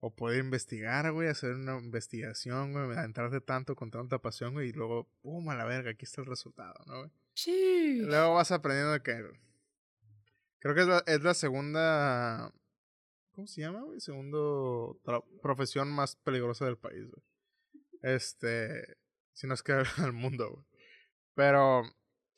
O 0.00 0.14
poder 0.14 0.38
investigar, 0.40 1.12
güey, 1.12 1.28
hacer 1.28 1.52
una 1.54 1.78
investigación, 1.78 2.72
güey, 2.72 2.96
adentrarte 2.96 3.40
tanto 3.42 3.76
con 3.76 3.90
tanta 3.90 4.18
pasión, 4.20 4.54
güey, 4.54 4.70
y 4.70 4.72
luego, 4.72 5.10
pum, 5.20 5.48
a 5.50 5.54
la 5.56 5.66
verga, 5.66 5.90
aquí 5.90 6.04
está 6.06 6.22
el 6.22 6.26
resultado, 6.26 6.74
¿no, 6.86 7.00
güey? 7.00 7.10
Sí. 7.34 8.00
Luego 8.00 8.34
vas 8.34 8.50
aprendiendo 8.50 9.00
que. 9.02 9.30
Creo 10.60 10.74
que 10.74 10.80
es 10.82 10.86
la, 10.86 11.02
es 11.06 11.22
la 11.22 11.34
segunda. 11.34 12.52
¿Cómo 13.32 13.46
se 13.46 13.60
llama, 13.60 13.82
güey? 13.82 14.00
Segundo 14.00 15.00
profesión 15.42 15.90
más 15.90 16.16
peligrosa 16.16 16.64
del 16.64 16.76
país, 16.76 17.06
güey. 17.08 17.22
Este. 18.02 18.96
Si 19.32 19.46
no 19.46 19.54
es 19.54 19.62
que 19.62 19.72
del 20.02 20.12
mundo, 20.12 20.50
güey. 20.50 20.66
Pero. 21.34 21.82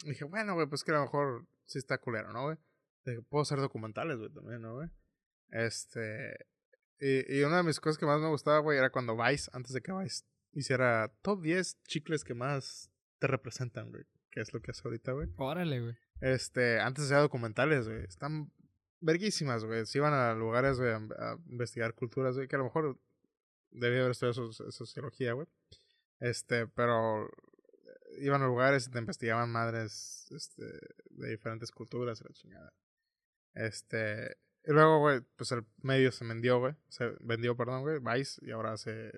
Dije, 0.05 0.25
bueno, 0.25 0.55
güey, 0.55 0.67
pues 0.67 0.83
que 0.83 0.93
a 0.93 0.95
lo 0.95 1.03
mejor 1.03 1.47
sí 1.67 1.79
está 1.79 1.99
culero, 1.99 2.33
¿no, 2.33 2.45
güey? 2.45 2.57
Puedo 3.29 3.43
hacer 3.43 3.59
documentales, 3.59 4.19
güey, 4.19 4.31
también, 4.31 4.63
¿no, 4.63 4.75
güey? 4.75 4.89
Este. 5.51 6.47
Y, 6.99 7.39
y 7.39 7.43
una 7.45 7.59
de 7.59 7.63
mis 7.63 7.81
cosas 7.81 7.99
que 7.99 8.07
más 8.07 8.21
me 8.21 8.29
gustaba, 8.29 8.59
güey, 8.59 8.79
era 8.79 8.91
cuando 8.91 9.17
Vice, 9.17 9.51
antes 9.55 9.73
de 9.73 9.81
que 9.81 9.93
Vice 9.93 10.25
hiciera 10.53 11.13
top 11.23 11.43
10 11.43 11.83
chicles 11.85 12.25
que 12.25 12.35
más 12.35 12.91
te 13.19 13.27
representan, 13.27 13.91
güey. 13.91 14.05
Que 14.31 14.41
es 14.41 14.53
lo 14.53 14.61
que 14.61 14.71
hace 14.71 14.83
ahorita, 14.85 15.13
güey. 15.13 15.29
Órale, 15.37 15.81
güey. 15.81 15.97
Este, 16.21 16.81
antes 16.81 17.05
hacía 17.05 17.19
documentales, 17.19 17.89
güey. 17.89 18.05
Están 18.05 18.51
verguísimas, 19.01 19.65
güey. 19.65 19.87
Se 19.87 19.99
iban 19.99 20.13
a 20.13 20.35
lugares, 20.35 20.79
güey, 20.79 20.93
a, 20.93 21.37
investigar 21.49 21.95
culturas, 21.95 22.37
güey, 22.37 22.49
que 22.49 22.57
a 22.57 22.59
lo 22.59 22.67
mejor 22.67 22.99
debía 23.71 24.01
haber 24.01 24.13
estudiado 24.13 24.51
soci- 24.51 24.71
sociología, 24.71 25.33
güey. 25.33 25.47
Este, 26.21 26.67
pero 26.67 27.31
iban 28.19 28.43
a 28.43 28.47
lugares 28.47 28.87
y 28.87 28.91
te 28.91 28.99
investigaban 28.99 29.51
madres, 29.51 30.27
este, 30.31 30.65
de 31.11 31.31
diferentes 31.31 31.71
culturas 31.71 32.21
y 32.21 32.25
la 32.25 32.31
chingada. 32.31 32.73
Este, 33.55 34.37
y 34.65 34.73
luego, 34.73 34.99
güey, 34.99 35.21
pues 35.37 35.53
el 35.53 35.65
medio 35.83 36.13
se 36.13 36.27
vendió, 36.27 36.59
güey. 36.59 36.75
Se 36.89 37.15
vendió, 37.21 37.57
perdón, 37.57 37.83
güey, 37.83 37.99
Vice, 37.99 38.45
y 38.45 38.51
ahora 38.51 38.77
se, 38.77 39.13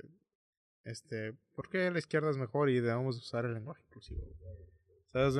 este, 0.84 1.34
¿por 1.54 1.68
qué 1.68 1.90
la 1.90 1.98
izquierda 1.98 2.30
es 2.30 2.36
mejor 2.36 2.70
y 2.70 2.80
debemos 2.80 3.16
usar 3.16 3.44
el 3.44 3.54
lenguaje 3.54 3.82
inclusivo? 3.88 4.22
¿Sabes? 5.12 5.34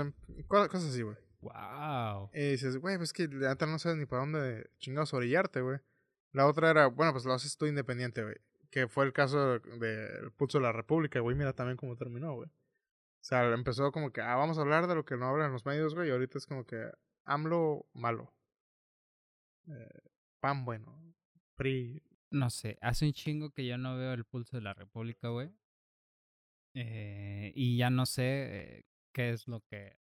Cosas 0.48 0.84
así, 0.90 1.02
güey. 1.02 1.16
Wow. 1.42 2.30
Y 2.32 2.52
dices, 2.52 2.78
güey, 2.78 2.96
pues 2.96 3.12
que 3.12 3.28
la 3.28 3.50
neta 3.50 3.66
no 3.66 3.78
sabes 3.78 3.98
ni 3.98 4.06
para 4.06 4.20
dónde 4.20 4.70
chingados 4.78 5.12
orillarte, 5.12 5.60
güey. 5.60 5.78
La 6.32 6.46
otra 6.46 6.70
era, 6.70 6.86
bueno, 6.86 7.12
pues 7.12 7.24
lo 7.24 7.34
haces 7.34 7.56
tú 7.56 7.66
independiente, 7.66 8.22
güey. 8.22 8.36
Que 8.70 8.88
fue 8.88 9.04
el 9.04 9.12
caso 9.12 9.58
del 9.58 10.32
Pulso 10.32 10.58
de 10.58 10.64
la 10.64 10.72
República, 10.72 11.20
güey. 11.20 11.36
Mira 11.36 11.52
también 11.52 11.76
cómo 11.76 11.96
terminó, 11.96 12.34
güey. 12.34 12.48
O 12.48 13.24
sea, 13.24 13.52
empezó 13.52 13.92
como 13.92 14.12
que, 14.12 14.22
ah, 14.22 14.36
vamos 14.36 14.56
a 14.56 14.62
hablar 14.62 14.86
de 14.86 14.94
lo 14.94 15.04
que 15.04 15.16
no 15.16 15.26
hablan 15.26 15.52
los 15.52 15.66
medios, 15.66 15.94
güey. 15.94 16.08
Y 16.08 16.12
ahorita 16.12 16.38
es 16.38 16.46
como 16.46 16.64
que, 16.64 16.90
AMLO 17.24 17.86
malo. 17.92 18.32
Eh, 19.68 20.00
PAN 20.40 20.64
bueno. 20.64 21.14
PRI. 21.56 22.02
No 22.30 22.48
sé, 22.50 22.78
hace 22.80 23.06
un 23.06 23.12
chingo 23.12 23.50
que 23.50 23.66
yo 23.66 23.76
no 23.76 23.96
veo 23.96 24.12
el 24.14 24.24
pulso 24.24 24.56
de 24.56 24.62
la 24.62 24.74
República, 24.74 25.28
güey. 25.28 25.50
Eh, 26.74 27.52
y 27.54 27.76
ya 27.76 27.90
no 27.90 28.06
sé 28.06 28.22
eh, 28.24 28.84
qué 29.12 29.30
es 29.30 29.46
lo 29.46 29.60
que. 29.60 29.98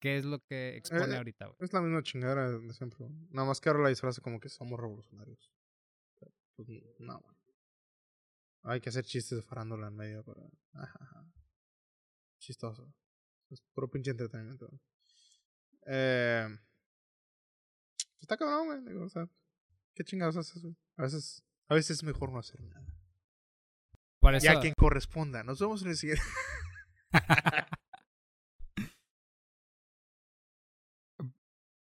¿Qué 0.00 0.16
es 0.16 0.24
lo 0.24 0.40
que 0.40 0.76
expone 0.76 1.14
Eh, 1.14 1.16
ahorita, 1.18 1.46
güey? 1.46 1.56
Es 1.60 1.72
la 1.72 1.82
misma 1.82 2.02
chingadera 2.02 2.50
de 2.50 2.72
siempre. 2.72 3.06
Nada 3.30 3.46
más 3.48 3.60
que 3.60 3.68
ahora 3.68 3.82
la 3.82 3.88
disfraza 3.90 4.22
como 4.22 4.40
que 4.40 4.48
somos 4.48 4.80
revolucionarios. 4.80 5.52
Pues 6.56 6.68
no, 7.00 7.20
güey. 7.20 7.36
Hay 8.62 8.80
que 8.80 8.88
hacer 8.88 9.04
chistes 9.04 9.36
de 9.36 9.42
farándula 9.42 9.88
en 9.88 9.96
medio 9.96 10.24
para. 10.24 10.40
Ajá, 10.72 10.98
ajá. 11.00 11.26
Chistoso. 12.38 12.94
Es 13.50 13.60
puro 13.74 13.90
pinche 13.90 14.10
entretenimiento. 14.10 14.66
güey. 14.68 14.80
Eh. 15.86 16.46
pues 17.96 18.22
Está 18.22 18.36
cabrón, 18.38 18.66
güey. 18.66 18.84
digo, 18.84 19.04
o 19.04 19.08
sea, 19.10 19.28
¿qué 19.94 20.02
chingados 20.04 20.36
haces, 20.38 20.62
güey? 20.62 20.74
A 20.96 21.02
veces, 21.02 21.42
a 21.68 21.74
veces 21.74 21.98
es 21.98 22.02
mejor 22.04 22.32
no 22.32 22.38
hacer 22.38 22.60
nada. 22.62 22.86
Eso, 24.32 24.46
Y 24.46 24.48
a 24.48 24.60
quien 24.60 24.72
corresponda. 24.78 25.44
Nos 25.44 25.60
vemos 25.60 25.82
en 25.82 25.88
el 25.88 25.96
siguiente. 25.96 26.22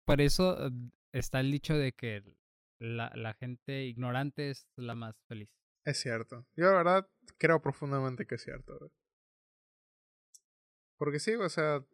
por 0.08 0.22
eso 0.22 0.66
eh, 0.66 0.70
está 1.12 1.40
el 1.40 1.52
dicho 1.52 1.76
de 1.76 1.92
que 1.92 2.24
la, 2.78 3.12
la 3.14 3.34
gente 3.34 3.84
ignorante 3.84 4.48
es 4.48 4.66
la 4.76 4.94
más 4.94 5.20
feliz. 5.28 5.50
Es 5.84 5.98
cierto. 5.98 6.46
Yo 6.56 6.64
la 6.64 6.78
verdad 6.78 7.10
creo 7.36 7.60
profundamente 7.60 8.26
que 8.26 8.36
es 8.36 8.42
cierto, 8.42 8.78
güey. 8.78 8.90
Porque 10.96 11.20
sí, 11.20 11.34
o 11.34 11.48
sea. 11.50 11.84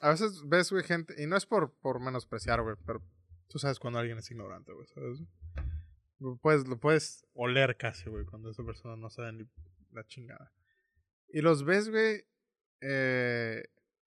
A 0.00 0.10
veces 0.10 0.40
ves, 0.46 0.70
güey, 0.70 0.84
gente. 0.84 1.20
Y 1.20 1.26
no 1.26 1.36
es 1.36 1.46
por, 1.46 1.74
por 1.80 1.98
menospreciar, 1.98 2.62
güey, 2.62 2.76
pero 2.86 3.02
tú 3.48 3.58
sabes 3.58 3.80
cuando 3.80 3.98
alguien 3.98 4.18
es 4.18 4.30
ignorante, 4.30 4.72
güey, 4.72 4.86
¿sabes? 4.86 5.18
Lo 6.20 6.36
puedes, 6.36 6.68
lo 6.68 6.78
puedes 6.78 7.26
oler 7.32 7.76
casi, 7.76 8.08
güey, 8.08 8.24
cuando 8.24 8.50
esa 8.50 8.62
persona 8.62 8.94
no 8.94 9.10
sabe 9.10 9.32
ni 9.32 9.50
la 9.90 10.06
chingada. 10.06 10.52
Y 11.28 11.40
los 11.40 11.64
ves, 11.64 11.90
güey. 11.90 12.24
Eh, 12.82 13.64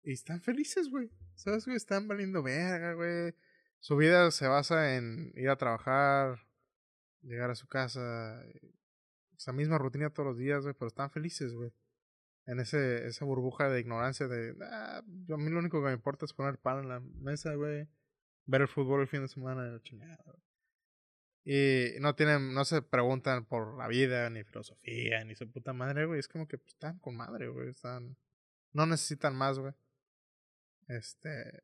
y 0.01 0.13
están 0.13 0.39
felices, 0.41 0.89
güey. 0.89 1.11
¿Sabes, 1.35 1.65
güey? 1.65 1.77
Están 1.77 2.07
valiendo 2.07 2.41
verga, 2.41 2.93
güey. 2.93 3.33
Su 3.79 3.97
vida 3.97 4.31
se 4.31 4.47
basa 4.47 4.95
en 4.95 5.31
ir 5.35 5.49
a 5.49 5.57
trabajar, 5.57 6.39
llegar 7.21 7.51
a 7.51 7.55
su 7.55 7.67
casa, 7.67 8.43
esa 9.37 9.51
misma 9.51 9.77
rutina 9.77 10.09
todos 10.09 10.27
los 10.27 10.37
días, 10.37 10.63
güey, 10.63 10.73
pero 10.73 10.87
están 10.87 11.11
felices, 11.11 11.53
güey. 11.53 11.71
En 12.47 12.59
ese, 12.59 13.07
esa 13.07 13.25
burbuja 13.25 13.69
de 13.69 13.79
ignorancia 13.79 14.27
de, 14.27 14.55
ah, 14.61 15.03
yo, 15.27 15.35
a 15.35 15.37
mí 15.37 15.49
lo 15.49 15.59
único 15.59 15.81
que 15.81 15.87
me 15.87 15.93
importa 15.93 16.25
es 16.25 16.33
poner 16.33 16.57
pan 16.59 16.79
en 16.79 16.89
la 16.89 16.99
mesa, 16.99 17.53
güey, 17.55 17.87
ver 18.45 18.61
el 18.61 18.67
fútbol 18.67 19.01
el 19.01 19.07
fin 19.07 19.21
de 19.21 19.27
semana, 19.27 19.63
la 19.63 19.81
chingada, 19.81 20.17
güey. 20.25 20.37
Y 21.47 21.99
no 21.99 22.15
tienen, 22.15 22.55
no 22.55 22.65
se 22.65 22.81
preguntan 22.81 23.45
por 23.45 23.77
la 23.77 23.87
vida, 23.87 24.27
ni 24.31 24.43
filosofía, 24.43 25.23
ni 25.25 25.35
su 25.35 25.49
puta 25.51 25.73
madre, 25.73 26.05
güey. 26.05 26.19
Es 26.19 26.27
como 26.27 26.47
que 26.47 26.57
pues, 26.57 26.73
están 26.73 26.97
con 26.97 27.15
madre, 27.15 27.49
güey. 27.49 27.69
Están, 27.69 28.17
no 28.73 28.87
necesitan 28.87 29.35
más, 29.35 29.59
güey. 29.59 29.73
Este, 30.87 31.63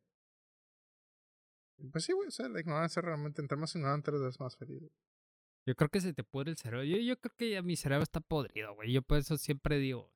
pues 1.92 2.06
sí, 2.06 2.14
güey, 2.14 2.28
o 2.28 2.32
sea, 2.32 2.48
la 2.50 2.60
ignorancia 2.62 3.02
realmente, 3.02 3.42
entre 3.42 3.58
más 3.58 3.76
ignorante 3.76 4.12
eres, 4.12 4.40
más 4.40 4.56
feliz. 4.56 4.84
Yo 5.66 5.76
creo 5.76 5.90
que 5.90 6.02
se 6.02 6.14
te 6.14 6.24
pudre 6.24 6.52
el 6.52 6.58
cerebro. 6.58 6.84
Yo, 6.84 6.98
yo 6.98 7.20
creo 7.20 7.36
que 7.38 7.52
ya 7.52 7.62
mi 7.62 7.76
cerebro 7.76 8.04
está 8.04 8.20
podrido, 8.20 8.74
güey. 8.76 8.92
Yo 8.94 9.02
por 9.02 9.18
eso 9.20 9.38
siempre 9.38 9.78
digo. 9.80 10.12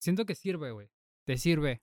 Siento 0.00 0.24
que 0.26 0.34
sirve, 0.34 0.72
güey. 0.72 0.90
Te 1.26 1.36
sirve. 1.38 1.82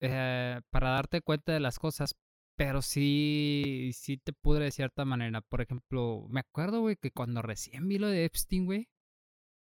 eh, 0.00 0.60
para 0.70 0.90
darte 0.90 1.22
cuenta 1.22 1.52
de 1.52 1.60
las 1.60 1.78
cosas. 1.78 2.16
Pero 2.56 2.82
sí, 2.82 3.90
sí 3.94 4.18
te 4.18 4.32
pudre 4.32 4.66
de 4.66 4.70
cierta 4.72 5.04
manera. 5.04 5.40
Por 5.42 5.60
ejemplo, 5.62 6.26
me 6.28 6.40
acuerdo, 6.40 6.80
güey, 6.80 6.96
que 6.96 7.10
cuando 7.12 7.42
recién 7.42 7.88
vi 7.88 7.98
lo 7.98 8.08
de 8.08 8.24
Epstein, 8.24 8.66
güey. 8.66 8.88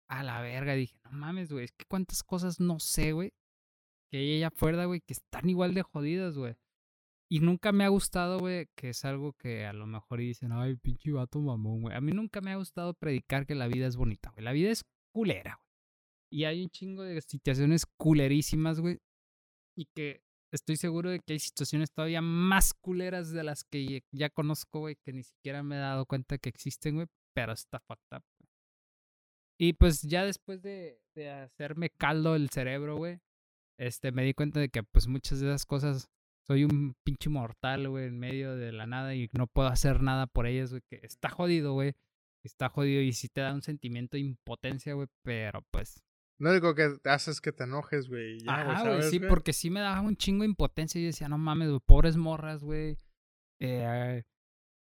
A 0.09 0.23
la 0.23 0.41
verga, 0.41 0.73
dije, 0.73 0.97
no 1.05 1.11
mames, 1.11 1.51
güey. 1.51 1.65
Es 1.65 1.71
que 1.73 1.85
cuántas 1.85 2.23
cosas 2.23 2.59
no 2.59 2.79
sé, 2.79 3.13
güey. 3.13 3.33
Que 4.13 4.19
hay 4.19 4.35
allá 4.35 4.49
afuera, 4.49 4.85
güey, 4.85 5.01
que 5.01 5.13
están 5.13 5.49
igual 5.49 5.73
de 5.73 5.81
jodidas, 5.81 6.37
güey. 6.37 6.53
Y 7.31 7.39
nunca 7.39 7.71
me 7.71 7.83
ha 7.83 7.87
gustado, 7.87 8.37
güey, 8.37 8.67
que 8.75 8.89
es 8.89 9.03
algo 9.05 9.33
que 9.33 9.65
a 9.65 9.73
lo 9.73 9.87
mejor 9.87 10.19
dicen, 10.19 10.51
ay, 10.51 10.75
pinche 10.75 11.11
vato 11.11 11.39
mamón, 11.39 11.81
güey. 11.81 11.95
A 11.95 11.99
mí 11.99 12.11
nunca 12.11 12.39
me 12.39 12.51
ha 12.51 12.57
gustado 12.57 12.93
predicar 12.93 13.47
que 13.47 13.55
la 13.55 13.67
vida 13.67 13.87
es 13.87 13.95
bonita, 13.95 14.29
güey. 14.29 14.45
La 14.45 14.51
vida 14.51 14.69
es 14.69 14.85
culera, 15.11 15.55
güey. 15.59 15.69
Y 16.31 16.43
hay 16.45 16.61
un 16.61 16.69
chingo 16.69 17.01
de 17.01 17.19
situaciones 17.21 17.87
culerísimas, 17.97 18.79
güey. 18.79 18.99
Y 19.75 19.85
que 19.95 20.21
estoy 20.51 20.75
seguro 20.77 21.09
de 21.09 21.19
que 21.19 21.33
hay 21.33 21.39
situaciones 21.39 21.91
todavía 21.91 22.21
más 22.21 22.75
culeras 22.75 23.31
de 23.31 23.43
las 23.43 23.63
que 23.63 24.03
ya- 24.11 24.29
conozco, 24.29 24.81
güey, 24.81 24.95
que 25.03 25.11
ni 25.11 25.23
siquiera 25.23 25.63
me 25.63 25.77
he 25.77 25.79
dado 25.79 26.05
cuenta 26.05 26.37
que 26.37 26.49
existen, 26.49 26.95
güey. 26.97 27.07
Pero 27.33 27.53
está 27.53 27.79
fucked 27.79 28.15
up. 28.15 28.23
Y 29.59 29.73
pues 29.73 30.03
ya 30.03 30.23
después 30.23 30.61
de, 30.61 31.01
de 31.15 31.31
hacerme 31.31 31.89
caldo 31.89 32.35
el 32.35 32.51
cerebro, 32.51 32.97
güey, 32.97 33.19
este, 33.77 34.11
me 34.11 34.23
di 34.23 34.33
cuenta 34.33 34.59
de 34.59 34.69
que 34.69 34.83
pues 34.83 35.07
muchas 35.07 35.39
de 35.39 35.47
esas 35.47 35.65
cosas 35.65 36.09
soy 36.45 36.65
un 36.65 36.95
pinche 37.03 37.29
mortal, 37.29 37.89
güey, 37.89 38.07
en 38.07 38.19
medio 38.19 38.55
de 38.55 38.71
la 38.71 38.85
nada 38.85 39.15
y 39.15 39.29
no 39.33 39.47
puedo 39.47 39.69
hacer 39.69 40.01
nada 40.01 40.27
por 40.27 40.45
ellas, 40.45 40.71
güey, 40.71 40.81
que 40.89 40.99
está 41.03 41.29
jodido, 41.29 41.73
güey. 41.73 41.93
Está 42.43 42.67
jodido 42.67 43.01
y 43.01 43.13
sí 43.13 43.29
te 43.29 43.39
da 43.39 43.53
un 43.53 43.61
sentimiento 43.61 44.17
de 44.17 44.23
impotencia, 44.23 44.93
güey, 44.93 45.07
pero 45.23 45.61
pues... 45.71 46.03
Lo 46.39 46.51
único 46.51 46.75
que 46.75 46.97
te 47.01 47.09
hace 47.09 47.31
es 47.31 47.39
que 47.39 47.53
te 47.53 47.63
enojes, 47.63 48.09
güey. 48.09 48.39
ya, 48.39 48.63
güey, 48.63 48.75
Ajá, 48.75 48.83
güey, 48.83 48.93
¿sabes, 48.95 49.09
sí, 49.11 49.19
porque 49.19 49.53
sí 49.53 49.69
me 49.69 49.79
daba 49.79 50.01
un 50.01 50.17
chingo 50.17 50.41
de 50.41 50.49
impotencia 50.49 50.99
y 50.99 51.03
yo 51.03 51.07
decía, 51.07 51.29
no 51.29 51.37
mames, 51.37 51.69
güey, 51.69 51.79
pobres 51.85 52.17
morras, 52.17 52.61
güey. 52.61 52.97
eh, 53.59 54.23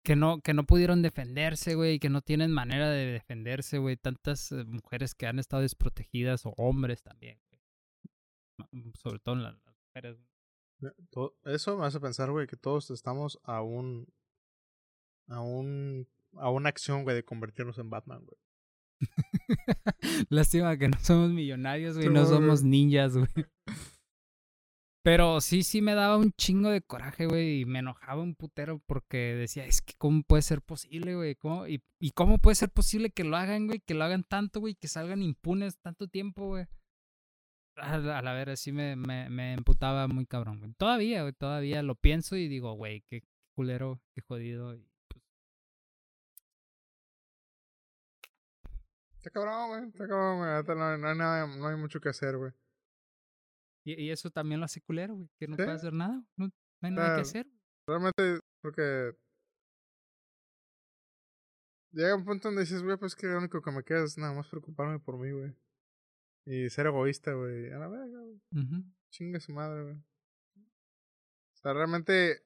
que 0.03 0.15
no, 0.15 0.39
que 0.39 0.53
no 0.53 0.63
pudieron 0.63 1.01
defenderse, 1.01 1.75
güey, 1.75 1.99
que 1.99 2.09
no 2.09 2.21
tienen 2.21 2.51
manera 2.51 2.89
de 2.89 3.05
defenderse, 3.07 3.77
güey. 3.77 3.97
Tantas 3.97 4.51
eh, 4.51 4.63
mujeres 4.63 5.13
que 5.13 5.27
han 5.27 5.39
estado 5.39 5.61
desprotegidas 5.61 6.45
o 6.45 6.53
hombres 6.57 7.03
también, 7.03 7.39
Sobre 8.95 9.19
todo 9.19 9.35
la- 9.35 9.51
las 9.51 9.75
mujeres. 9.87 10.17
To- 11.11 11.35
Eso 11.43 11.77
me 11.77 11.85
hace 11.85 11.99
pensar, 11.99 12.31
güey, 12.31 12.47
que 12.47 12.55
todos 12.57 12.89
estamos 12.91 13.39
a 13.43 13.61
un. 13.61 14.07
a 15.27 15.41
un. 15.41 16.07
a 16.37 16.49
una 16.49 16.69
acción, 16.69 17.03
güey, 17.03 17.15
de 17.15 17.23
convertirnos 17.25 17.77
en 17.79 17.89
Batman, 17.89 18.25
güey. 18.25 18.37
Lástima 20.29 20.77
que 20.77 20.87
no 20.89 20.97
somos 20.99 21.31
millonarios, 21.31 21.95
güey, 21.95 22.07
no 22.07 22.21
No, 22.21 22.25
somos 22.25 22.63
ninjas, 22.63 23.15
güey. 23.17 23.27
Pero 25.01 25.39
sí, 25.39 25.63
sí 25.63 25.81
me 25.81 25.95
daba 25.95 26.17
un 26.17 26.33
chingo 26.33 26.69
de 26.69 26.81
coraje, 26.81 27.25
güey, 27.25 27.61
y 27.61 27.65
me 27.65 27.79
enojaba 27.79 28.21
un 28.21 28.35
putero 28.35 28.79
porque 28.85 29.33
decía, 29.35 29.65
es 29.65 29.81
que 29.81 29.93
cómo 29.97 30.23
puede 30.23 30.41
ser 30.43 30.61
posible, 30.61 31.15
güey, 31.15 31.35
¿Cómo? 31.35 31.67
Y, 31.67 31.81
y 31.99 32.11
cómo 32.11 32.37
puede 32.37 32.55
ser 32.55 32.69
posible 32.69 33.09
que 33.09 33.23
lo 33.23 33.37
hagan, 33.37 33.67
güey, 33.67 33.79
que 33.79 33.93
lo 33.93 34.03
hagan 34.03 34.23
tanto, 34.23 34.59
güey, 34.59 34.75
que 34.75 34.89
salgan 34.89 35.23
impunes 35.23 35.77
tanto 35.77 36.07
tiempo, 36.09 36.47
güey. 36.49 36.67
A 37.81 37.97
la, 37.97 38.21
la 38.21 38.33
vera, 38.33 38.55
sí 38.55 38.71
me, 38.71 38.95
me, 38.95 39.29
me 39.29 39.53
emputaba 39.53 40.07
muy 40.07 40.25
cabrón, 40.25 40.59
güey. 40.59 40.73
Todavía, 40.73 41.21
güey, 41.21 41.33
todavía 41.33 41.81
lo 41.83 41.95
pienso 41.95 42.35
y 42.35 42.47
digo, 42.47 42.73
güey, 42.73 43.01
qué 43.07 43.23
culero, 43.55 44.01
qué 44.15 44.21
jodido. 44.21 44.75
Y, 44.75 44.85
pues, 45.07 45.23
Está 49.17 49.29
cabrón, 49.31 49.69
güey. 49.69 49.87
Está 49.89 50.07
cabrón, 50.07 50.37
güey. 50.39 50.77
No, 50.77 50.97
no 50.97 51.07
hay 51.09 51.17
nada, 51.17 51.47
no 51.47 51.67
hay 51.67 51.75
mucho 51.75 51.99
que 51.99 52.09
hacer, 52.09 52.37
güey. 52.37 52.51
y, 53.85 54.01
y 54.03 54.11
eso 54.11 54.29
también 54.29 54.59
lo 54.59 54.65
hace 54.65 54.81
culero, 54.81 55.15
güey, 55.15 55.29
que 55.39 55.47
no 55.47 55.55
Sí. 55.55 55.63
puede 55.63 55.75
hacer 55.75 55.93
nada, 55.93 56.23
no, 56.37 56.45
no 56.47 56.51
hay 56.87 56.91
nada 56.91 57.17
que 57.17 57.25
sea, 57.25 57.41
hacer. 57.41 57.51
Realmente, 57.87 58.39
porque. 58.61 59.11
Llega 61.91 62.15
un 62.15 62.23
punto 62.23 62.49
donde 62.49 62.61
dices, 62.61 62.83
güey, 62.83 62.97
pues 62.97 63.15
que 63.15 63.25
lo 63.25 63.39
único 63.39 63.61
que 63.63 63.71
me 63.71 63.83
queda 63.83 64.03
es 64.03 64.15
nada 64.17 64.31
más 64.33 64.47
preocuparme 64.47 64.99
por 64.99 65.17
mí, 65.17 65.31
güey. 65.31 65.55
Y 66.49 66.67
ser 66.71 66.87
egoísta, 66.87 67.33
güey. 67.33 67.71
A 67.71 67.77
la 67.77 67.87
verga, 67.87 68.21
güey. 68.21 68.41
Ujú. 68.55 68.83
Chingue 69.11 69.39
su 69.39 69.53
madre, 69.53 69.83
güey. 69.83 69.95
O 69.95 71.57
sea, 71.61 71.73
realmente, 71.73 72.41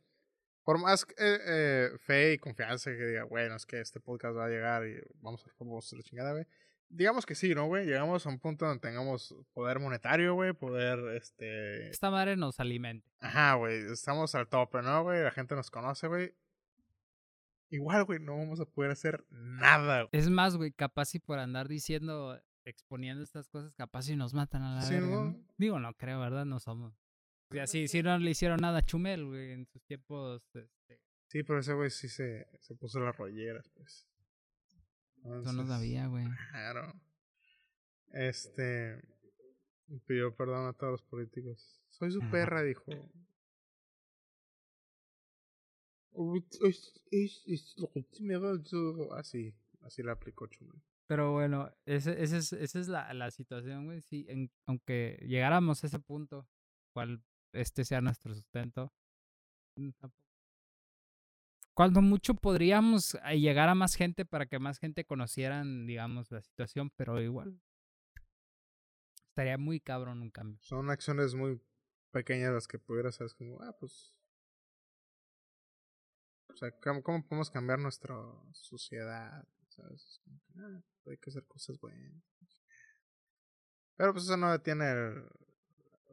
por 0.65 0.77
más 0.77 1.07
eh, 1.17 1.39
eh, 1.45 1.89
fe 1.99 2.33
y 2.33 2.37
confianza 2.37 2.91
que 2.91 3.05
diga, 3.05 3.23
bueno, 3.23 3.55
es 3.55 3.65
que 3.65 3.79
este 3.79 4.01
podcast 4.01 4.35
va 4.35 4.47
a 4.47 4.49
llegar 4.49 4.85
y 4.85 4.99
vamos 5.21 5.39
a 5.39 5.43
ser 5.45 5.53
famosos, 5.53 5.97
la 5.97 6.03
chingada, 6.03 6.33
güey. 6.33 6.45
Digamos 6.89 7.25
que 7.25 7.33
sí, 7.33 7.55
¿no, 7.55 7.67
güey? 7.67 7.85
Llegamos 7.85 8.25
a 8.25 8.29
un 8.29 8.39
punto 8.39 8.65
donde 8.65 8.81
tengamos 8.81 9.33
poder 9.53 9.79
monetario, 9.79 10.33
güey, 10.33 10.51
poder, 10.51 10.99
este... 11.15 11.87
Esta 11.87 12.11
madre 12.11 12.35
nos 12.35 12.59
alimenta. 12.59 13.09
Ajá, 13.21 13.53
güey, 13.53 13.89
estamos 13.89 14.35
al 14.35 14.49
tope, 14.49 14.81
¿no, 14.81 15.03
güey? 15.03 15.23
La 15.23 15.31
gente 15.31 15.55
nos 15.55 15.71
conoce, 15.71 16.07
güey. 16.07 16.35
Igual, 17.69 18.03
güey, 18.03 18.19
no 18.19 18.37
vamos 18.37 18.59
a 18.59 18.65
poder 18.65 18.91
hacer 18.91 19.23
nada, 19.29 20.01
güey. 20.01 20.09
Es 20.11 20.29
más, 20.29 20.57
güey, 20.57 20.73
capaz 20.73 21.15
y 21.15 21.19
por 21.19 21.39
andar 21.39 21.69
diciendo, 21.69 22.37
exponiendo 22.65 23.23
estas 23.23 23.47
cosas, 23.47 23.73
capaz 23.75 24.09
y 24.09 24.15
nos 24.15 24.33
matan 24.33 24.61
a 24.63 24.75
la 24.75 24.81
Sí, 24.81 24.93
verga. 24.95 25.35
Digo, 25.57 25.79
no 25.79 25.93
creo, 25.95 26.19
¿verdad? 26.19 26.45
No 26.45 26.59
somos. 26.59 26.93
Y 27.51 27.59
así, 27.59 27.87
si 27.87 28.01
no 28.01 28.17
le 28.17 28.31
hicieron 28.31 28.59
nada 28.61 28.79
a 28.79 28.85
Chumel, 28.85 29.25
güey, 29.25 29.51
en 29.51 29.65
sus 29.67 29.83
tiempos, 29.83 30.43
este, 30.55 30.69
Sí, 31.27 31.41
pero 31.41 31.59
ese 31.59 31.73
güey 31.73 31.89
sí 31.89 32.09
se, 32.09 32.47
se 32.59 32.75
puso 32.75 32.99
las 32.99 33.17
rolleras, 33.17 33.67
pues. 33.69 34.07
eso 35.23 35.53
no 35.53 35.65
sabía, 35.65 36.05
güey. 36.07 36.27
Claro. 36.51 36.93
Este. 38.11 39.01
Pidió 40.05 40.35
perdón 40.35 40.67
a 40.67 40.73
todos 40.73 40.91
los 40.91 41.03
políticos. 41.03 41.81
Soy 41.89 42.11
su 42.11 42.19
perra, 42.29 42.61
dijo. 42.61 42.83
Así, 49.15 49.55
así 49.81 50.03
la 50.03 50.11
aplicó 50.11 50.45
Chumel. 50.45 50.79
Pero 51.07 51.33
bueno, 51.33 51.69
ese, 51.85 52.21
ese 52.21 52.37
es, 52.37 52.53
esa 52.53 52.79
es 52.79 52.87
la, 52.87 53.13
la 53.13 53.29
situación, 53.31 53.85
güey. 53.85 54.01
Sí, 54.01 54.25
aunque 54.65 55.23
llegáramos 55.27 55.83
a 55.83 55.87
ese 55.87 55.99
punto, 55.99 56.47
cual 56.93 57.23
este 57.53 57.83
sea 57.85 58.01
nuestro 58.01 58.33
sustento, 58.33 58.93
mm. 59.75 59.89
Cuando 61.75 62.03
mucho 62.03 62.35
podríamos 62.35 63.15
eh, 63.15 63.39
llegar 63.39 63.67
a 63.67 63.73
más 63.73 63.95
gente 63.95 64.25
para 64.25 64.45
que 64.45 64.59
más 64.59 64.77
gente 64.77 65.05
conocieran, 65.05 65.87
digamos, 65.87 66.31
la 66.31 66.41
situación, 66.41 66.91
pero 66.95 67.19
igual. 67.19 67.59
Estaría 69.29 69.57
muy 69.57 69.79
cabrón 69.79 70.21
un 70.21 70.29
cambio. 70.29 70.59
Son 70.61 70.91
acciones 70.91 71.33
muy 71.33 71.59
pequeñas 72.11 72.53
las 72.53 72.67
que 72.67 72.77
pudieras 72.77 73.19
hacer. 73.19 73.35
Como, 73.35 73.59
ah, 73.63 73.75
pues. 73.79 74.13
O 76.49 76.55
sea, 76.55 76.69
¿cómo, 76.79 77.01
cómo 77.01 77.25
podemos 77.25 77.49
cambiar 77.49 77.79
nuestra 77.79 78.15
sociedad? 78.51 79.43
¿Sabes? 79.75 80.01
Es 80.05 80.19
como 80.23 80.39
que, 80.45 80.53
ah, 80.59 80.83
hay 81.07 81.17
que 81.17 81.29
hacer 81.29 81.45
cosas 81.45 81.79
buenas. 81.79 82.23
Pero 83.95 84.13
pues 84.13 84.25
eso 84.25 84.37
no 84.37 84.51
detiene 84.51 84.91
el- 84.91 85.23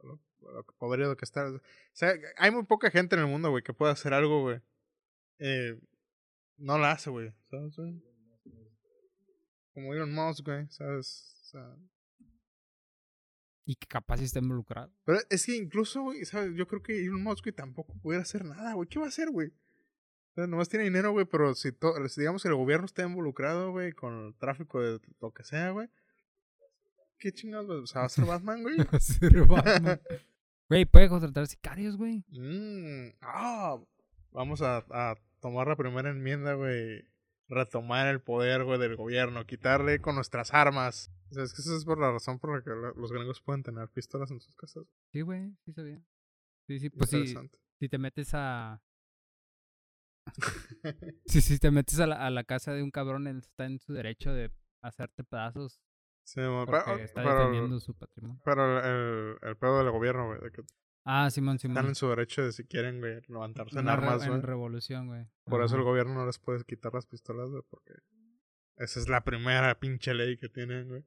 lo, 0.03 0.19
lo 0.41 1.17
que 1.17 1.25
estar. 1.25 1.45
O 1.47 1.61
sea, 1.93 2.13
hay 2.37 2.51
muy 2.51 2.63
poca 2.63 2.89
gente 2.91 3.15
en 3.15 3.21
el 3.21 3.27
mundo, 3.27 3.49
güey, 3.51 3.63
que 3.63 3.73
pueda 3.73 3.91
hacer 3.93 4.13
algo, 4.13 4.41
güey. 4.41 4.61
Eh, 5.39 5.79
no 6.57 6.77
la 6.77 6.91
hace, 6.91 7.09
güey. 7.09 7.31
¿Sabes, 7.49 7.75
güey? 7.75 8.01
Como 9.73 9.93
Elon 9.93 10.13
Musk, 10.13 10.45
güey, 10.45 10.67
¿sabes? 10.69 11.37
O 11.41 11.45
sea, 11.45 11.77
Y 13.65 13.75
que 13.75 13.87
capaz 13.87 14.17
sí 14.17 14.25
esté 14.25 14.39
involucrado. 14.39 14.91
Pero 15.05 15.19
es 15.29 15.45
que 15.45 15.55
incluso, 15.55 16.01
güey, 16.01 16.25
¿sabes? 16.25 16.55
Yo 16.55 16.67
creo 16.67 16.81
que 16.81 16.99
Elon 17.05 17.23
Musk, 17.23 17.45
güey, 17.45 17.55
tampoco 17.55 17.93
pudiera 18.01 18.23
hacer 18.23 18.43
nada, 18.43 18.73
güey. 18.73 18.89
¿Qué 18.89 18.99
va 18.99 19.05
a 19.05 19.09
hacer, 19.09 19.29
güey? 19.29 19.51
Nomás 20.35 20.69
tiene 20.69 20.85
dinero, 20.85 21.11
güey, 21.11 21.25
pero 21.25 21.53
si, 21.55 21.71
si 21.71 22.21
digamos 22.21 22.41
que 22.41 22.47
el 22.47 22.55
gobierno 22.55 22.85
está 22.85 23.03
involucrado, 23.03 23.71
güey, 23.71 23.91
con 23.91 24.27
el 24.27 24.35
tráfico 24.35 24.81
de 24.81 24.99
lo 25.19 25.31
que 25.31 25.43
sea, 25.43 25.71
güey. 25.71 25.89
¿Qué 27.17 27.31
chingados? 27.31 27.83
O 27.83 27.87
sea, 27.87 28.01
va 28.01 28.05
a 28.05 28.09
ser 28.09 28.25
Batman, 28.27 28.63
güey. 28.63 28.77
Ser 28.99 29.45
Batman. 29.45 30.01
Güey, 30.69 30.85
puede 30.85 31.09
contratar 31.09 31.47
sicarios, 31.47 31.97
güey. 31.97 32.23
Mm, 32.29 33.17
ah, 33.19 33.77
vamos 34.31 34.61
a, 34.61 34.77
a 34.89 35.17
tomar 35.41 35.67
la 35.67 35.75
primera 35.75 36.09
enmienda, 36.11 36.53
güey. 36.53 37.05
Retomar 37.49 38.07
el 38.07 38.21
poder, 38.21 38.63
güey, 38.63 38.79
del 38.79 38.95
gobierno. 38.95 39.45
Quitarle 39.45 39.99
con 39.99 40.15
nuestras 40.15 40.53
armas. 40.53 41.11
O 41.29 41.33
sea, 41.33 41.43
es 41.43 41.53
que 41.53 41.61
esa 41.61 41.75
es 41.75 41.83
por 41.83 41.99
la 41.99 42.13
razón 42.13 42.39
por 42.39 42.55
la 42.55 42.63
que 42.63 42.69
los 42.97 43.11
gringos 43.11 43.41
pueden 43.41 43.63
tener 43.63 43.89
pistolas 43.89 44.31
en 44.31 44.39
sus 44.39 44.55
casas. 44.55 44.85
Sí, 45.11 45.19
güey, 45.19 45.53
sí 45.65 45.73
sabía. 45.73 46.01
Sí, 46.67 46.79
sí, 46.79 46.89
pues 46.89 47.09
sí, 47.09 47.17
Interesante. 47.17 47.59
si 47.77 47.89
te 47.89 47.97
metes 47.97 48.29
a... 48.33 48.81
Sí, 51.25 51.41
si 51.41 51.59
te 51.59 51.71
metes 51.71 51.99
a 51.99 52.07
la, 52.07 52.25
a 52.25 52.29
la 52.29 52.43
casa 52.43 52.73
de 52.73 52.83
un 52.83 52.91
cabrón, 52.91 53.27
él 53.27 53.37
está 53.39 53.65
en 53.65 53.79
su 53.79 53.93
derecho 53.93 54.33
de 54.33 54.51
hacerte 54.81 55.23
pedazos 55.23 55.79
Sí, 56.23 56.35
pero, 56.35 56.63
está 56.99 57.23
pero- 57.23 57.35
defendiendo 57.39 57.79
su 57.79 57.93
patrimonio. 57.95 58.41
pero 58.45 58.79
el, 58.79 59.37
el 59.41 59.57
pedo 59.57 59.79
del 59.79 59.91
gobierno, 59.91 60.27
güey, 60.27 60.39
de 60.41 60.51
que 60.51 60.61
Ah, 61.03 61.29
Simón, 61.31 61.55
están 61.55 61.71
Simón. 61.71 61.87
en 61.87 61.95
su 61.95 62.07
derecho 62.09 62.43
de 62.43 62.51
si 62.51 62.63
quieren, 62.65 62.99
güey, 62.99 63.21
levantarse 63.27 63.75
en 63.75 63.85
Una 63.85 63.93
armas, 63.93 64.27
güey. 64.27 64.39
revolución, 64.39 65.07
güey. 65.07 65.25
Por 65.45 65.63
eso 65.63 65.75
el 65.75 65.81
gobierno 65.83 66.13
no 66.13 66.25
les 66.27 66.37
puede 66.37 66.63
quitar 66.63 66.93
las 66.93 67.07
pistolas, 67.07 67.49
güey, 67.49 67.63
porque 67.71 67.93
esa 68.77 68.99
es 68.99 69.09
la 69.09 69.23
primera 69.23 69.79
pinche 69.79 70.13
ley 70.13 70.37
que 70.37 70.47
tienen, 70.47 70.87
güey. 70.89 71.03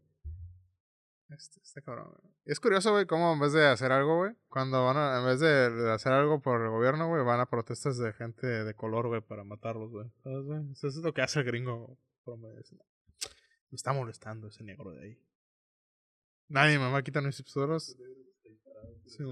Este, 1.31 1.61
este 1.61 1.83
cabrón, 1.83 2.11
güey. 2.11 2.35
Es 2.45 2.61
curioso, 2.61 2.93
güey, 2.93 3.07
cómo 3.07 3.33
en 3.33 3.41
vez 3.41 3.53
de 3.53 3.67
hacer 3.67 3.91
algo, 3.93 4.19
güey, 4.19 4.33
cuando 4.49 4.85
van 4.85 4.97
a, 4.97 5.19
en 5.19 5.25
vez 5.27 5.41
de, 5.41 5.91
hacer 5.91 6.13
algo 6.13 6.41
por 6.43 6.61
el 6.61 6.71
gobierno, 6.71 7.09
güey, 7.09 7.25
van 7.25 7.41
a 7.41 7.47
protestas 7.47 7.99
de 7.99 8.13
gente 8.13 8.47
de 8.47 8.75
color, 8.75 9.09
güey, 9.09 9.23
para 9.23 9.43
matarlos, 9.45 9.91
güey. 9.91 10.11
¿Sabes, 10.23 10.45
güey? 10.45 10.71
Eso 10.73 10.89
es 10.89 10.97
lo 10.97 11.15
que 11.15 11.23
hace 11.23 11.41
el 11.41 11.47
gringo. 11.47 11.99
Dice, 12.57 12.77
Me 13.71 13.77
está 13.77 13.93
molestando 13.93 14.49
ese 14.49 14.65
negro 14.65 14.91
de 14.93 15.03
ahí. 15.03 15.19
Nadie 16.49 16.79
me 16.79 16.91
va 16.91 16.99
a 16.99 17.03
quitar 17.03 17.23
mis 17.23 17.43
pistolas. 17.43 17.97
Sí. 19.07 19.25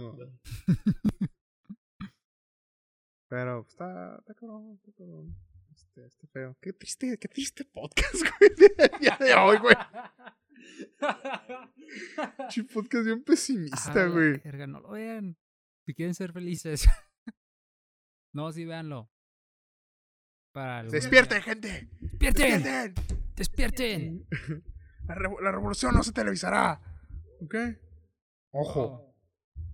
Pero 3.28 3.62
pues, 3.62 3.72
está, 3.72 4.16
está 4.18 4.34
cabrón, 4.34 4.74
está 4.74 4.92
cabrón. 4.92 5.34
Este, 5.74 6.04
este 6.06 6.26
feo. 6.28 6.56
Qué 6.60 6.72
triste, 6.72 7.18
qué 7.18 7.28
triste 7.28 7.64
podcast, 7.64 8.14
güey. 8.38 8.50
El 8.78 9.00
día 9.00 9.16
de 9.18 9.34
hoy, 9.34 9.58
güey. 9.58 9.74
Chi 12.48 12.62
podcast 12.62 13.04
bien 13.04 13.18
Ah, 13.20 13.24
pesimista, 13.26 13.94
la 13.94 14.06
güey. 14.06 14.40
no 14.68 14.80
lo 14.80 14.90
vean. 14.90 15.36
Si 15.86 15.94
quieren 15.94 16.14
ser 16.14 16.32
felices. 16.32 16.86
no, 18.34 18.52
sí, 18.52 18.64
véanlo. 18.64 19.10
Para 20.52 20.82
¡Despierten, 20.84 21.38
día. 21.38 21.42
gente! 21.42 21.88
¡Despierten! 22.00 22.62
¡Despierten! 22.62 22.94
¡Despierten! 23.36 24.26
La, 25.08 25.16
revo- 25.16 25.40
la 25.40 25.50
revolución 25.50 25.94
no 25.94 26.04
se 26.04 26.12
televisará. 26.12 26.80
¿Ok? 27.40 27.54
Ojo. 28.52 28.82
Oh. 28.84 29.16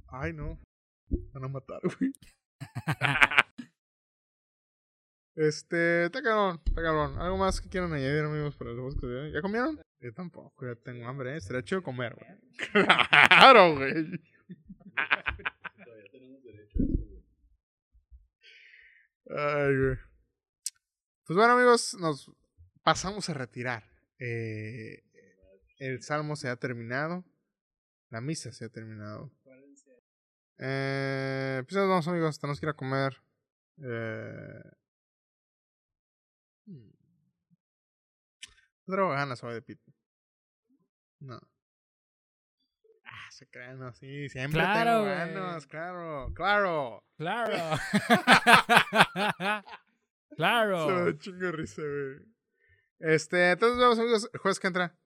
Ay, 0.09 0.33
no. 0.33 0.59
Van 1.35 1.45
a 1.45 1.49
matar, 1.49 1.81
güey. 1.83 2.13
este, 5.37 6.07
está 6.07 6.23
cabrón, 6.23 6.63
está 6.65 6.81
cabrón. 6.83 7.19
¿Algo 7.21 7.37
más 7.37 7.61
que 7.61 7.69
quieran 7.69 7.93
añadir, 7.93 8.25
amigos, 8.25 8.57
para 8.57 8.71
el 8.71 8.79
hoy? 8.81 9.33
¿Ya 9.33 9.43
comieron? 9.43 9.79
Yo 10.01 10.13
tampoco, 10.15 10.67
ya 10.67 10.77
tengo 10.77 11.09
hambre, 11.09 11.35
¿eh? 11.35 11.37
Estaría 11.39 11.65
chido 11.65 11.83
comer, 11.83 12.15
güey. 12.15 12.29
Claro, 13.29 13.75
güey. 13.75 14.21
Ay, 19.31 19.77
güey. 19.77 19.99
Pues 21.25 21.37
bueno, 21.37 21.55
amigos, 21.55 21.95
nos 22.01 22.31
pasamos 22.83 23.29
a 23.29 23.35
retirar. 23.35 23.85
Eh, 24.19 25.03
el 25.79 26.03
salmo 26.03 26.37
se 26.37 26.49
ha 26.49 26.57
terminado. 26.57 27.25
La 28.11 28.21
misa 28.21 28.53
se 28.53 28.67
ha 28.67 28.69
terminado. 28.69 29.33
Eh, 30.59 31.63
pues 31.65 31.75
nos 31.75 31.89
vamos, 31.89 32.09
amigos. 32.09 32.39
Tenemos 32.39 32.61
que 32.61 32.67
ir 32.67 32.71
a 32.71 32.75
comer. 32.75 33.21
Eh... 33.83 34.78
No 38.89 38.95
traigo 38.95 39.11
ganas 39.11 39.45
hoy 39.45 39.53
de 39.53 39.61
pito. 39.61 39.93
No. 41.21 41.39
Ah, 43.05 43.29
se 43.31 43.47
crean 43.47 43.83
así. 43.83 44.31
Siempre 44.31 44.61
Claro, 44.61 45.05
tengo 45.05 45.07
ganas, 45.15 45.67
claro. 45.67 46.33
Claro. 46.35 47.05
Claro. 47.19 47.77
Se 50.31 50.37
me 50.37 50.37
claro. 50.37 51.13
chingo 51.19 51.53
risa, 51.53 51.83
güey. 51.83 52.17
Este, 53.01 53.51
entonces 53.51 53.79
vemos, 53.79 53.99
amigos, 53.99 54.31
el 54.33 54.41
jueves 54.41 54.59
que 54.59 54.69
entra 54.69 54.97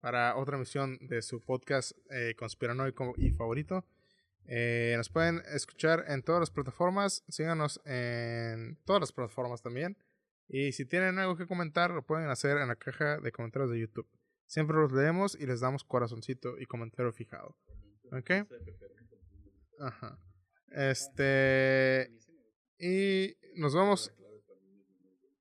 para 0.00 0.36
otra 0.36 0.56
emisión 0.56 0.98
de 1.00 1.20
su 1.20 1.40
podcast 1.40 1.92
eh, 2.10 2.36
conspiranoico 2.38 3.14
y 3.16 3.32
favorito. 3.32 3.84
Eh, 4.44 4.94
nos 4.96 5.08
pueden 5.08 5.42
escuchar 5.52 6.04
en 6.06 6.22
todas 6.22 6.38
las 6.40 6.50
plataformas. 6.52 7.24
Síganos 7.28 7.80
en 7.86 8.78
todas 8.84 9.00
las 9.00 9.12
plataformas 9.12 9.62
también. 9.62 9.96
Y 10.52 10.72
si 10.72 10.84
tienen 10.84 11.18
algo 11.18 11.34
que 11.34 11.46
comentar, 11.46 11.90
lo 11.90 12.02
pueden 12.02 12.28
hacer 12.28 12.58
en 12.58 12.68
la 12.68 12.76
caja 12.76 13.18
de 13.18 13.32
comentarios 13.32 13.70
de 13.70 13.80
YouTube. 13.80 14.06
Siempre 14.44 14.76
los 14.76 14.92
leemos 14.92 15.34
y 15.34 15.46
les 15.46 15.60
damos 15.60 15.82
corazoncito 15.82 16.58
y 16.58 16.66
comentario 16.66 17.10
fijado. 17.10 17.56
¿Ok? 18.12 18.30
Ajá. 19.80 20.18
Este. 20.68 22.12
Y 22.78 23.34
nos 23.56 23.74
vemos. 23.74 24.12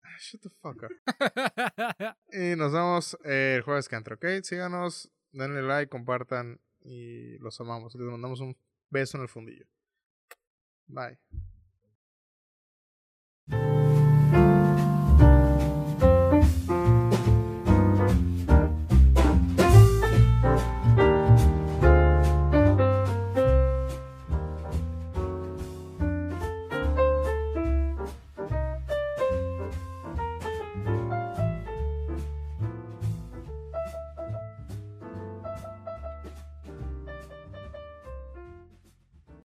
Ah, 0.02 0.18
Shut 0.18 0.42
the 0.44 0.50
fuck 0.50 0.84
up. 0.84 0.92
Y 2.32 2.56
nos 2.56 2.72
vemos 2.72 3.18
eh, 3.26 3.56
el 3.58 3.64
jueves 3.64 3.90
que 3.90 3.98
entra, 3.98 4.16
¿ok? 4.16 4.26
Síganos, 4.44 5.12
denle 5.34 5.62
like, 5.62 5.90
compartan 5.90 6.62
y 6.80 7.38
los 7.40 7.60
amamos. 7.60 7.94
Les 7.96 8.08
mandamos 8.08 8.40
un 8.40 8.56
beso 8.90 9.18
en 9.18 9.24
el 9.24 9.30
fundillo. 9.30 9.66
Bye. 10.88 11.20